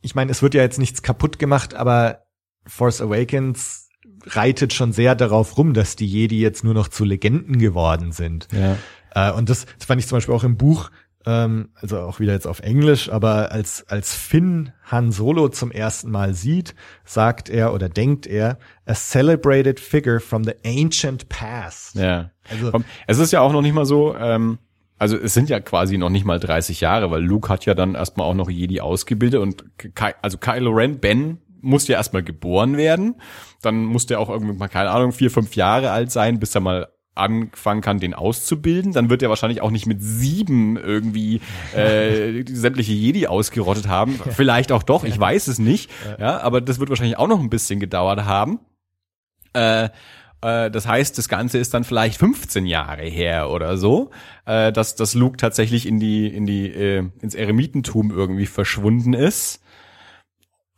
[0.00, 2.26] ich meine, es wird ja jetzt nichts kaputt gemacht, aber
[2.66, 3.88] Force Awakens
[4.26, 8.48] reitet schon sehr darauf rum, dass die Jedi jetzt nur noch zu Legenden geworden sind.
[8.52, 8.76] Ja.
[9.14, 10.90] Äh, und das, das fand ich zum Beispiel auch im Buch,
[11.26, 16.10] ähm, also auch wieder jetzt auf Englisch, aber als, als Finn Han Solo zum ersten
[16.10, 16.74] Mal sieht,
[17.04, 21.96] sagt er oder denkt er, a celebrated figure from the ancient past.
[21.96, 22.30] Ja.
[22.48, 22.72] Also-
[23.06, 24.58] es ist ja auch noch nicht mal so, ähm,
[24.98, 27.96] also es sind ja quasi noch nicht mal 30 Jahre, weil Luke hat ja dann
[27.96, 32.76] erstmal auch noch Jedi ausgebildet und Ky also Kylo Ren, Ben muss ja erstmal geboren
[32.76, 33.16] werden.
[33.60, 36.60] Dann muss der auch irgendwie mal, keine Ahnung, vier, fünf Jahre alt sein, bis er
[36.60, 38.92] mal anfangen kann, den auszubilden.
[38.92, 41.40] Dann wird er wahrscheinlich auch nicht mit sieben irgendwie
[41.74, 44.20] äh, sämtliche Jedi ausgerottet haben.
[44.30, 45.90] Vielleicht auch doch, ich weiß es nicht.
[46.18, 48.60] Ja, aber das wird wahrscheinlich auch noch ein bisschen gedauert haben.
[49.54, 49.88] Äh,
[50.42, 54.10] äh, das heißt, das Ganze ist dann vielleicht 15 Jahre her oder so,
[54.44, 59.62] äh, dass, dass Luke tatsächlich in die, in die, äh, ins Eremitentum irgendwie verschwunden ist.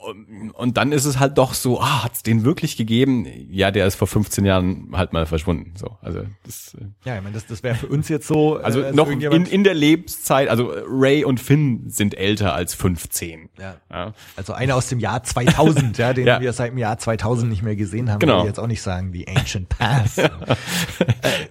[0.01, 3.27] Und, und dann ist es halt doch so, ah, hat's den wirklich gegeben?
[3.51, 5.75] Ja, der ist vor 15 Jahren halt mal verschwunden.
[5.77, 8.59] So, also das, äh, Ja, ich meine, das, das wäre für uns jetzt so.
[8.59, 13.49] also äh, noch in, in der Lebenszeit, also Ray und Finn sind älter als 15.
[13.59, 13.75] ja.
[13.91, 14.12] Ja.
[14.37, 16.41] Also einer aus dem Jahr 2000, ja, den Ja.
[16.41, 18.20] wir seit dem Jahr 2000 nicht mehr gesehen haben.
[18.20, 18.43] Genau.
[18.43, 20.19] Will jetzt auch nicht sagen, the ancient past.
[20.19, 20.31] ja.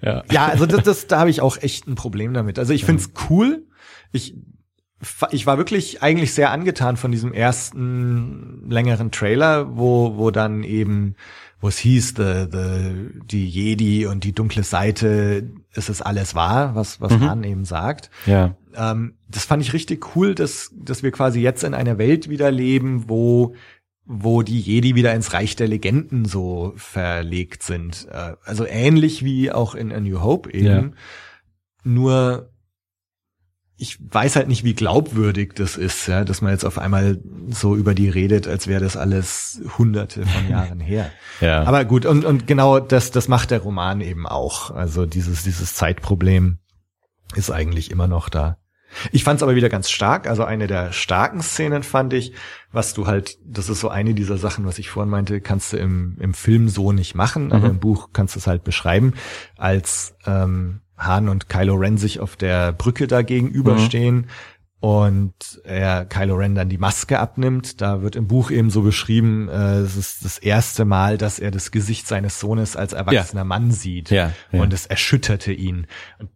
[0.02, 0.24] Ja.
[0.32, 2.58] ja, also das, das, da habe ich auch echt ein Problem damit.
[2.58, 3.66] Also ich find's cool.
[4.10, 4.34] Ich,
[5.30, 11.14] ich war wirklich eigentlich sehr angetan von diesem ersten längeren Trailer, wo, wo dann eben,
[11.60, 16.74] wo es hieß, the, the, die Jedi und die dunkle Seite, es ist alles wahr,
[16.74, 18.10] was, was Han eben sagt.
[18.26, 18.56] Ja.
[18.74, 22.50] Ähm, das fand ich richtig cool, dass, dass wir quasi jetzt in einer Welt wieder
[22.50, 23.54] leben, wo,
[24.04, 28.08] wo die Jedi wieder ins Reich der Legenden so verlegt sind.
[28.10, 30.66] Äh, also ähnlich wie auch in A New Hope eben.
[30.66, 30.90] Ja.
[31.84, 32.50] Nur
[33.80, 37.18] ich weiß halt nicht, wie glaubwürdig das ist, ja, dass man jetzt auf einmal
[37.48, 41.10] so über die redet, als wäre das alles hunderte von Jahren her.
[41.40, 41.62] Ja.
[41.62, 44.72] Aber gut, und, und genau das, das macht der Roman eben auch.
[44.72, 46.58] Also dieses, dieses Zeitproblem
[47.36, 48.58] ist eigentlich immer noch da.
[49.12, 50.26] Ich fand es aber wieder ganz stark.
[50.26, 52.32] Also eine der starken Szenen fand ich,
[52.72, 55.76] was du halt, das ist so eine dieser Sachen, was ich vorhin meinte, kannst du
[55.76, 57.74] im, im Film so nicht machen, aber Mhm.
[57.74, 59.12] im Buch kannst du es halt beschreiben,
[59.56, 64.26] als ähm, Han und Kylo Ren sich auf der Brücke da gegenüberstehen
[64.80, 67.80] und er Kylo Ren dann die Maske abnimmt.
[67.80, 71.50] Da wird im Buch eben so beschrieben, äh, es ist das erste Mal, dass er
[71.50, 74.10] das Gesicht seines Sohnes als erwachsener Mann sieht.
[74.10, 74.62] Ja, ja.
[74.62, 75.86] Und es erschütterte ihn.
[76.18, 76.30] Und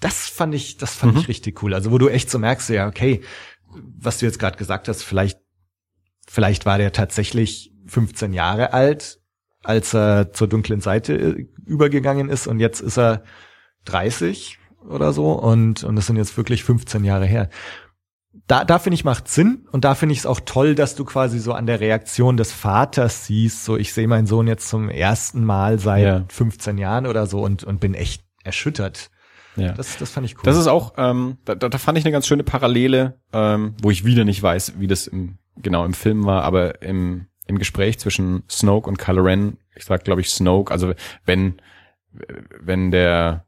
[0.00, 1.72] das fand ich, das fand ich richtig cool.
[1.72, 3.22] Also wo du echt so merkst, ja, okay,
[3.98, 5.38] was du jetzt gerade gesagt hast, vielleicht,
[6.28, 9.20] vielleicht war der tatsächlich 15 Jahre alt,
[9.62, 13.22] als er zur dunklen Seite äh, übergegangen ist und jetzt ist er
[13.84, 17.48] 30 oder so und, und das sind jetzt wirklich 15 Jahre her.
[18.46, 21.04] Da, da finde ich macht Sinn und da finde ich es auch toll, dass du
[21.04, 24.88] quasi so an der Reaktion des Vaters siehst, so ich sehe meinen Sohn jetzt zum
[24.88, 26.24] ersten Mal seit Ja.
[26.28, 29.10] 15 Jahren oder so und, und bin echt erschüttert.
[29.56, 29.72] ja.
[29.72, 30.42] Das, das fand ich cool.
[30.44, 34.04] Das ist auch, ähm, da, da fand ich eine ganz schöne Parallele, ähm, wo ich
[34.04, 38.44] wieder nicht weiß, wie das im, genau im Film war, aber im, im Gespräch zwischen
[38.50, 40.94] Snoke und Kylo Ren, ich sag glaube ich Snoke, also
[41.26, 41.60] wenn,
[42.60, 43.44] wenn der,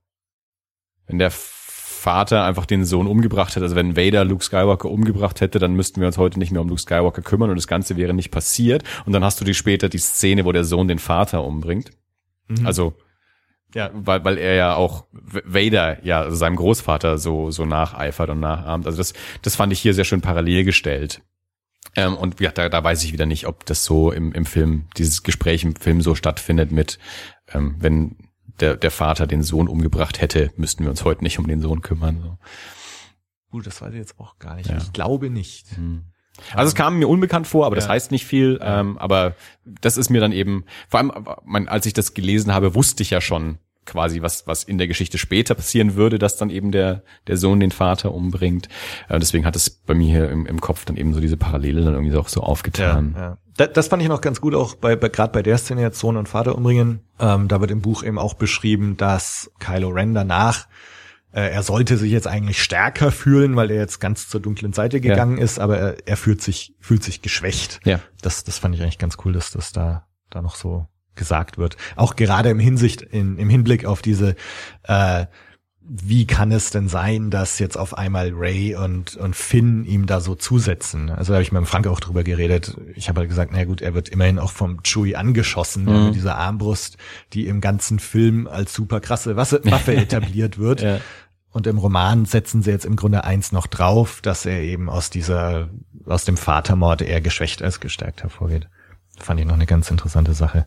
[1.06, 5.58] wenn der Vater einfach den Sohn umgebracht hätte, also wenn Vader Luke Skywalker umgebracht hätte,
[5.58, 8.12] dann müssten wir uns heute nicht mehr um Luke Skywalker kümmern und das Ganze wäre
[8.12, 8.84] nicht passiert.
[9.06, 11.92] Und dann hast du die später die Szene, wo der Sohn den Vater umbringt.
[12.48, 12.66] Mhm.
[12.66, 12.94] Also
[13.74, 13.90] ja.
[13.94, 18.86] weil, weil er ja auch Vader ja also seinem Großvater so so nacheifert und nachahmt.
[18.86, 21.22] Also das das fand ich hier sehr schön parallel gestellt.
[21.96, 24.86] Ähm, und ja, da, da weiß ich wieder nicht, ob das so im, im Film,
[24.96, 26.98] dieses Gespräch im Film so stattfindet mit,
[27.52, 28.16] ähm, wenn
[28.60, 31.80] der, der Vater den Sohn umgebracht hätte, müssten wir uns heute nicht um den Sohn
[31.82, 32.20] kümmern.
[32.22, 32.38] So.
[33.50, 34.68] Gut, das weiß ich jetzt auch gar nicht.
[34.70, 34.76] Ja.
[34.78, 35.66] Ich glaube nicht.
[36.54, 37.90] Also es kam mir unbekannt vor, aber das Ja.
[37.90, 38.58] heißt nicht viel.
[38.62, 41.12] Ähm, aber das ist mir dann eben, vor allem,
[41.44, 44.88] mein, als ich das gelesen habe, wusste ich ja schon quasi, was, was in der
[44.88, 48.68] Geschichte später passieren würde, dass dann eben der, der Sohn den Vater umbringt.
[49.08, 51.82] Äh, deswegen hat es bei mir hier im, im Kopf dann eben so diese Parallele
[51.82, 53.14] dann irgendwie auch so aufgetan.
[53.16, 53.38] ja.
[53.56, 56.00] Da, das fand ich noch ganz gut, auch bei, bei gerade bei der Szene jetzt
[56.00, 57.00] Sohn und Vater umbringen.
[57.20, 60.66] Ähm, da wird im Buch eben auch beschrieben, dass Kylo Ren danach,
[61.32, 65.00] äh, er sollte sich jetzt eigentlich stärker fühlen, weil er jetzt ganz zur dunklen Seite
[65.00, 67.78] gegangen ist, aber er, er fühlt sich, fühlt sich geschwächt.
[67.84, 68.00] Ja.
[68.22, 71.76] Das, das fand ich eigentlich ganz cool, dass das da, da noch so gesagt wird.
[71.96, 74.36] Auch gerade im Hinsicht, in, im Hinblick auf diese,
[74.84, 75.26] äh,
[75.86, 80.20] wie kann es denn sein, dass jetzt auf einmal Ray und, und Finn ihm da
[80.20, 81.10] so zusetzen?
[81.10, 82.76] Also da habe ich mit dem Frank auch drüber geredet.
[82.94, 86.06] Ich habe halt gesagt, na gut, er wird immerhin auch vom Chewie angeschossen, mhm.
[86.06, 86.96] mit dieser Armbrust,
[87.34, 89.62] die im ganzen Film als super krasse Waffe
[89.96, 90.80] etabliert wird.
[90.80, 91.00] ja.
[91.54, 95.08] Und im Roman setzen sie jetzt im Grunde eins noch drauf, dass er eben aus
[95.08, 95.68] dieser,
[96.04, 98.66] aus dem Vatermord eher geschwächt als gestärkt hervorgeht.
[99.20, 100.66] Fand ich noch eine ganz interessante Sache.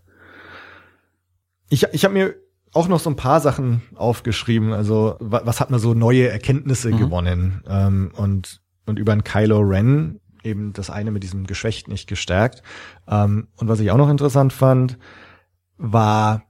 [1.69, 2.35] Ich, ich habe mir
[2.73, 4.73] auch noch so ein paar Sachen aufgeschrieben.
[4.73, 6.97] Also was hat man so neue Erkenntnisse mhm.
[6.97, 12.07] gewonnen ähm, und und über ein Kylo Ren eben das eine mit diesem Geschwächt nicht
[12.07, 12.63] gestärkt.
[13.07, 14.97] Ähm, und was ich auch noch interessant fand,
[15.77, 16.43] war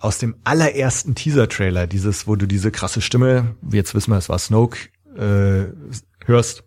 [0.00, 4.38] aus dem allerersten Teaser-Trailer, dieses, wo du diese krasse Stimme, jetzt wissen wir, es war
[4.38, 5.72] Snoke, äh,
[6.26, 6.64] hörst,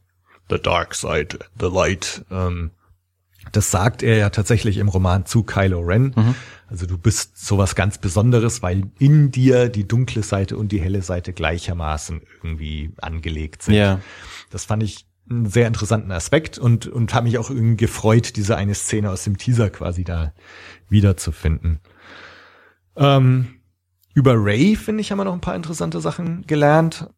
[0.49, 2.23] The Dark Side, The Light.
[2.31, 2.72] Ähm,
[3.51, 6.13] das sagt er ja tatsächlich im Roman zu Kylo Ren.
[6.15, 6.35] Mhm.
[6.67, 11.01] Also du bist sowas ganz Besonderes, weil in dir die dunkle Seite und die helle
[11.01, 13.76] Seite gleichermaßen irgendwie angelegt sind.
[13.76, 13.99] Ja.
[14.49, 18.57] Das fand ich einen sehr interessanten Aspekt und, und habe mich auch irgendwie gefreut, diese
[18.57, 20.34] eine Szene aus dem Teaser quasi da
[20.89, 21.80] wiederzufinden.
[22.95, 23.47] Ähm,
[24.13, 27.09] über Ray, finde ich, haben wir noch ein paar interessante Sachen gelernt.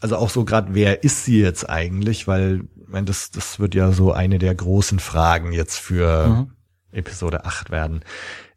[0.00, 2.28] Also auch so gerade, wer ist sie jetzt eigentlich?
[2.28, 6.50] Weil, ich meine, das, das wird ja so eine der großen Fragen jetzt für mhm.
[6.92, 8.04] Episode 8 werden.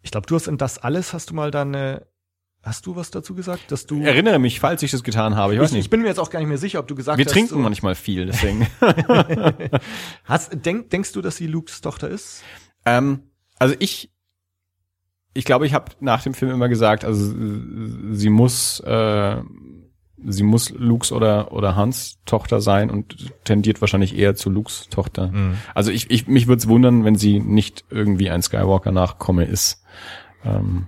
[0.01, 2.05] Ich glaube, du hast in das alles, hast du mal deine,
[2.61, 4.01] hast du was dazu gesagt, dass du?
[4.01, 5.53] Erinnere mich, falls ich das getan habe.
[5.53, 5.85] Ich weiß nicht.
[5.85, 7.29] Ich bin mir jetzt auch gar nicht mehr sicher, ob du gesagt Wir hast.
[7.29, 8.67] Wir trinken so manchmal viel, deswegen.
[10.25, 12.43] hast, denk, denkst du, dass sie Lukes Tochter ist?
[12.85, 13.23] Ähm,
[13.57, 14.11] also ich,
[15.33, 17.33] ich glaube, ich habe nach dem Film immer gesagt, also
[18.11, 19.37] sie muss, äh,
[20.25, 25.27] sie muss Lukes oder oder Hans Tochter sein und tendiert wahrscheinlich eher zu Lukes Tochter.
[25.27, 25.57] Mhm.
[25.73, 29.83] Also ich, ich mich würde es wundern, wenn sie nicht irgendwie ein Skywalker Nachkomme ist.
[30.43, 30.87] Ähm,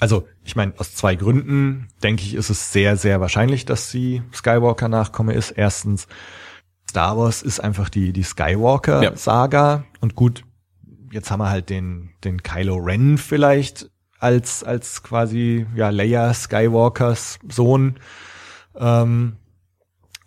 [0.00, 4.22] also ich meine, aus zwei Gründen denke ich, ist es sehr, sehr wahrscheinlich, dass sie
[4.34, 5.52] Skywalker-Nachkomme ist.
[5.52, 6.08] Erstens,
[6.90, 9.74] Star Wars ist einfach die, die Skywalker-Saga.
[9.76, 9.84] Ja.
[10.00, 10.42] Und gut,
[11.12, 17.38] jetzt haben wir halt den, den Kylo Ren vielleicht als, als quasi, ja, Leia Skywalkers
[17.48, 17.96] Sohn.
[18.76, 19.36] Ähm,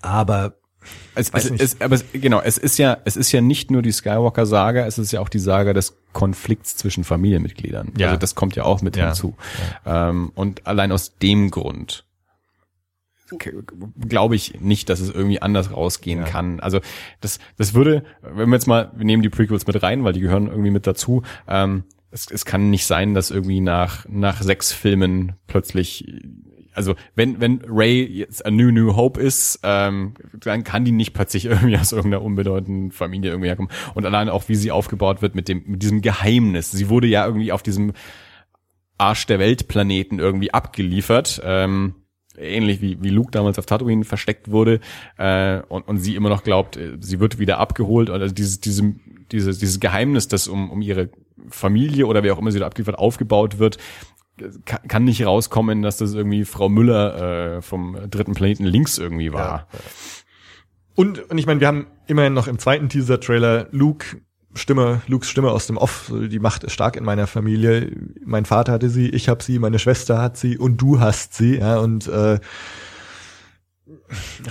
[0.02, 0.56] aber
[1.16, 3.92] es, es, es, aber es, genau, es ist ja, es ist ja nicht nur die
[3.92, 7.94] Skywalker-Saga, es ist ja auch die Saga des Konflikts zwischen Familienmitgliedern.
[7.98, 8.08] Ja.
[8.08, 9.08] Also das kommt ja auch mit ja.
[9.08, 9.36] hinzu.
[9.86, 10.10] Ja.
[10.10, 12.06] Ähm, und allein aus dem Grund
[14.08, 16.26] glaube ich nicht, dass es irgendwie anders rausgehen ja.
[16.26, 16.60] kann.
[16.60, 16.80] Also
[17.22, 20.20] das, das würde, wenn wir jetzt mal, wir nehmen die Prequels mit rein, weil die
[20.20, 21.24] gehören irgendwie mit dazu.
[21.48, 26.06] Ähm, es, es kann nicht sein, dass irgendwie nach nach sechs Filmen plötzlich
[26.76, 31.14] also wenn, wenn Ray jetzt a New New Hope ist, ähm, dann kann die nicht
[31.14, 33.72] plötzlich irgendwie aus irgendeiner unbedeutenden Familie irgendwie herkommen.
[33.94, 36.72] Und allein auch, wie sie aufgebaut wird mit dem, mit diesem Geheimnis.
[36.72, 37.94] Sie wurde ja irgendwie auf diesem
[38.98, 41.42] Arsch der Weltplaneten irgendwie abgeliefert.
[41.44, 41.96] Ähm,
[42.38, 44.80] ähnlich wie, wie Luke damals auf Tatooine versteckt wurde
[45.18, 48.10] äh, und, und sie immer noch glaubt, äh, sie wird wieder abgeholt.
[48.10, 48.96] Also dieses, diese,
[49.32, 51.10] dieses, dieses Geheimnis, das um, um ihre
[51.50, 53.78] Familie oder wer auch immer sie da abgeliefert aufgebaut wird,
[54.66, 59.68] kann nicht rauskommen, dass das irgendwie Frau Müller äh, vom dritten Planeten links irgendwie war.
[59.72, 59.80] Ja.
[60.96, 64.06] Und, und ich meine, wir haben immerhin noch im zweiten Teaser-Trailer Luke
[64.58, 67.92] Stimme, Lukes Stimme aus dem Off, die Macht ist stark in meiner Familie.
[68.24, 71.58] Mein Vater hatte sie, ich habe sie, meine Schwester hat sie und du hast sie,
[71.58, 72.40] ja, und äh,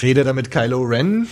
[0.03, 1.27] rede damit Kylo Ren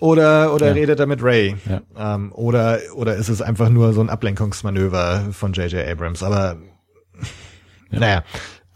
[0.00, 0.72] oder oder ja.
[0.72, 1.82] rede damit Ray ja.
[2.14, 5.86] ähm, oder oder ist es einfach nur so ein Ablenkungsmanöver von J.J.
[5.86, 6.22] Abrams?
[6.22, 6.56] Aber
[8.00, 8.22] ja.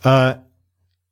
[0.03, 0.33] Naja.
[0.33, 0.39] Äh,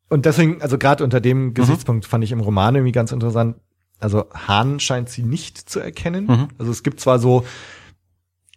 [0.08, 1.54] und deswegen, also gerade unter dem mhm.
[1.54, 3.56] Gesichtspunkt fand ich im Roman irgendwie ganz interessant.
[3.98, 6.26] Also Hahn scheint sie nicht zu erkennen.
[6.26, 6.48] Mhm.
[6.58, 7.44] Also es gibt zwar so,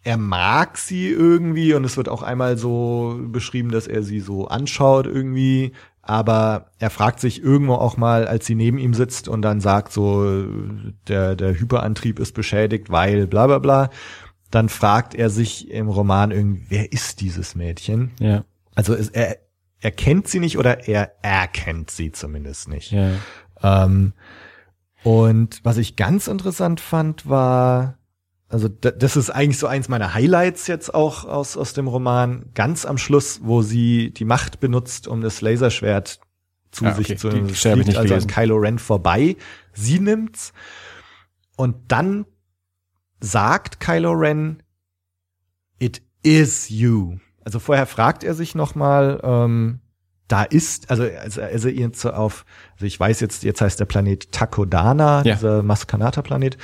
[0.02, 4.48] er mag sie irgendwie und es wird auch einmal so beschrieben, dass er sie so
[4.48, 5.72] anschaut irgendwie,
[6.02, 9.92] aber er fragt sich irgendwo auch mal, als sie neben ihm sitzt und dann sagt
[9.92, 10.44] so,
[11.08, 13.90] der, der Hyperantrieb ist beschädigt, weil bla bla bla.
[14.50, 18.10] Dann fragt er sich im Roman irgendwie, wer ist dieses Mädchen?
[18.18, 18.44] Ja.
[18.80, 19.36] Also es, er,
[19.80, 22.92] er kennt sie nicht oder er erkennt sie zumindest nicht.
[22.92, 23.10] Ja.
[23.62, 24.14] Ähm,
[25.02, 27.98] und was ich ganz interessant fand, war,
[28.48, 32.86] also das ist eigentlich so eins meiner Highlights jetzt auch aus, aus dem Roman, ganz
[32.86, 36.18] am Schluss, wo sie die Macht benutzt, um das Laserschwert
[36.70, 37.50] zu ah, sich zu nehmen.
[37.50, 39.36] Fliegt also an Kylo Ren vorbei.
[39.74, 40.54] Sie nimmt's.
[41.54, 42.24] Und dann
[43.20, 44.62] sagt Kylo Ren,
[45.78, 47.18] it is you.
[47.50, 49.80] Also vorher fragt er sich nochmal, ähm,
[50.28, 52.44] da ist, also, also, also jetzt auf,
[52.74, 55.34] also ich weiß jetzt, jetzt heißt der Planet Takodana, ja.
[55.34, 56.58] dieser Maskanata-Planet.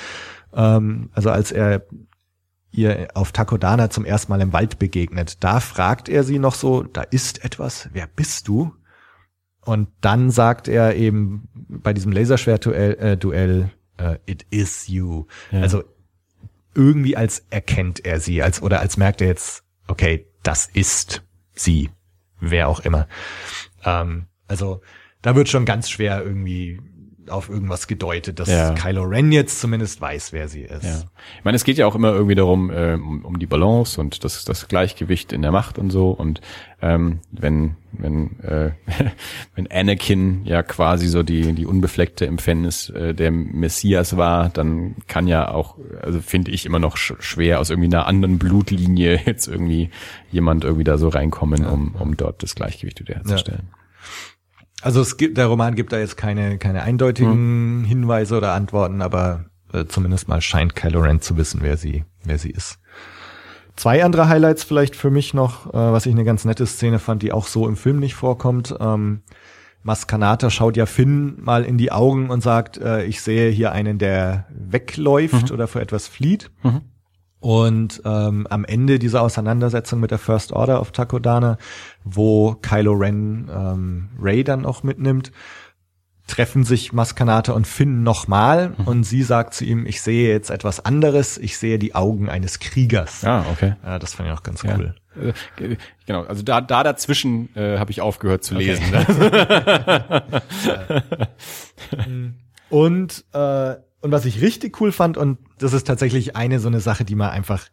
[0.55, 1.83] Ähm, also als er
[2.71, 6.85] ihr auf Takodana zum ersten Mal im Wald begegnet, da fragt er sie noch so,
[6.85, 8.73] da ist etwas, wer bist du?
[9.63, 15.27] Und dann sagt er eben bei diesem Laserschwert-Duell, äh, Duell, äh, it is you.
[15.51, 15.63] Ja.
[15.63, 15.83] Also
[16.77, 21.23] irgendwie als erkennt er sie, als oder als merkt er jetzt, okay, das ist
[21.55, 21.91] sie,
[22.39, 23.09] wer auch immer.
[23.85, 24.81] Ähm, also
[25.23, 26.81] da wird schon ganz schwer irgendwie
[27.31, 28.73] auf irgendwas gedeutet, dass Ja.
[28.75, 30.85] Kylo Ren jetzt zumindest weiß, wer sie ist.
[30.85, 31.03] Ja.
[31.39, 34.25] Ich meine, es geht ja auch immer irgendwie darum, ähm, um, um die Balance und
[34.25, 36.11] das, das Gleichgewicht in der Macht und so.
[36.11, 36.41] Und
[36.83, 38.71] ähm, wenn, wenn, äh,
[39.55, 45.27] wenn Anakin ja quasi so die, die unbefleckte Empfängnis äh, der Messias war, dann kann
[45.27, 49.49] ja auch, also finde ich immer noch sch schwer aus irgendwie einer anderen Blutlinie jetzt
[49.49, 49.91] irgendwie
[50.31, 53.69] jemand irgendwie da so reinkommen, um, um dort das Gleichgewicht wieder herzustellen.
[54.87, 59.47] Also es gibt, der Roman gibt da jetzt keine, keine eindeutigen Hinweise oder Antworten, aber
[59.73, 62.79] äh, zumindest mal scheint Kylo Ren zu wissen, wer sie, wer sie ist.
[63.75, 67.23] Zwei andere Highlights vielleicht für mich noch, äh, was ich eine ganz nette Szene fand,
[67.23, 68.77] die auch so im Film nicht vorkommt.
[68.79, 69.23] Ähm,
[69.83, 73.99] Maskanata schaut ja Finn mal in die Augen und sagt, äh, ich sehe hier einen,
[73.99, 76.53] der wegläuft oder vor etwas flieht.
[76.63, 76.83] Mhm.
[77.41, 81.59] Und ähm, am Ende dieser Auseinandersetzung mit der First Order auf Takodana,
[82.05, 85.31] wo Kylo Ren ähm, Ray dann auch mitnimmt,
[86.27, 90.85] treffen sich Maskanata und Finn nochmal und sie sagt zu ihm, ich sehe jetzt etwas
[90.85, 93.25] anderes, ich sehe die Augen eines Kriegers.
[93.25, 93.77] Ah, okay.
[93.85, 94.77] Ja, das fand ich auch ganz Ja.
[94.77, 94.95] cool.
[95.61, 95.77] Äh,
[96.07, 98.83] Genau, also da, da dazwischen äh, habe ich aufgehört zu lesen.
[102.71, 106.81] Und, äh, und was ich richtig cool fand, und das ist tatsächlich eine so eine
[106.81, 107.69] Sache, die man einfach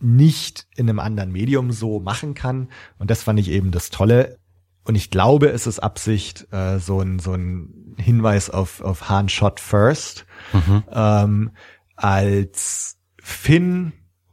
[0.00, 2.68] nicht in einem anderen Medium so machen kann.
[2.98, 4.38] Und das fand ich eben das Tolle.
[4.84, 9.28] Und ich glaube, es ist Absicht, äh, so ein, so ein Hinweis auf, auf Han
[9.28, 10.26] Shot First.
[10.90, 11.50] Ähm,
[11.96, 13.92] als Finn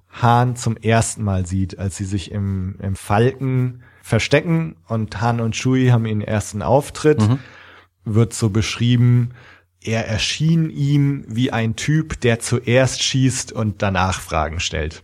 [0.10, 5.56] Han zum ersten Mal sieht, als sie sich im, im Falken verstecken und Han und
[5.56, 7.22] Chewie haben ihren ersten Auftritt,
[8.06, 9.32] wird so beschrieben,
[9.82, 15.04] er erschien ihm wie ein Typ, der zuerst schießt und danach Fragen stellt.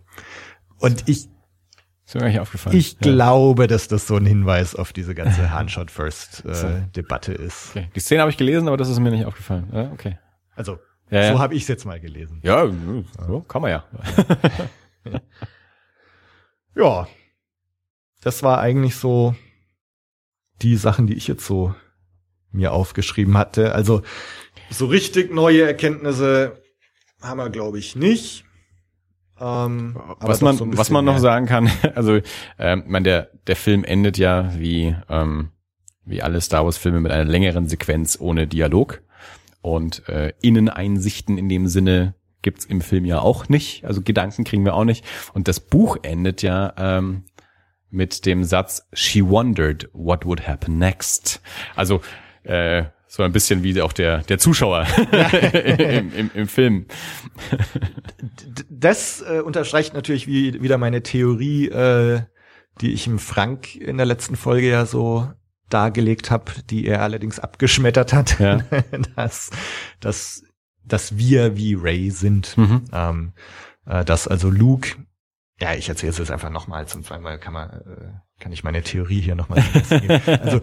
[0.78, 1.28] Und ich,
[2.06, 2.76] Ist mir nicht aufgefallen.
[2.76, 2.98] ich Ja.
[3.02, 6.68] glaube, dass das so ein Hinweis auf diese ganze Handshot First So.
[6.68, 7.70] äh, Debatte ist.
[7.72, 7.90] Okay.
[7.96, 9.70] Die Szene habe ich gelesen, aber das ist mir nicht aufgefallen.
[9.74, 10.18] Ja, okay.
[10.56, 10.80] Also,
[11.10, 11.32] ja.
[11.34, 12.40] so habe ich es jetzt mal gelesen.
[12.44, 12.68] Ja,
[13.28, 13.86] so kann man ja.
[16.76, 17.08] Ja.
[18.22, 19.36] Das war eigentlich so
[20.62, 21.74] die Sachen, die ich jetzt so
[22.56, 23.74] mir aufgeschrieben hatte.
[23.74, 24.02] Also
[24.70, 26.62] so richtig neue Erkenntnisse
[27.22, 28.46] haben wir, glaube ich, nicht.
[29.40, 31.22] Ähm, was man, so was man noch mehr.
[31.22, 32.20] sagen kann, also
[32.58, 35.50] ähm, man der der Film endet ja wie ähm,
[36.06, 39.02] wie alle Star Wars Filme mit einer längeren Sequenz ohne Dialog
[39.62, 44.64] und äh, Inneneinsichten in dem Sinne gibt's im Film ja auch nicht, also Gedanken kriegen
[44.64, 45.04] wir auch nicht
[45.34, 47.26] und das Buch endet ja ähm,
[47.90, 51.42] mit dem Satz She wondered what would happen next.
[51.76, 52.02] Also
[52.46, 54.88] äh, so ein bisschen wie auch der der Zuschauer
[55.54, 56.88] im, im, im Film.
[58.70, 62.22] Das äh, unterstreicht natürlich wie, wieder meine Theorie, äh,
[62.82, 65.32] die ich im Frank in der letzten Folge ja so
[65.70, 68.60] dargelegt habe, die er allerdings abgeschmettert hat, Ja.
[69.16, 69.50] dass,
[70.00, 70.44] dass,
[70.84, 72.58] dass wir wie Ray sind.
[72.58, 72.86] Mhm.
[72.92, 73.34] Ähm,
[73.86, 74.96] äh, dass also Luke,
[75.60, 78.64] ja, ich erzähle es jetzt einfach nochmal zum zweiten Mal, kann man, äh, kann ich
[78.64, 79.64] meine Theorie hier nochmal
[80.42, 80.62] Also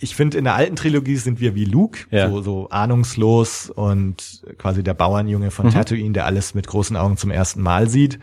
[0.00, 2.28] ich finde, in der alten Trilogie sind wir wie Luke, Ja.
[2.28, 5.70] so, so ahnungslos und quasi der Bauernjunge von Mhm.
[5.70, 8.18] Tatooine, der alles mit großen Augen zum ersten Mal sieht.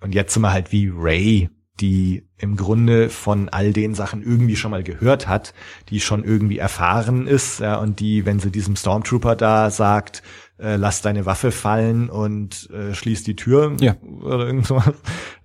[0.00, 1.48] Und jetzt sind wir halt wie Ray,
[1.80, 5.54] die im Grunde von all den Sachen irgendwie schon mal gehört hat,
[5.88, 10.22] die schon irgendwie erfahren ist, ja, und die, wenn sie diesem Stormtrooper da sagt,
[10.58, 13.96] äh, lass deine Waffe fallen und äh, schließ die Tür Ja.
[14.22, 14.94] oder irgend sowas.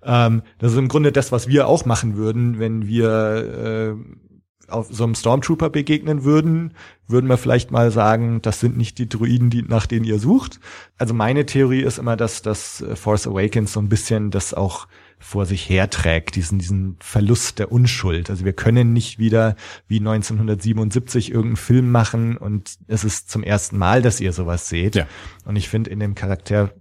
[0.02, 4.86] Ähm, das ist im Grunde das, was wir auch machen würden, wenn wir äh, auf
[4.90, 6.74] so einem Stormtrooper begegnen würden,
[7.08, 10.60] würden wir vielleicht mal sagen, das sind nicht die Druiden, die, nach denen ihr sucht.
[10.96, 14.86] Also meine Theorie ist immer, dass das äh, Force Awakens so ein bisschen das auch
[15.20, 18.30] vor sich herträgt, diesen, diesen Verlust der Unschuld.
[18.30, 19.54] Also wir können nicht wieder
[19.86, 24.96] wie 1977 irgendeinen Film machen und es ist zum ersten Mal, dass ihr sowas seht.
[24.96, 25.06] Ja.
[25.44, 26.72] Und ich finde, in dem Charakter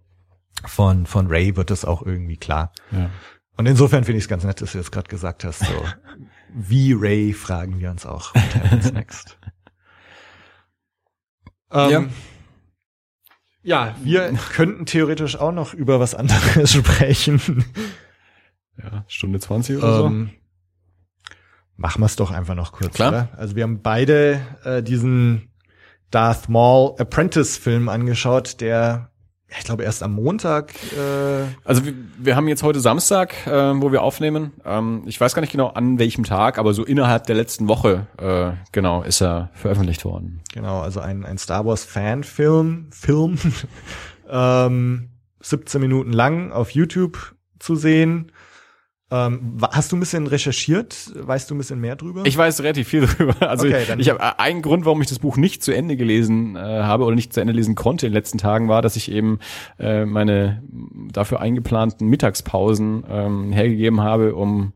[0.65, 2.71] von, von Ray wird das auch irgendwie klar.
[2.91, 3.09] Ja.
[3.57, 5.85] Und insofern finde ich es ganz nett, dass du jetzt gerade gesagt hast, so
[6.53, 8.33] wie Ray fragen wir uns auch.
[8.93, 9.37] Next?
[11.71, 12.05] Ähm, Ja.
[13.61, 17.65] ja, wir könnten theoretisch auch noch über was anderes sprechen.
[18.81, 20.05] Ja, Stunde 20 oder so.
[20.05, 20.31] Ähm,
[21.75, 22.93] machen wir es doch einfach noch kurz.
[22.93, 23.09] Klar.
[23.09, 23.29] Oder?
[23.37, 25.49] Also wir haben beide äh, diesen
[26.11, 29.09] Darth Maul Apprentice Film angeschaut, der
[29.57, 30.73] ich glaube erst am Montag.
[30.93, 34.53] Äh Also wir, wir haben jetzt heute Samstag, äh, wo wir aufnehmen.
[34.63, 38.07] Ähm, ich weiß gar nicht genau an welchem Tag, aber so innerhalb der letzten Woche,
[38.17, 40.41] äh, genau, ist er veröffentlicht worden.
[40.53, 43.39] Genau, also ein, ein Star Wars Fanfilm, Film,
[44.29, 45.09] ähm,
[45.41, 48.31] 17 Minuten lang auf YouTube zu sehen.
[49.11, 51.11] Ähm, hast du ein bisschen recherchiert?
[51.15, 52.23] Weißt du ein bisschen mehr drüber?
[52.25, 53.49] Ich weiß relativ viel drüber.
[53.49, 56.59] Also Okay, ich habe einen Grund, warum ich das Buch nicht zu Ende gelesen äh,
[56.59, 59.39] habe oder nicht zu Ende lesen konnte in den letzten Tagen, war, dass ich eben
[59.79, 60.61] äh, meine
[61.11, 64.73] dafür eingeplanten Mittagspausen ähm, hergegeben habe, um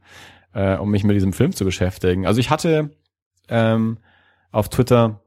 [0.53, 2.25] äh, um mich mit diesem Film zu beschäftigen.
[2.25, 2.91] Also ich hatte
[3.49, 3.97] ähm,
[4.51, 5.22] auf Twitter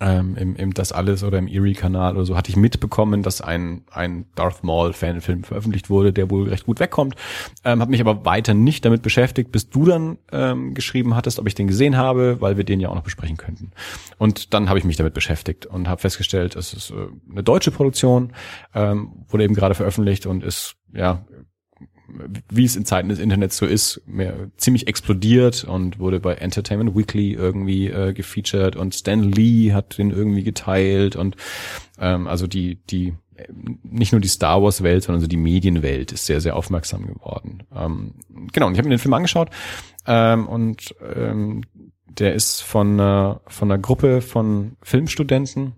[0.00, 3.84] ähm, im, im Das Alles oder im Erie-Kanal oder so hatte ich mitbekommen, dass ein,
[3.90, 7.14] ein Darth Maul-Fanfilm veröffentlicht wurde, der wohl recht gut wegkommt.
[7.64, 11.46] Ähm, habe mich aber weiter nicht damit beschäftigt, bis du dann ähm, geschrieben hattest, ob
[11.46, 13.70] ich den gesehen habe, weil wir den ja auch noch besprechen könnten.
[14.18, 17.70] Und dann habe ich mich damit beschäftigt und habe festgestellt, es ist äh, eine deutsche
[17.70, 18.32] Produktion,
[18.74, 21.24] ähm, wurde eben gerade veröffentlicht und ist ja
[22.50, 26.96] wie es in Zeiten des Internets so ist, mehr, ziemlich explodiert und wurde bei Entertainment
[26.96, 31.36] Weekly irgendwie äh, gefeatured und Stan Lee hat den irgendwie geteilt und
[31.98, 33.46] ähm, also die die äh,
[33.82, 37.62] nicht nur die Star Wars Welt, sondern so die Medienwelt ist sehr sehr aufmerksam geworden.
[37.74, 38.14] Ähm,
[38.52, 39.50] genau, und ich habe mir den Film angeschaut
[40.06, 41.62] ähm, und ähm,
[42.06, 45.72] der ist von äh, von einer Gruppe von Filmstudenten,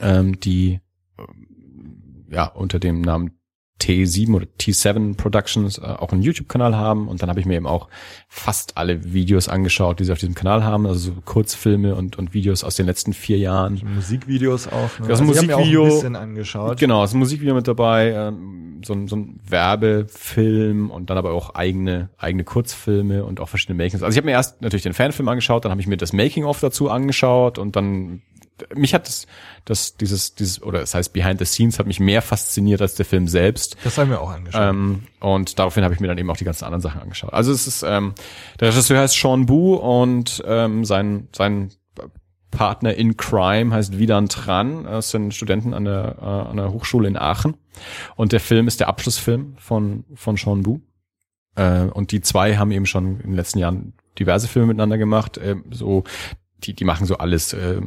[0.00, 0.80] ähm, die
[1.18, 3.35] äh, ja unter dem Namen
[3.80, 7.66] T7 oder T7 Productions äh, auch einen YouTube-Kanal haben und dann habe ich mir eben
[7.66, 7.88] auch
[8.28, 12.34] fast alle Videos angeschaut, die sie auf diesem Kanal haben, also so Kurzfilme und, und
[12.34, 13.80] Videos aus den letzten vier Jahren.
[13.94, 14.98] Musikvideos auch.
[14.98, 15.08] Ne?
[15.08, 16.78] Das hab mir auch Musikvideo- ein bisschen angeschaut.
[16.78, 21.54] Genau, ein Musikvideo mit dabei, ähm, so, ein, so ein Werbefilm und dann aber auch
[21.54, 24.02] eigene eigene Kurzfilme und auch verschiedene Makings.
[24.02, 26.60] Also ich habe mir erst natürlich den Fanfilm angeschaut, dann habe ich mir das Making-of
[26.60, 28.22] dazu angeschaut und dann
[28.74, 29.26] mich hat das,
[29.64, 33.04] das dieses dieses oder es heißt Behind the Scenes hat mich mehr fasziniert als der
[33.04, 33.76] Film selbst.
[33.84, 34.62] Das haben wir auch angeschaut.
[34.62, 37.32] Ähm, und daraufhin habe ich mir dann eben auch die ganzen anderen Sachen angeschaut.
[37.32, 38.14] Also es ist, ähm,
[38.60, 41.70] der Regisseur heißt Sean Bu und ähm, sein, sein
[42.50, 44.84] Partner in Crime heißt Vidan Tran.
[44.84, 47.56] Das sind Studenten an der, äh, an der Hochschule in Aachen.
[48.16, 50.80] Und der Film ist der Abschlussfilm von, von Sean Bu.
[51.54, 55.36] Äh, und die zwei haben eben schon in den letzten Jahren diverse Filme miteinander gemacht.
[55.36, 56.04] Äh, so,
[56.58, 57.80] die, die machen so alles, äh,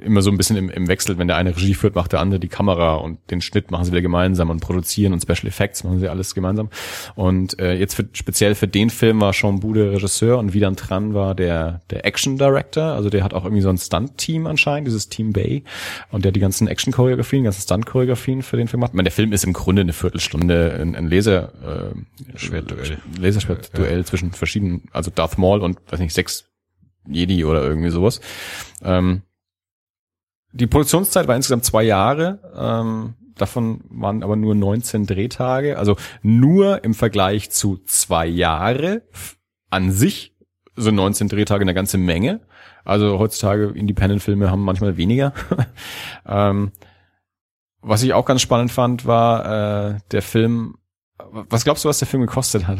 [0.00, 2.40] immer so ein bisschen im, im Wechsel, wenn der eine Regie führt, macht der andere
[2.40, 6.00] die Kamera und den Schnitt machen sie wieder gemeinsam und produzieren und Special Effects machen
[6.00, 6.70] sie alles gemeinsam.
[7.14, 11.14] Und äh, jetzt für, speziell für den Film war Sean Bude Regisseur und Vidan Tran
[11.14, 12.84] war der, der Action Director.
[12.84, 15.64] Also der hat auch irgendwie so ein Stunt-Team anscheinend, dieses Team Bay.
[16.10, 18.90] Und der die ganzen Action-Choreografien, die ganzen Stunt-Choreografien für den Film gemacht.
[18.92, 22.98] Ich meine, der Film ist im Grunde eine Viertelstunde ein, ein Laser, äh, Schwertduell.
[23.18, 26.46] Laserschwertduell zwischen verschiedenen, also Darth Maul und, weiß nicht, sechs
[27.08, 28.20] Jedi oder irgendwie sowas.
[28.82, 29.22] Ähm,
[30.52, 32.38] die Produktionszeit war insgesamt zwei Jahre.
[32.56, 35.78] Ähm, davon waren aber nur 19 Drehtage.
[35.78, 39.02] Also nur im Vergleich zu zwei Jahre
[39.70, 40.34] an sich
[40.76, 42.40] sind 19 Drehtage eine ganze Menge.
[42.84, 45.32] Also heutzutage Independent-Filme haben manchmal weniger.
[46.26, 46.72] ähm,
[47.82, 50.76] was ich auch ganz spannend fand, war äh, der Film.
[51.18, 52.78] Was glaubst du, was der Film gekostet hat?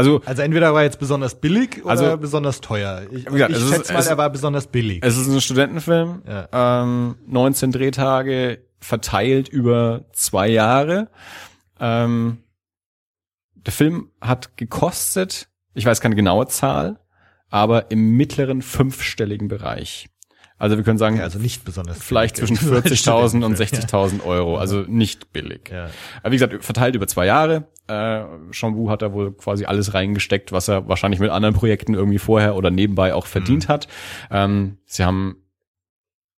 [0.00, 3.02] Also Also entweder war er jetzt besonders billig oder Also- besonders teuer.
[3.10, 5.00] Ich, gesagt, ich es ist- schätze mal, es- er war besonders billig.
[5.02, 6.82] Es ist ein Studentenfilm, Ja.
[6.82, 11.08] ähm, 19 Drehtage verteilt über zwei Jahre.
[11.78, 12.38] Ähm,
[13.54, 16.98] der Film hat gekostet, ich weiß keine genaue Zahl,
[17.50, 20.08] aber im mittleren fünfstelligen Bereich.
[20.58, 23.82] Also wir können sagen, Ja, also nicht besonders vielleicht zwischen 40.000 und Studentenfilm,
[24.20, 25.70] 60.000 Euro, also nicht billig.
[25.72, 25.88] Ja.
[26.22, 27.68] Aber wie gesagt, verteilt über zwei Jahre.
[27.90, 28.24] Äh,
[28.74, 32.54] Wu hat da wohl quasi alles reingesteckt, was er wahrscheinlich mit anderen Projekten irgendwie vorher
[32.56, 33.88] oder nebenbei auch verdient hat.
[34.30, 35.36] Ähm, sie haben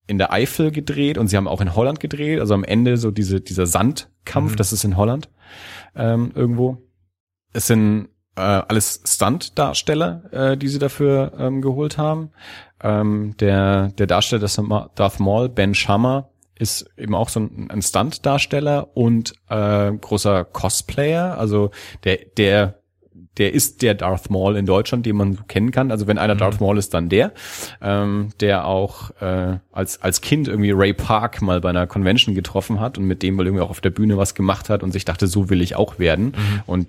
[0.07, 2.39] in der Eifel gedreht und sie haben auch in Holland gedreht.
[2.39, 4.55] Also am Ende so diese, dieser Sandkampf, Mhm.
[4.57, 5.29] das ist in Holland
[5.95, 6.77] ähm, irgendwo.
[7.53, 12.31] Es sind äh, alles Stunt-Darsteller, äh, die sie dafür ähm, geholt haben.
[12.81, 14.59] Ähm, der, der Darsteller des
[14.95, 16.30] Darth Maul, Ben Shammer,
[16.61, 21.37] ist eben auch so ein, Stunt-Darsteller und äh, großer Cosplayer.
[21.37, 21.71] Also
[22.03, 22.80] der, der
[23.37, 25.89] der ist der Darth Maul in Deutschland, den man so kennen kann.
[25.89, 27.31] Also wenn einer Darth Maul ist, dann der,
[27.81, 32.81] ähm, der auch äh, als als Kind irgendwie Ray Park mal bei einer Convention getroffen
[32.81, 35.05] hat und mit dem wohl irgendwie auch auf der Bühne was gemacht hat und sich
[35.05, 36.33] dachte, so will ich auch werden.
[36.65, 36.87] Und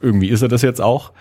[0.00, 1.12] irgendwie ist er das jetzt auch.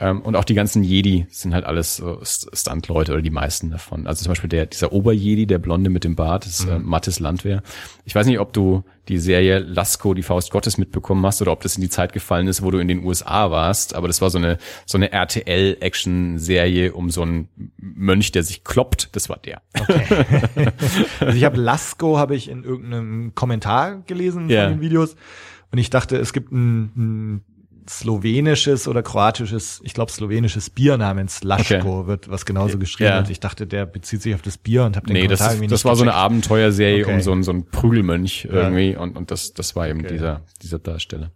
[0.00, 3.70] Ähm, und auch die ganzen Jedi sind halt alles so St- Stunt-Leute oder die meisten
[3.70, 4.08] davon.
[4.08, 7.62] Also zum Beispiel der dieser Oberjedi, der Blonde mit dem Bart, ist äh, Mattes Landwehr.
[8.04, 11.60] Ich weiß nicht, ob du die Serie Lasko, die Faust Gottes mitbekommen hast oder ob
[11.62, 13.94] das in die Zeit gefallen ist, wo du in den USA warst.
[13.94, 17.48] Aber das war so eine, so eine RTL-Action-Serie um so einen
[17.78, 19.14] Mönch, der sich kloppt.
[19.16, 19.60] Das war der.
[19.78, 20.04] Okay.
[21.20, 24.64] also ich habe Lasko habe ich in irgendeinem Kommentar gelesen Ja.
[24.64, 25.16] von den Videos
[25.72, 27.44] und ich dachte, es gibt ein, ein
[27.88, 33.10] slowenisches oder kroatisches, ich glaube slowenisches Bier namens Laschko, wird was genauso geschrieben.
[33.10, 33.24] Ja.
[33.28, 35.54] Ich dachte, der bezieht sich auf das Bier und habe den Nee, das, Kommentar ist,
[35.56, 36.24] irgendwie das nicht war so eine gecheckt.
[36.24, 37.14] Abenteuerserie Okay.
[37.14, 38.52] um so einen, so einen Prügelmönch Ja.
[38.68, 40.12] irgendwie und, und das, das war eben Okay.
[40.14, 41.30] dieser, dieser Darsteller.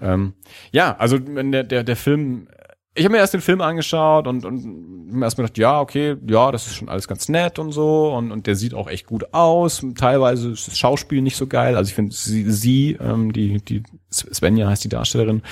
[0.00, 0.34] Ähm,
[0.72, 2.48] ja, also der, der, der Film,
[2.96, 6.50] ich habe mir erst den Film angeschaut und, und mir erst gedacht, ja, okay, ja,
[6.50, 9.34] das ist schon alles ganz nett und so und, und der sieht auch echt gut
[9.34, 9.84] aus.
[9.96, 11.76] Teilweise ist das Schauspiel nicht so geil.
[11.76, 15.42] Also ich finde sie, sie ähm, die, die Svenja heißt die Darstellerin,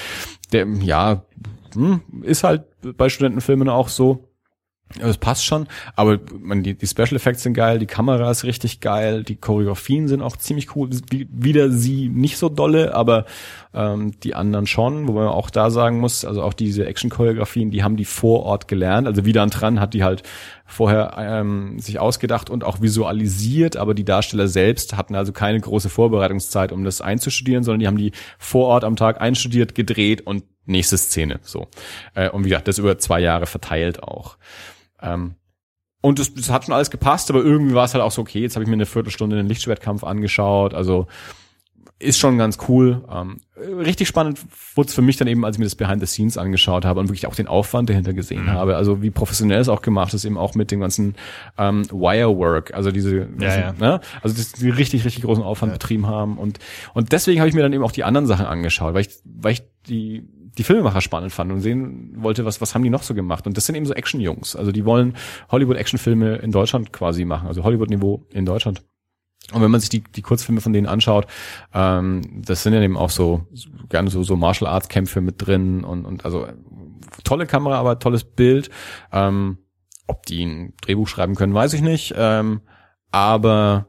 [0.52, 1.22] der, ja,
[1.74, 2.64] hm, ist halt
[2.96, 4.28] bei Studentenfilmen auch so.
[4.98, 5.66] Ja, Das passt schon,
[5.96, 10.06] aber man, die, die Special Effects sind geil, die Kamera ist richtig geil, die Choreografien
[10.06, 10.88] sind auch ziemlich cool.
[11.10, 13.24] Wie- Wieder sie nicht so dolle, aber
[13.72, 17.82] ähm, die anderen schon, wo man auch da sagen muss, also auch diese Action-Choreografien, die
[17.82, 19.08] haben die vor Ort gelernt.
[19.08, 20.22] Also wieder dran hat die halt
[20.64, 25.88] vorher ähm, sich ausgedacht und auch visualisiert, aber die Darsteller selbst hatten also keine große
[25.88, 30.44] Vorbereitungszeit, um das einzustudieren, sondern die haben die vor Ort am Tag einstudiert, gedreht und
[30.66, 31.40] nächste Szene.
[31.42, 31.68] So.
[32.14, 34.36] Äh, und wie gesagt, das über zwei Jahre verteilt auch.
[35.00, 35.34] Ähm,
[36.00, 38.40] und das, das hat schon alles gepasst, aber irgendwie war es halt auch so, okay,
[38.40, 41.06] jetzt habe ich mir eine Viertelstunde den Lichtschwertkampf angeschaut, also
[41.98, 43.04] ist schon ganz cool.
[43.10, 44.38] Ähm, richtig spannend
[44.74, 47.00] wurde es für mich dann eben, als ich mir das Behind the Scenes angeschaut habe
[47.00, 48.76] und wirklich auch den Aufwand dahinter gesehen habe.
[48.76, 51.14] Also wie professionell es auch gemacht ist, eben auch mit dem ganzen
[51.56, 53.72] ähm, Wirework, also diese, Ja, ja.
[53.78, 54.00] Ne?
[54.22, 56.36] also dass die richtig, richtig großen Aufwand betrieben haben.
[56.36, 56.58] Und,
[56.94, 59.52] und deswegen habe ich mir dann eben auch die anderen Sachen angeschaut, weil ich, weil
[59.52, 60.28] ich die,
[60.58, 63.46] die Filmemacher spannend fand und sehen wollte, was, was haben die noch so gemacht.
[63.46, 64.56] Und das sind eben so Action-Jungs.
[64.56, 65.16] Also die wollen
[65.50, 68.82] Hollywood-Action-Filme in Deutschland quasi machen, also Hollywood-Niveau in Deutschland.
[69.52, 71.26] Und wenn man sich die, die Kurzfilme von denen anschaut,
[71.74, 73.46] ähm, das sind ja eben auch so
[73.90, 76.46] gerne so, so Martial Arts Kämpfe mit drin und, und also
[77.24, 78.70] tolle Kamera, aber tolles Bild.
[79.12, 79.58] Ähm,
[80.06, 82.14] ob die ein Drehbuch schreiben können, weiß ich nicht.
[82.16, 82.62] Ähm,
[83.10, 83.88] aber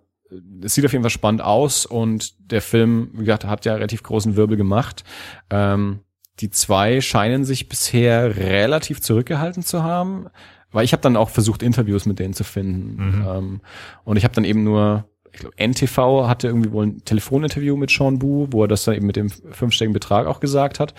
[0.62, 4.04] es sieht auf jeden Fall spannend aus und der Film, wie gesagt, hat ja relativ
[4.04, 5.04] großen Wirbel gemacht.
[5.50, 6.02] Ähm,
[6.40, 10.28] die zwei scheinen sich bisher relativ zurückgehalten zu haben,
[10.72, 12.96] weil ich habe dann auch versucht, Interviews mit denen zu finden.
[12.96, 13.26] Mhm.
[13.28, 13.62] Ähm,
[14.04, 17.90] und ich habe dann eben nur, ich glaube, NTV hatte irgendwie wohl ein Telefoninterview mit
[17.90, 20.94] Sean Bu, wo er das dann eben mit dem fünfstelligen Betrag auch gesagt hat.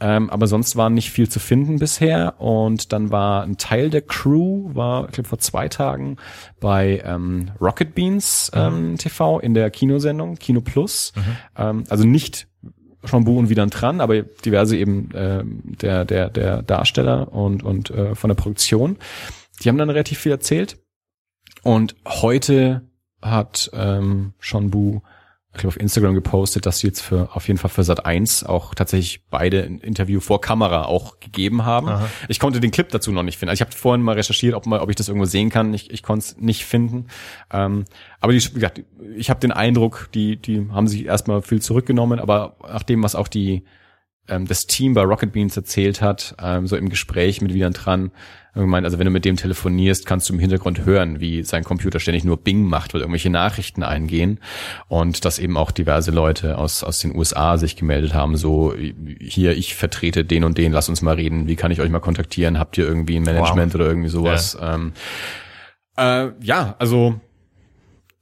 [0.00, 2.40] Ähm, aber sonst war nicht viel zu finden bisher.
[2.40, 6.16] Und dann war ein Teil der Crew, war, ich glaube, vor zwei Tagen
[6.60, 11.12] bei ähm, Rocket Beans ähm, TV in der Kinosendung, Kino Plus.
[11.56, 12.47] Ähm, also nicht
[13.04, 17.90] Sean Bu und wieder dran, aber diverse eben ähm, der, der, der Darsteller und, und
[17.90, 18.96] äh, von der Produktion.
[19.62, 20.78] Die haben dann relativ viel erzählt.
[21.62, 22.82] Und heute
[23.22, 25.00] hat ähm, Sean Bu
[25.54, 28.44] ich glaube, auf Instagram gepostet, dass sie jetzt für auf jeden Fall für Sat 1
[28.44, 31.88] auch tatsächlich beide ein Interview vor Kamera auch gegeben haben.
[31.88, 32.08] Aha.
[32.28, 33.50] Ich konnte den Clip dazu noch nicht finden.
[33.50, 35.72] Also ich habe vorhin mal recherchiert, ob, mal, ob ich das irgendwo sehen kann.
[35.72, 37.06] Ich, ich konnte es nicht finden.
[37.50, 37.84] Ähm,
[38.20, 38.82] aber die, wie gesagt,
[39.16, 43.14] ich habe den Eindruck, die, die haben sich erstmal viel zurückgenommen, aber nach dem, was
[43.14, 43.64] auch die
[44.28, 48.10] ähm, das Team bei Rocket Beans erzählt hat, ähm, so im Gespräch mit Wienern dran,
[48.64, 52.00] gemeint, also wenn du mit dem telefonierst, kannst du im Hintergrund hören, wie sein Computer
[52.00, 54.40] ständig nur Bing macht, weil irgendwelche Nachrichten eingehen.
[54.88, 58.74] Und dass eben auch diverse Leute aus, aus den USA sich gemeldet haben, so
[59.20, 62.00] hier, ich vertrete den und den, lass uns mal reden, wie kann ich euch mal
[62.00, 64.56] kontaktieren, habt ihr irgendwie ein Management oder irgendwie sowas.
[64.60, 64.92] Ähm,
[65.96, 67.20] äh, ja, also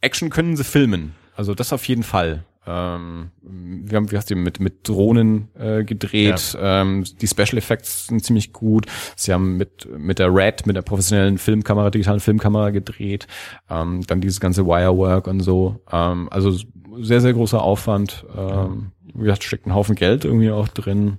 [0.00, 2.44] Action können sie filmen, also das auf jeden Fall.
[2.66, 6.56] Ähm, wir haben, wie hast du mit mit Drohnen äh, gedreht.
[6.60, 8.86] Ähm, die Special Effects sind ziemlich gut.
[9.14, 13.26] Sie haben mit mit der Red, mit der professionellen Filmkamera, digitalen Filmkamera gedreht.
[13.70, 15.80] Ähm, dann dieses ganze Wirework und so.
[15.92, 16.52] Ähm, also
[17.00, 18.24] sehr sehr großer Aufwand.
[18.36, 21.18] Ähm, wie gesagt, steckt ein Haufen Geld irgendwie auch drin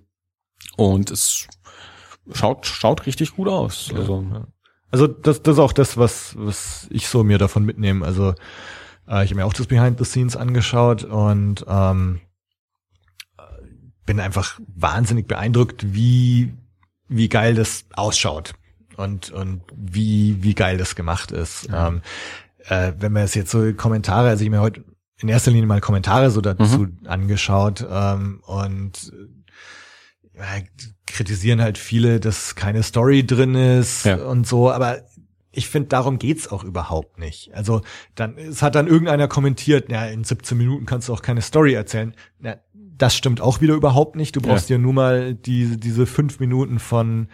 [0.76, 1.48] und es
[2.34, 3.92] schaut schaut richtig gut aus.
[3.96, 4.26] Also
[4.90, 8.06] Also das, das ist auch das, was, was ich so mir davon mitnehme.
[8.06, 8.34] Also
[9.10, 12.22] äh, ich habe mir auch das Behind the Scenes angeschaut und ähm,
[14.06, 16.54] bin einfach wahnsinnig beeindruckt, wie
[17.10, 18.54] wie geil das ausschaut
[18.96, 21.68] und und wie wie geil das gemacht ist.
[21.70, 21.88] Ja.
[21.90, 22.02] Ähm,
[22.66, 24.84] äh, wenn man es jetzt so Kommentare, also ich mir heute
[25.20, 29.12] in erster Linie mal Kommentare so dazu angeschaut ähm, und
[30.36, 30.62] äh,
[31.08, 34.18] kritisieren halt viele, dass keine Story drin ist Ja.
[34.18, 35.02] und so, aber
[35.58, 37.54] ich finde, darum geht's auch überhaupt nicht.
[37.54, 37.82] Also
[38.16, 41.74] dann, es hat dann irgendeiner kommentiert, ja, in 17 Minuten kannst du auch keine Story
[41.74, 42.14] erzählen.
[42.40, 44.36] Na, das stimmt auch wieder überhaupt nicht.
[44.36, 47.28] Du brauchst dir nur mal die, diese fünf Minuten von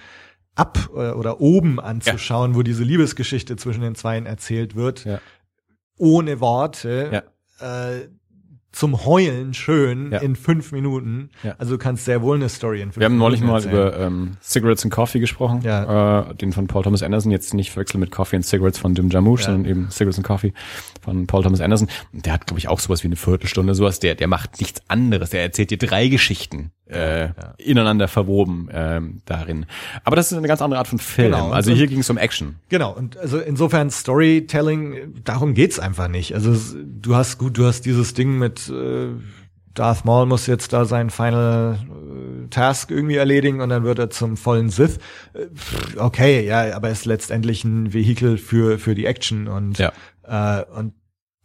[0.55, 5.19] ab äh, oder oben anzuschauen, wo diese Liebesgeschichte zwischen den Zweien erzählt wird, Ja.
[5.97, 7.23] ohne Worte.
[7.59, 7.89] Ja.
[7.91, 8.09] Äh,
[8.73, 10.17] zum Heulen schön Ja.
[10.19, 11.29] in fünf Minuten.
[11.43, 11.55] Ja.
[11.59, 13.93] Also du kannst sehr wohl eine Story in fünf Wir haben neulich Minuten mal erzählen.
[13.93, 16.31] über ähm, Cigarettes and Coffee gesprochen, Ja.
[16.31, 19.09] äh, den von Paul Thomas Anderson, jetzt nicht verwechseln mit Coffee and Cigarettes von Jim
[19.09, 19.45] Jarmusch, Ja.
[19.51, 20.53] sondern eben Cigarettes and Coffee
[21.01, 21.87] von Paul Thomas Anderson.
[22.11, 23.99] Und der hat, glaube ich, auch sowas wie eine Viertelstunde, sowas.
[23.99, 25.29] Der, der macht nichts anderes.
[25.29, 29.65] Der erzählt dir drei Geschichten äh, ineinander verwoben ähm, darin.
[30.03, 31.32] Aber das ist eine ganz andere Art von Film.
[31.32, 31.52] Genau.
[31.52, 32.56] Also hier ging es um Action.
[32.70, 36.34] Genau, und also insofern Storytelling, darum geht's einfach nicht.
[36.34, 39.10] Also du hast gut, du hast dieses Ding mit äh,
[39.74, 44.10] Darth Maul muss jetzt da sein Final äh, Task irgendwie erledigen und dann wird er
[44.11, 44.99] zum vollen Sith.
[45.34, 45.48] Äh,
[45.98, 49.91] okay, ja, aber er ist letztendlich ein Vehikel für für die Action und Ja.
[50.28, 50.94] äh, und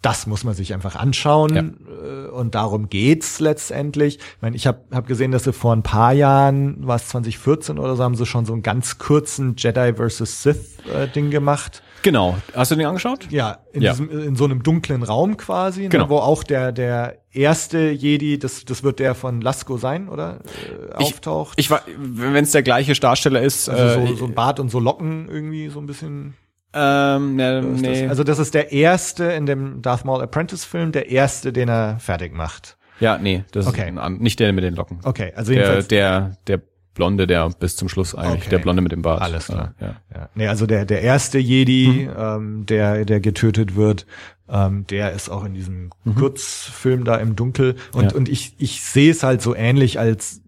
[0.02, 4.18] das muss man sich einfach anschauen äh, und darum geht's letztendlich.
[4.18, 7.78] Ich meine, ich habe hab gesehen, dass sie vor ein paar Jahren, war es 2014
[7.78, 10.42] oder so, haben sie schon so einen ganz kurzen Jedi vs.
[10.42, 11.82] Sith äh, Ding gemacht.
[12.02, 12.36] Genau.
[12.54, 13.26] Hast du den angeschaut?
[13.30, 13.90] Ja, in, Ja.
[13.90, 16.08] Diesem, in so einem dunklen Raum quasi, ne, Genau.
[16.08, 21.02] wo auch der der erste Jedi, das das wird der von Lasko sein, oder äh,
[21.02, 21.54] Ich- auftaucht.
[21.60, 24.68] Ich war, wenn es der gleiche Darsteller ist, also äh, so, so ein Bart und
[24.70, 26.34] so Locken irgendwie so ein bisschen.
[26.78, 28.00] Ähm, ne, ist nee.
[28.02, 31.68] Das, also das ist der erste in dem Darth Maul Apprentice Film, der erste, den
[31.68, 32.76] er fertig macht.
[33.00, 33.90] ja, nee, das Okay.
[33.90, 35.00] ist ein, nicht der mit den Locken.
[35.02, 36.60] Okay, also Der, der, der
[36.94, 38.50] Blonde, der bis zum Schluss eigentlich, Okay.
[38.50, 39.22] der Blonde mit dem Bart.
[39.22, 39.74] Alles klar.
[39.80, 39.96] Ja.
[40.12, 40.28] Ja.
[40.34, 44.04] Nee, also der, der erste Jedi, ähm, der, der getötet wird,
[44.48, 47.76] ähm, der ist auch in diesem Kurzfilm da im Dunkel.
[47.92, 48.08] Und, Mhm.
[48.10, 48.16] Ja.
[48.16, 50.40] und ich, ich sehe es halt so ähnlich, als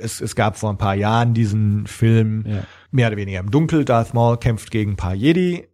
[0.00, 2.62] es, es gab vor ein paar Jahren diesen Film, Ja.
[2.90, 3.84] mehr oder weniger im Dunkel.
[3.84, 5.67] Darth Maul kämpft gegen ein paar Jedi.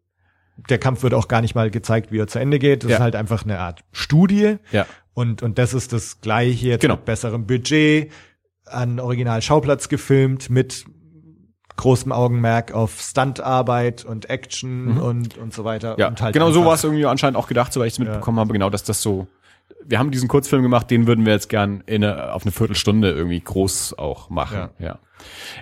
[0.68, 2.85] Der Kampf wird auch gar nicht mal gezeigt, wie er zu Ende geht.
[2.85, 2.97] Das Ja.
[2.98, 4.56] ist halt einfach eine Art Studie.
[4.72, 4.86] Ja.
[5.14, 6.94] Und, und das ist das gleiche jetzt Genau.
[6.97, 8.10] mit besserem Budget,
[8.66, 10.85] an Original-Schauplatz gefilmt, mit
[11.76, 15.94] großem Augenmerk auf Stuntarbeit und Action und, und so weiter.
[15.94, 16.01] Mhm.
[16.01, 18.39] Ja, und halt genau so war es irgendwie anscheinend auch gedacht, soweit ich es mitbekommen
[18.39, 19.26] habe, genau, dass das so,
[19.86, 23.11] wir haben diesen Kurzfilm gemacht, den würden wir jetzt gern in eine, auf eine Viertelstunde
[23.11, 24.98] irgendwie groß auch machen, ja.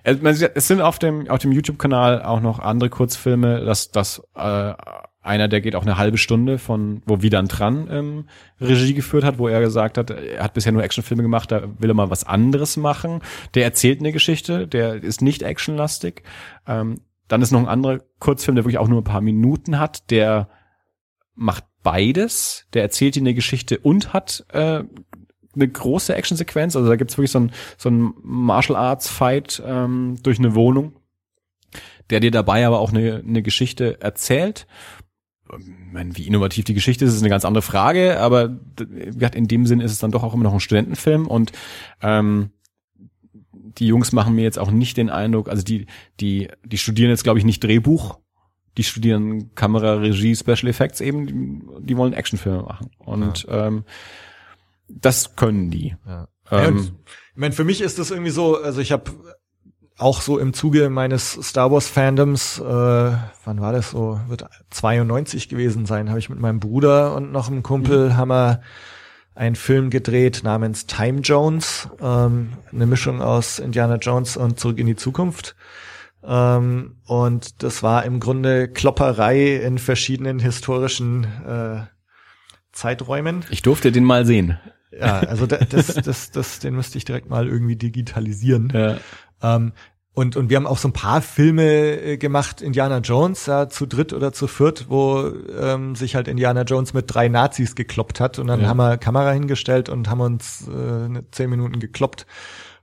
[0.03, 3.91] Es, man sieht, es sind auf dem, auf dem YouTube-Kanal auch noch andere Kurzfilme, dass,
[3.91, 4.75] dass, äh,
[5.23, 8.25] einer, der geht auch eine halbe Stunde von, wo Widan dran ähm,
[8.61, 11.91] Regie geführt hat, wo er gesagt hat, er hat bisher nur Actionfilme gemacht, da will
[11.91, 13.21] er mal was anderes machen.
[13.55, 16.23] Der erzählt eine Geschichte, der ist nicht actionlastig.
[16.67, 20.11] Ähm, dann ist noch ein anderer Kurzfilm, der wirklich auch nur ein paar Minuten hat,
[20.11, 20.49] der
[21.35, 22.67] macht beides.
[22.73, 24.85] Der erzählt dir eine Geschichte und hat äh,
[25.55, 26.77] eine große Actionsequenz.
[26.77, 30.95] Also da gibt's wirklich so ein, so Martial Arts Fight ähm, durch eine Wohnung,
[32.11, 34.67] der dir dabei aber auch eine, eine Geschichte erzählt.
[35.59, 38.57] Ich meine, wie innovativ die Geschichte ist, ist eine ganz andere Frage, aber
[39.35, 41.53] in dem Sinn ist es dann doch auch immer noch ein Studentenfilm und
[42.01, 42.53] ähm,
[43.53, 45.87] die Jungs machen mir jetzt auch nicht den Eindruck, also die,
[46.21, 48.19] die, die studieren jetzt, glaube ich, nicht Drehbuch,
[48.77, 52.91] die studieren Kamera, Regie, Special Effects eben, die, wollen Actionfilme machen.
[52.99, 53.85] Und ähm,
[54.89, 55.97] das können die.
[56.07, 56.29] Ja.
[56.51, 56.93] Ja, Ähm, und ich
[57.37, 59.11] meine, für mich ist das irgendwie so, also ich habe
[59.99, 65.49] auch so im Zuge meines Star Wars Fandoms, äh, wann war das so, wird 92
[65.49, 68.17] gewesen sein, habe ich mit meinem Bruder und noch einem Kumpel Mhm.
[68.17, 68.63] haben wir
[69.35, 74.87] einen Film gedreht namens Time Jones, ähm, eine Mischung aus Indiana Jones und Zurück in
[74.87, 75.57] die Zukunft.
[76.25, 81.81] Ähm, und das war im Grunde Klopperei in verschiedenen historischen äh,
[82.73, 83.45] Zeiträumen.
[83.51, 84.59] ich durfte den mal sehen.
[84.99, 88.73] Ja, also da- das, das, das, den müsste ich direkt mal irgendwie digitalisieren.
[88.75, 88.97] Ja.
[89.43, 89.73] Ähm,
[90.15, 93.87] und, und wir haben auch so ein paar Filme äh, gemacht, Indiana Jones, ja, zu
[93.87, 95.27] dritt oder zu viert, wo
[95.59, 98.39] ähm, sich halt Indiana Jones mit drei Nazis gekloppt hat.
[98.39, 98.69] Und dann Ja.
[98.69, 100.71] haben wir Kamera hingestellt und haben uns äh,
[101.07, 102.27] eine zehn Minuten gekloppt.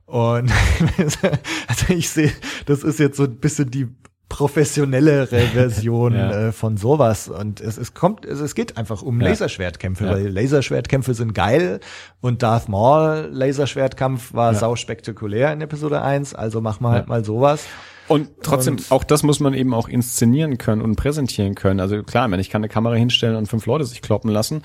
[0.10, 0.52] Und
[1.68, 2.32] also ich sehe,
[2.66, 3.88] das ist jetzt so ein bisschen die
[4.28, 6.48] professionellere Version Ja.
[6.48, 7.28] äh, von sowas.
[7.30, 9.28] Und es, es kommt, es, es geht einfach um Ja.
[9.30, 10.12] Laserschwertkämpfe, Ja.
[10.12, 11.80] weil Laserschwertkämpfe sind geil
[12.22, 17.26] und Darth Maul Laserschwertkampf war sau spektakulär in Episode 1, also machen wir halt mal
[17.26, 17.66] sowas.
[18.08, 21.80] Und trotzdem, Und- auch das muss man eben auch inszenieren können und präsentieren können.
[21.80, 24.64] Also klar, wenn ich kann eine Kamera hinstellen und fünf Leute sich kloppen lassen.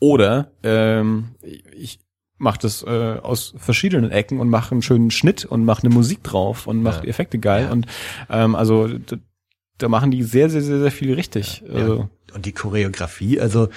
[0.00, 2.00] Oder ähm, ich
[2.44, 6.22] mache das äh, aus verschiedenen Ecken und mache einen schönen Schnitt und mache eine Musik
[6.22, 7.00] drauf und mache Ja.
[7.02, 7.64] die Effekte geil.
[7.64, 7.72] Ja.
[7.72, 7.86] Und
[8.30, 8.88] ähm, also
[9.78, 11.64] da, machen die sehr, sehr, sehr, sehr viel richtig.
[11.72, 13.68] Also, Und die Choreografie, also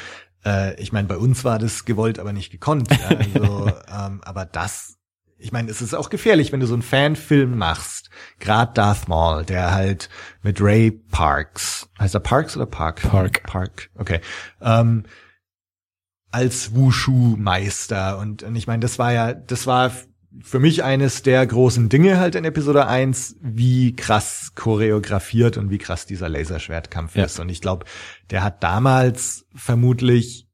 [0.46, 2.90] äh, ich meine, bei uns war das gewollt, aber nicht gekonnt.
[2.92, 4.98] Ja, also, ähm, aber das,
[5.40, 8.10] ich meine, es ist auch gefährlich, wenn du so einen Fanfilm machst.
[8.40, 10.10] Gerade Darth Maul, der halt
[10.44, 13.02] mit Ray Parks, heißt er Parks oder Park?
[13.02, 13.44] Park.
[13.44, 14.22] Park, okay.
[14.62, 15.04] Ähm,
[16.32, 18.18] als Wushu-Meister.
[18.20, 19.92] Und, und ich meine, das war ja, das war
[20.44, 25.78] für mich eines der großen Dinge halt in Episode 1, wie krass choreografiert und wie
[25.80, 27.26] krass dieser Laserschwertkampf Ja.
[27.26, 27.40] ist.
[27.40, 27.86] Und ich glaube,
[28.30, 30.48] der hat damals vermutlich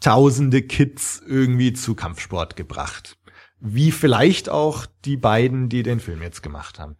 [0.00, 3.16] tausende Kids irgendwie zu Kampfsport gebracht.
[3.60, 6.96] Wie vielleicht auch die beiden, die den Film jetzt gemacht haben.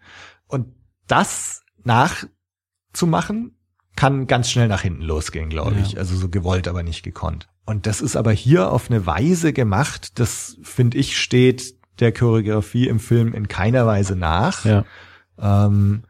[0.46, 0.68] Und
[1.06, 3.56] das nachzumachen,
[3.96, 5.82] kann ganz schnell nach hinten losgehen, glaube Ja.
[5.82, 5.98] ich.
[5.98, 7.48] Also so gewollt, aber nicht gekonnt.
[7.66, 12.88] Und das ist aber hier auf eine Weise gemacht, das finde ich steht der Choreografie
[12.88, 14.64] im Film in keiner Weise nach.
[14.64, 14.84] Ja.
[15.38, 16.02] Ähm,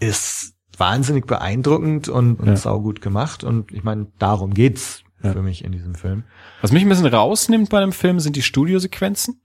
[0.00, 2.56] ist wahnsinnig beeindruckend und, und Ja.
[2.56, 3.44] saugut gemacht.
[3.44, 5.32] Und ich meine, darum geht's Ja.
[5.32, 6.24] für mich in diesem Film.
[6.60, 9.40] Was mich ein bisschen rausnimmt bei dem Film sind die Studiosequenzen.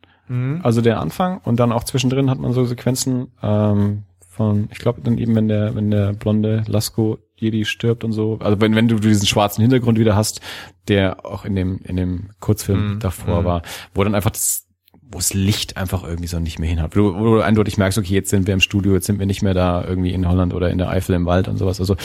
[0.62, 5.02] Also der Anfang und dann auch zwischendrin hat man so Sequenzen ähm, von, ich glaube
[5.02, 8.88] dann eben, wenn der, wenn der blonde Lasko Jedi stirbt und so, also wenn, wenn
[8.88, 10.42] du diesen schwarzen Hintergrund wieder hast,
[10.88, 13.00] der auch in dem, in dem Kurzfilm Mhm.
[13.00, 13.46] davor Mhm.
[13.46, 13.62] war,
[13.94, 14.66] wo dann einfach das,
[15.12, 18.14] wo das Licht einfach irgendwie so nicht mehr hinhaut, wo, wo du eindeutig merkst, okay,
[18.14, 20.70] jetzt sind wir im Studio, jetzt sind wir nicht mehr da irgendwie in Holland oder
[20.70, 21.80] in der Eifel im Wald und sowas.
[21.80, 21.96] Also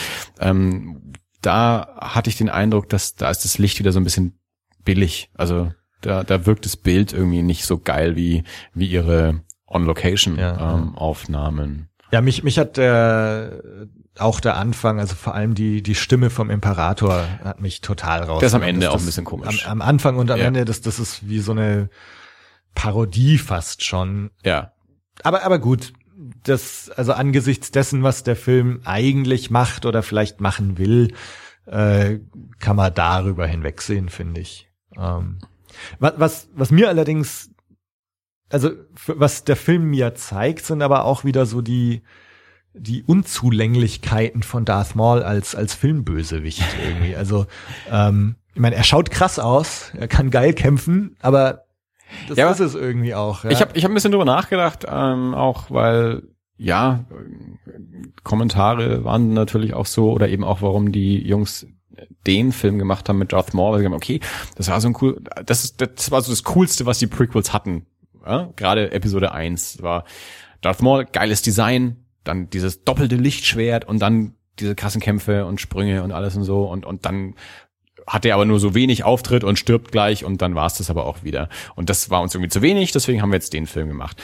[0.41, 1.13] ähm,
[1.43, 4.39] da hatte ich den Eindruck, dass da ist das Licht wieder so ein bisschen
[4.85, 5.31] billig.
[5.35, 5.71] Also
[6.01, 8.45] da, da wirkt das Bild irgendwie nicht so geil wie,
[8.75, 11.89] wie ihre On-Location Ja, ähm, Aufnahmen.
[12.13, 13.61] Ja, mich, mich hat der,
[14.19, 18.41] auch der Anfang, also vor allem die, die Stimme vom Imperator hat mich total raus.
[18.41, 19.67] Der ist am Ende auch ein bisschen komisch.
[19.67, 20.47] Am, am Anfang und am Ja.
[20.47, 21.91] Ende, das, das ist wie so eine
[22.75, 24.31] Parodie fast schon.
[24.45, 24.73] Ja.
[25.23, 25.93] Aber, aber gut,
[26.45, 31.13] das, also angesichts dessen, was der Film eigentlich macht oder vielleicht machen will,
[31.67, 32.19] äh,
[32.61, 34.69] kann man darüber hinwegsehen, finde ich.
[34.97, 35.39] Ähm,
[35.99, 37.51] was, was, was mir allerdings,
[38.49, 38.71] also
[39.07, 42.03] was der Film mir zeigt, sind aber auch wieder so die,
[42.75, 47.17] die Unzulänglichkeiten von Darth Maul als, als Filmbösewicht irgendwie.
[47.17, 47.47] Also,
[47.91, 51.65] ähm, ich meine, er schaut krass aus, er kann geil kämpfen, aber
[52.29, 53.45] das Ja, ist es irgendwie auch.
[53.45, 53.51] Ja?
[53.51, 56.23] Ich habe ich hab ein bisschen drüber nachgedacht, ähm, auch weil,
[56.57, 57.05] ja,
[58.23, 61.67] Kommentare waren natürlich auch so, oder eben auch, warum die Jungs
[62.27, 64.21] den Film gemacht haben mit Darth Maul, weil sie haben, okay,
[64.57, 67.53] das war so ein cool, das ist, das war so das Coolste, was die Prequels
[67.53, 67.87] hatten.
[68.27, 68.51] Ja?
[68.57, 70.05] Gerade Episode 1 war
[70.61, 76.03] Darth Maul, geiles Design, dann dieses doppelte Lichtschwert und dann diese krassen Kämpfe und Sprünge
[76.03, 77.35] und alles und so und, und dann
[78.07, 80.91] hat er aber nur so wenig Auftritt und stirbt gleich und dann war es das
[80.91, 81.49] aber auch wieder.
[81.75, 84.23] Und das war uns irgendwie zu wenig, deswegen haben wir jetzt den Film gemacht.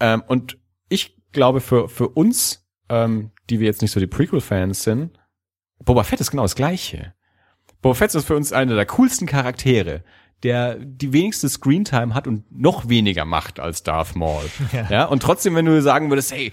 [0.00, 0.58] Ähm, und
[0.88, 5.18] ich glaube, für, für uns, ähm, die wir jetzt nicht so die Prequel-Fans sind,
[5.84, 7.14] Boba Fett ist genau das Gleiche.
[7.80, 10.04] Boba Fett ist für uns einer der coolsten Charaktere,
[10.42, 14.44] der die wenigste Screentime hat und noch weniger macht als Darth Maul.
[14.72, 14.90] Ja.
[14.90, 15.04] Ja.
[15.06, 16.52] und trotzdem, wenn du sagen würdest, hey,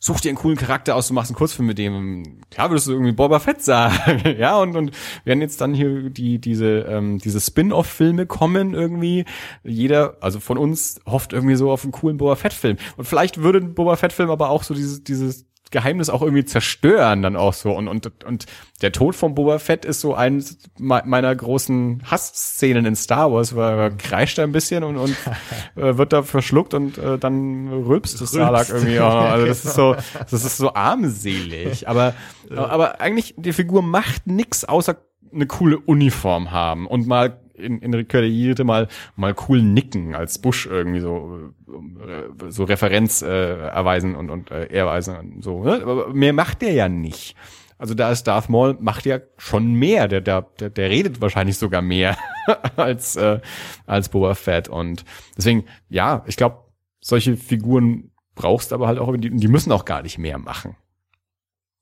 [0.00, 2.92] such dir einen coolen Charakter aus, du machst einen Kurzfilm mit dem, klar würdest du
[2.92, 4.36] irgendwie Boba Fett sagen.
[4.38, 4.92] ja, und, und
[5.24, 9.24] werden jetzt dann hier die, diese, ähm, diese Spin-off-Filme kommen irgendwie.
[9.64, 12.76] Jeder, also von uns, hofft irgendwie so auf einen coolen Boba Fett-Film.
[12.96, 17.22] Und vielleicht würde ein Boba Fett-Film aber auch so dieses, dieses Geheimnis auch irgendwie zerstören
[17.22, 17.72] dann auch so.
[17.72, 18.46] Und und und
[18.82, 23.54] der Tod von Boba Fett ist so eins me- meiner großen Hassszenen in Star Wars,
[23.56, 25.16] weil er kreischt ein bisschen und und
[25.76, 28.94] äh, wird da verschluckt und äh, dann rülpst das Salak irgendwie.
[28.94, 29.94] Ja, also das ist so
[30.30, 32.14] das ist so armselig, aber
[32.54, 34.96] aber eigentlich die Figur macht nix außer
[35.32, 40.14] eine coole Uniform haben und mal in, in Rückkehr der Jedi mal, mal cool nicken
[40.14, 45.64] als Bush irgendwie so, äh, so Referenz äh, erweisen und, und äh, erweisen und so.
[45.64, 45.82] Ne?
[45.82, 47.36] Aber mehr macht der ja nicht.
[47.78, 50.08] Also da ist Darth Maul macht ja schon mehr.
[50.08, 52.16] Der, der, der, der redet wahrscheinlich sogar mehr
[52.76, 53.40] als, äh,
[53.86, 54.68] als Boba Fett.
[54.68, 55.04] Und
[55.36, 56.64] deswegen, ja, ich glaube,
[57.00, 60.76] solche Figuren brauchst aber halt auch, die, die müssen auch gar nicht mehr machen.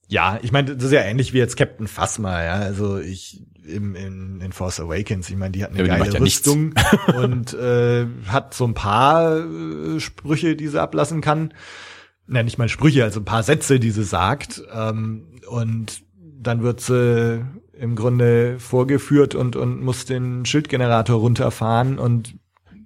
[0.09, 2.55] Ja, ich meine, das ist ja ähnlich wie jetzt Captain Phasma, ja.
[2.55, 6.21] Also ich im, in, in Force Awakens, ich meine, die hat eine Ja, geile ja.
[6.21, 6.75] Rüstung
[7.17, 11.53] und äh, hat so ein paar äh, Sprüche, die sie ablassen kann.
[12.27, 14.63] Na, nicht mal Sprüche, also ein paar Sätze, die sie sagt.
[14.73, 16.03] Ähm, und
[16.41, 22.35] dann wird sie im Grunde vorgeführt und, und muss den Schildgenerator runterfahren und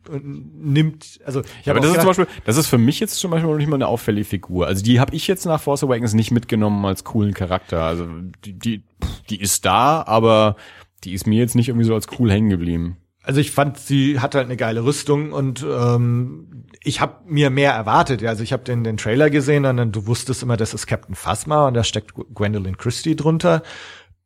[0.08, 3.30] nimmt, also ich Ja, aber das ist zum Beispiel, das ist für mich jetzt zum
[3.30, 4.66] Beispiel noch nicht mal eine auffällige Figur.
[4.66, 7.82] Also die habe ich jetzt nach Force Awakens nicht mitgenommen als coolen Charakter.
[7.82, 8.06] Also
[8.44, 8.82] die, die,
[9.28, 10.56] die ist da, aber
[11.04, 12.96] die ist mir jetzt nicht irgendwie so als cool hängen geblieben.
[13.22, 17.72] Also ich fand, sie hat halt eine geile Rüstung und ähm, ich habe mir mehr
[17.72, 18.24] erwartet.
[18.24, 21.14] Also ich habe den, den Trailer gesehen und dann du wusstest immer, das ist Captain
[21.14, 23.62] Phasma und da steckt Gwendolyn Christie drunter.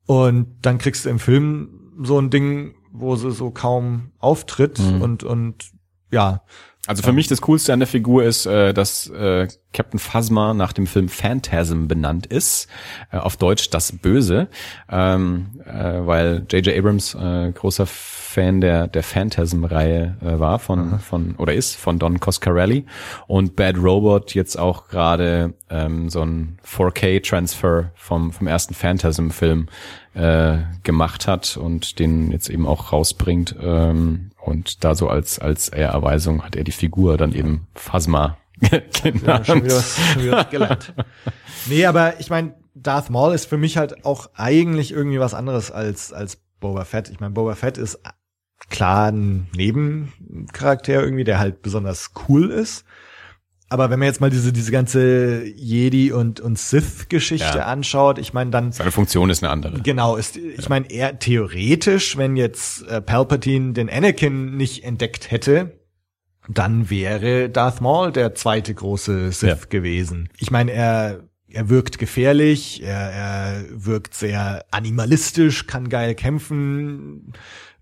[0.07, 5.03] Und dann kriegst du im Film so ein Ding, wo sie so kaum auftritt Mhm.
[5.03, 5.73] und und
[6.13, 6.43] ja,
[6.87, 10.73] Also für mich das Coolste an der Figur ist, äh, dass äh, Captain Phasma nach
[10.73, 12.69] dem Film Phantasm benannt ist,
[13.11, 14.49] äh, auf Deutsch das Böse,
[14.91, 16.77] ähm, äh, weil J.J.
[16.77, 22.21] Abrams äh, großer Fan der der Phantasm-Reihe äh, war von von oder ist von Don
[22.21, 22.85] Coscarelli.
[23.29, 29.69] Und Bad Robot jetzt auch gerade ähm, so ein 4K-Transfer vom vom ersten Phantasm-Film
[30.15, 33.55] äh, gemacht hat und den jetzt eben auch rausbringt.
[33.61, 39.23] Ähm, und da so als als Erweisung hat er die Figur dann eben Phasma genannt.
[39.27, 40.95] Ja, schon wieder, schon wieder gelernt.
[41.67, 45.71] Nee, aber ich meine, Darth Maul ist für mich halt auch eigentlich irgendwie was anderes
[45.71, 47.09] als, als Boba Fett.
[47.09, 48.01] Ich meine, Boba Fett ist
[48.69, 52.85] klar ein Nebencharakter irgendwie, der halt besonders cool ist.
[53.75, 57.67] Aber wenn man jetzt mal diese, diese ganze Jedi und, und Sith-Geschichte Ja.
[57.67, 59.81] anschaut, ich meine, dann Seine Funktion ist eine andere.
[59.83, 65.81] Genau, ist, ich meine, eher theoretisch, wenn jetzt äh, Palpatine den Anakin nicht entdeckt hätte,
[66.49, 69.57] dann wäre Darth Maul der zweite große Sith Ja.
[69.69, 70.29] gewesen.
[70.39, 77.33] Ich meine, er er wirkt gefährlich, er, er wirkt sehr animalistisch, kann geil kämpfen,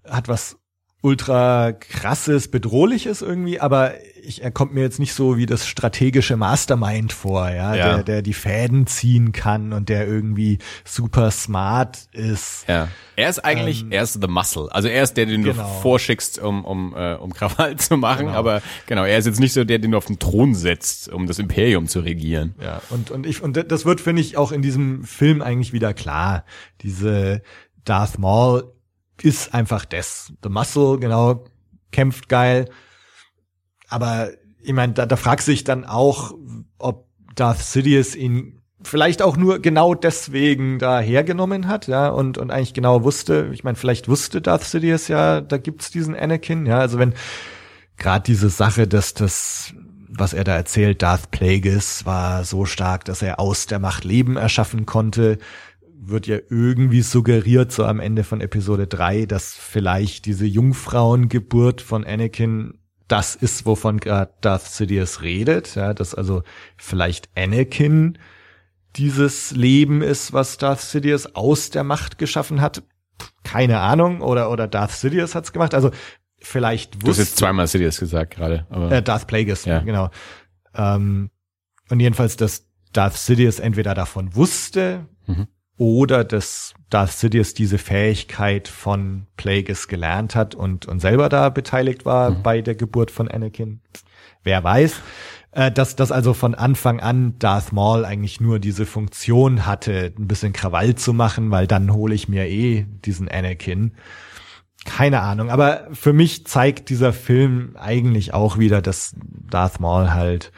[0.09, 0.57] hat was
[1.03, 3.93] ultra krasses, bedrohliches irgendwie, aber
[4.25, 7.95] ich, er kommt mir jetzt nicht so wie das strategische Mastermind vor, ja, Ja.
[7.95, 12.65] Der, der die Fäden ziehen kann und der irgendwie super smart ist.
[12.69, 12.87] Ja.
[13.17, 14.69] Er ist eigentlich, er ist the muscle.
[14.71, 15.63] Also er ist der, den Genau.
[15.63, 18.29] du vorschickst, um, um, äh, um Krawall zu machen.
[18.29, 21.27] Aber genau, er ist jetzt nicht so der, den du auf den Thron setzt, um
[21.27, 22.55] das Imperium zu regieren.
[22.63, 25.95] Ja, und, und ich, und das wird, finde ich, auch in diesem Film eigentlich wieder
[25.95, 26.45] klar.
[26.83, 27.43] Diese
[27.85, 28.73] Darth Maul
[29.21, 30.33] ist einfach das.
[30.43, 31.45] The Muscle, genau,
[31.91, 32.69] kämpft geil.
[33.89, 34.31] Aber
[34.63, 36.35] ich meine, da, da fragt sich dann auch,
[36.79, 42.51] ob Darth Sidious ihn vielleicht auch nur genau deswegen da hergenommen hat, ja, und, und
[42.51, 46.79] eigentlich genau wusste, ich meine, vielleicht wusste Darth Sidious ja, da gibt's diesen Anakin, ja,
[46.79, 47.15] also wenn
[47.97, 49.75] gerade diese Sache, dass das,
[50.09, 54.37] was er da erzählt, Darth Plagueis war so stark, dass er aus der Macht Leben
[54.37, 55.39] erschaffen konnte,
[56.05, 62.05] wird ja irgendwie suggeriert, so am Ende von Episode 3, dass vielleicht diese Jungfrauengeburt von
[62.05, 66.43] Anakin das ist, wovon gerade Darth Sidious redet, ja, dass also
[66.77, 68.19] vielleicht Anakin
[68.97, 72.83] dieses Leben ist, was Darth Sidious aus der Macht geschaffen hat.
[73.45, 75.75] Keine Ahnung, oder, oder Darth Sidious hat's gemacht.
[75.75, 75.91] Also
[76.41, 78.67] vielleicht Du hast wusste jetzt zweimal Sidious gesagt gerade.
[78.71, 79.81] Aber äh, Darth Plagueis, Ja.
[79.81, 80.11] genau.
[80.75, 81.31] Ähm,
[81.91, 85.47] und jedenfalls, dass Darth Sidious entweder davon wusste Mhm.
[85.83, 92.05] Oder dass Darth Sidious diese Fähigkeit von Plagueis gelernt hat und, und selber da beteiligt
[92.05, 92.43] war Mhm.
[92.45, 93.81] bei der Geburt von Anakin.
[94.45, 94.95] Wer weiß.
[95.51, 100.29] Äh, dass, dass also von Anfang an Darth Maul eigentlich nur diese Funktion hatte, ein
[100.29, 103.93] bisschen Krawall zu machen, weil dann hole ich mir eh diesen Anakin.
[104.85, 109.15] Keine Ahnung, aber für mich zeigt dieser Film eigentlich auch wieder, dass
[109.51, 110.53] Darth Maul halt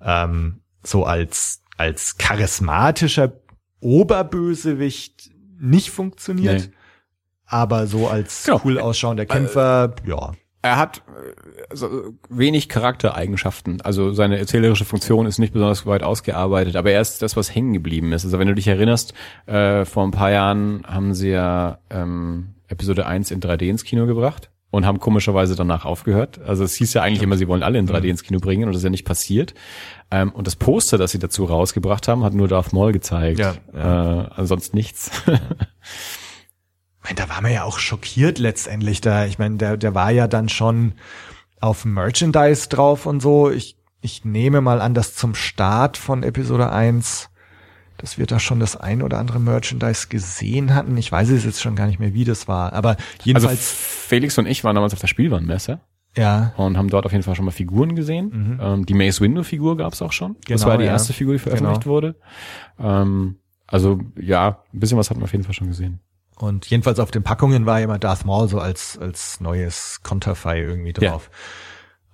[0.00, 3.32] ähm, so als als charismatischer
[3.80, 6.74] Oberbösewicht nicht funktioniert, Nee.
[7.46, 8.60] aber so als Genau.
[8.64, 10.32] cool ausschauender Kämpfer, ja.
[10.62, 13.80] er hat äh, so wenig Charaktereigenschaften.
[13.82, 17.72] Also seine erzählerische Funktion ist nicht besonders weit ausgearbeitet, aber er ist das, was hängen
[17.72, 18.24] geblieben ist.
[18.24, 19.14] Also wenn du dich erinnerst,
[19.46, 24.06] äh, vor ein paar Jahren haben sie ja ähm, Episode 1 in 3D ins Kino
[24.06, 26.40] gebracht und haben komischerweise danach aufgehört.
[26.40, 28.70] Also es hieß ja eigentlich immer, sie wollen alle in 3D ins Kino bringen und
[28.70, 29.54] das ist ja nicht passiert.
[30.10, 33.40] Ähm, und das Poster, das sie dazu rausgebracht haben, hat nur Darth Maul gezeigt.
[33.40, 35.10] Ja, Äh, ansonsten nichts.
[37.02, 39.24] Ich meine, da war man ja auch schockiert letztendlich da.
[39.24, 40.92] Ich meine, der, der war ja dann schon
[41.60, 43.50] auf Merchandise drauf und so.
[43.50, 47.30] Ich, ich nehme mal an, dass zum Start von Episode 1,
[48.00, 50.96] dass wir da schon das ein oder andere Merchandise gesehen hatten.
[50.96, 52.72] Ich weiß es jetzt schon gar nicht mehr, wie das war.
[52.72, 55.80] Aber Also jedenfalls, Felix und ich waren damals auf der Spielwarenmesse.
[56.16, 58.58] ja, und haben dort auf jeden Fall schon mal Figuren gesehen.
[58.60, 60.36] Ähm, die Mace Window Figur gab es auch schon.
[60.48, 60.92] das Genau, war die ja.
[60.92, 61.92] erste Figur, die veröffentlicht Genau.
[61.94, 62.16] wurde.
[62.78, 63.36] Ähm,
[63.66, 66.00] also ja, ein bisschen was hat man auf jeden Fall schon gesehen.
[66.38, 70.94] Und jedenfalls auf den Packungen war immer Darth Maul so als, als neues Konterfei irgendwie
[70.94, 71.30] drauf.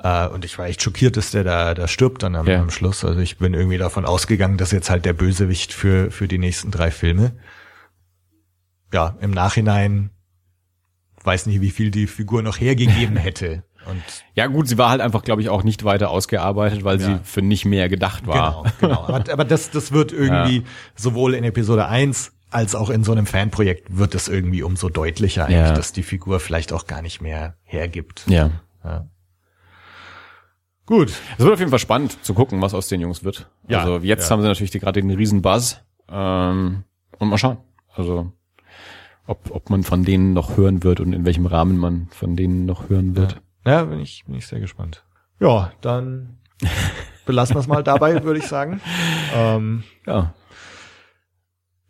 [0.06, 2.60] Äh, und ich war echt schockiert, dass der da, da stirbt dann am, Ja.
[2.60, 3.04] am Schluss.
[3.04, 6.70] Also ich bin irgendwie davon ausgegangen, dass jetzt halt der Bösewicht für, für die nächsten
[6.70, 7.32] drei Filme.
[8.92, 10.10] Ja, im Nachhinein
[11.24, 13.64] weiß nicht, wie viel die Figur noch hergegeben hätte.
[13.88, 14.02] Und
[14.34, 17.06] Ja gut, sie war halt einfach, glaube ich, auch nicht weiter ausgearbeitet, weil Ja.
[17.06, 18.64] sie für nicht mehr gedacht war.
[18.80, 19.04] Genau, genau.
[19.08, 20.64] Aber, aber das, das wird irgendwie
[20.94, 25.50] sowohl in Episode 1 als auch in so einem Fanprojekt wird es irgendwie umso deutlicher
[25.50, 25.72] Ja.
[25.72, 28.24] dass die Figur vielleicht auch gar nicht mehr hergibt.
[28.28, 28.50] Ja.
[28.84, 29.08] Ja.
[30.86, 31.12] Gut.
[31.36, 33.50] Es wird auf jeden Fall spannend zu gucken, was aus den Jungs wird.
[33.68, 34.30] Ja, also jetzt ja.
[34.30, 35.80] haben sie natürlich gerade den riesen Buzz.
[36.08, 36.84] Ähm,
[37.18, 37.58] und mal schauen.
[37.94, 38.32] Also
[39.26, 42.66] ob, ob man von denen noch hören wird und in welchem Rahmen man von denen
[42.66, 43.40] noch hören wird.
[43.64, 45.04] Ja, bin ich, bin ich sehr gespannt.
[45.40, 46.38] Ja, dann
[47.26, 48.80] belassen wir es mal dabei, würde ich sagen.
[49.34, 50.34] Ähm, Ja.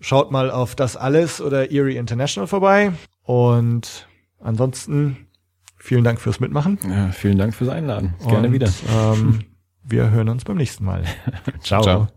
[0.01, 2.93] schaut mal auf das alles oder Erie International vorbei.
[3.25, 4.09] Und
[4.41, 5.26] ansonsten
[5.87, 6.79] vielen Dank fürs Mitmachen.
[6.89, 7.09] ja.
[7.13, 8.15] Vielen Dank fürs Einladen.
[8.27, 8.69] Gerne Und, wieder.
[8.93, 9.41] Ähm,
[9.85, 11.05] wir hören uns beim nächsten Mal.
[11.61, 11.83] Ciao.
[11.83, 12.09] Ciao.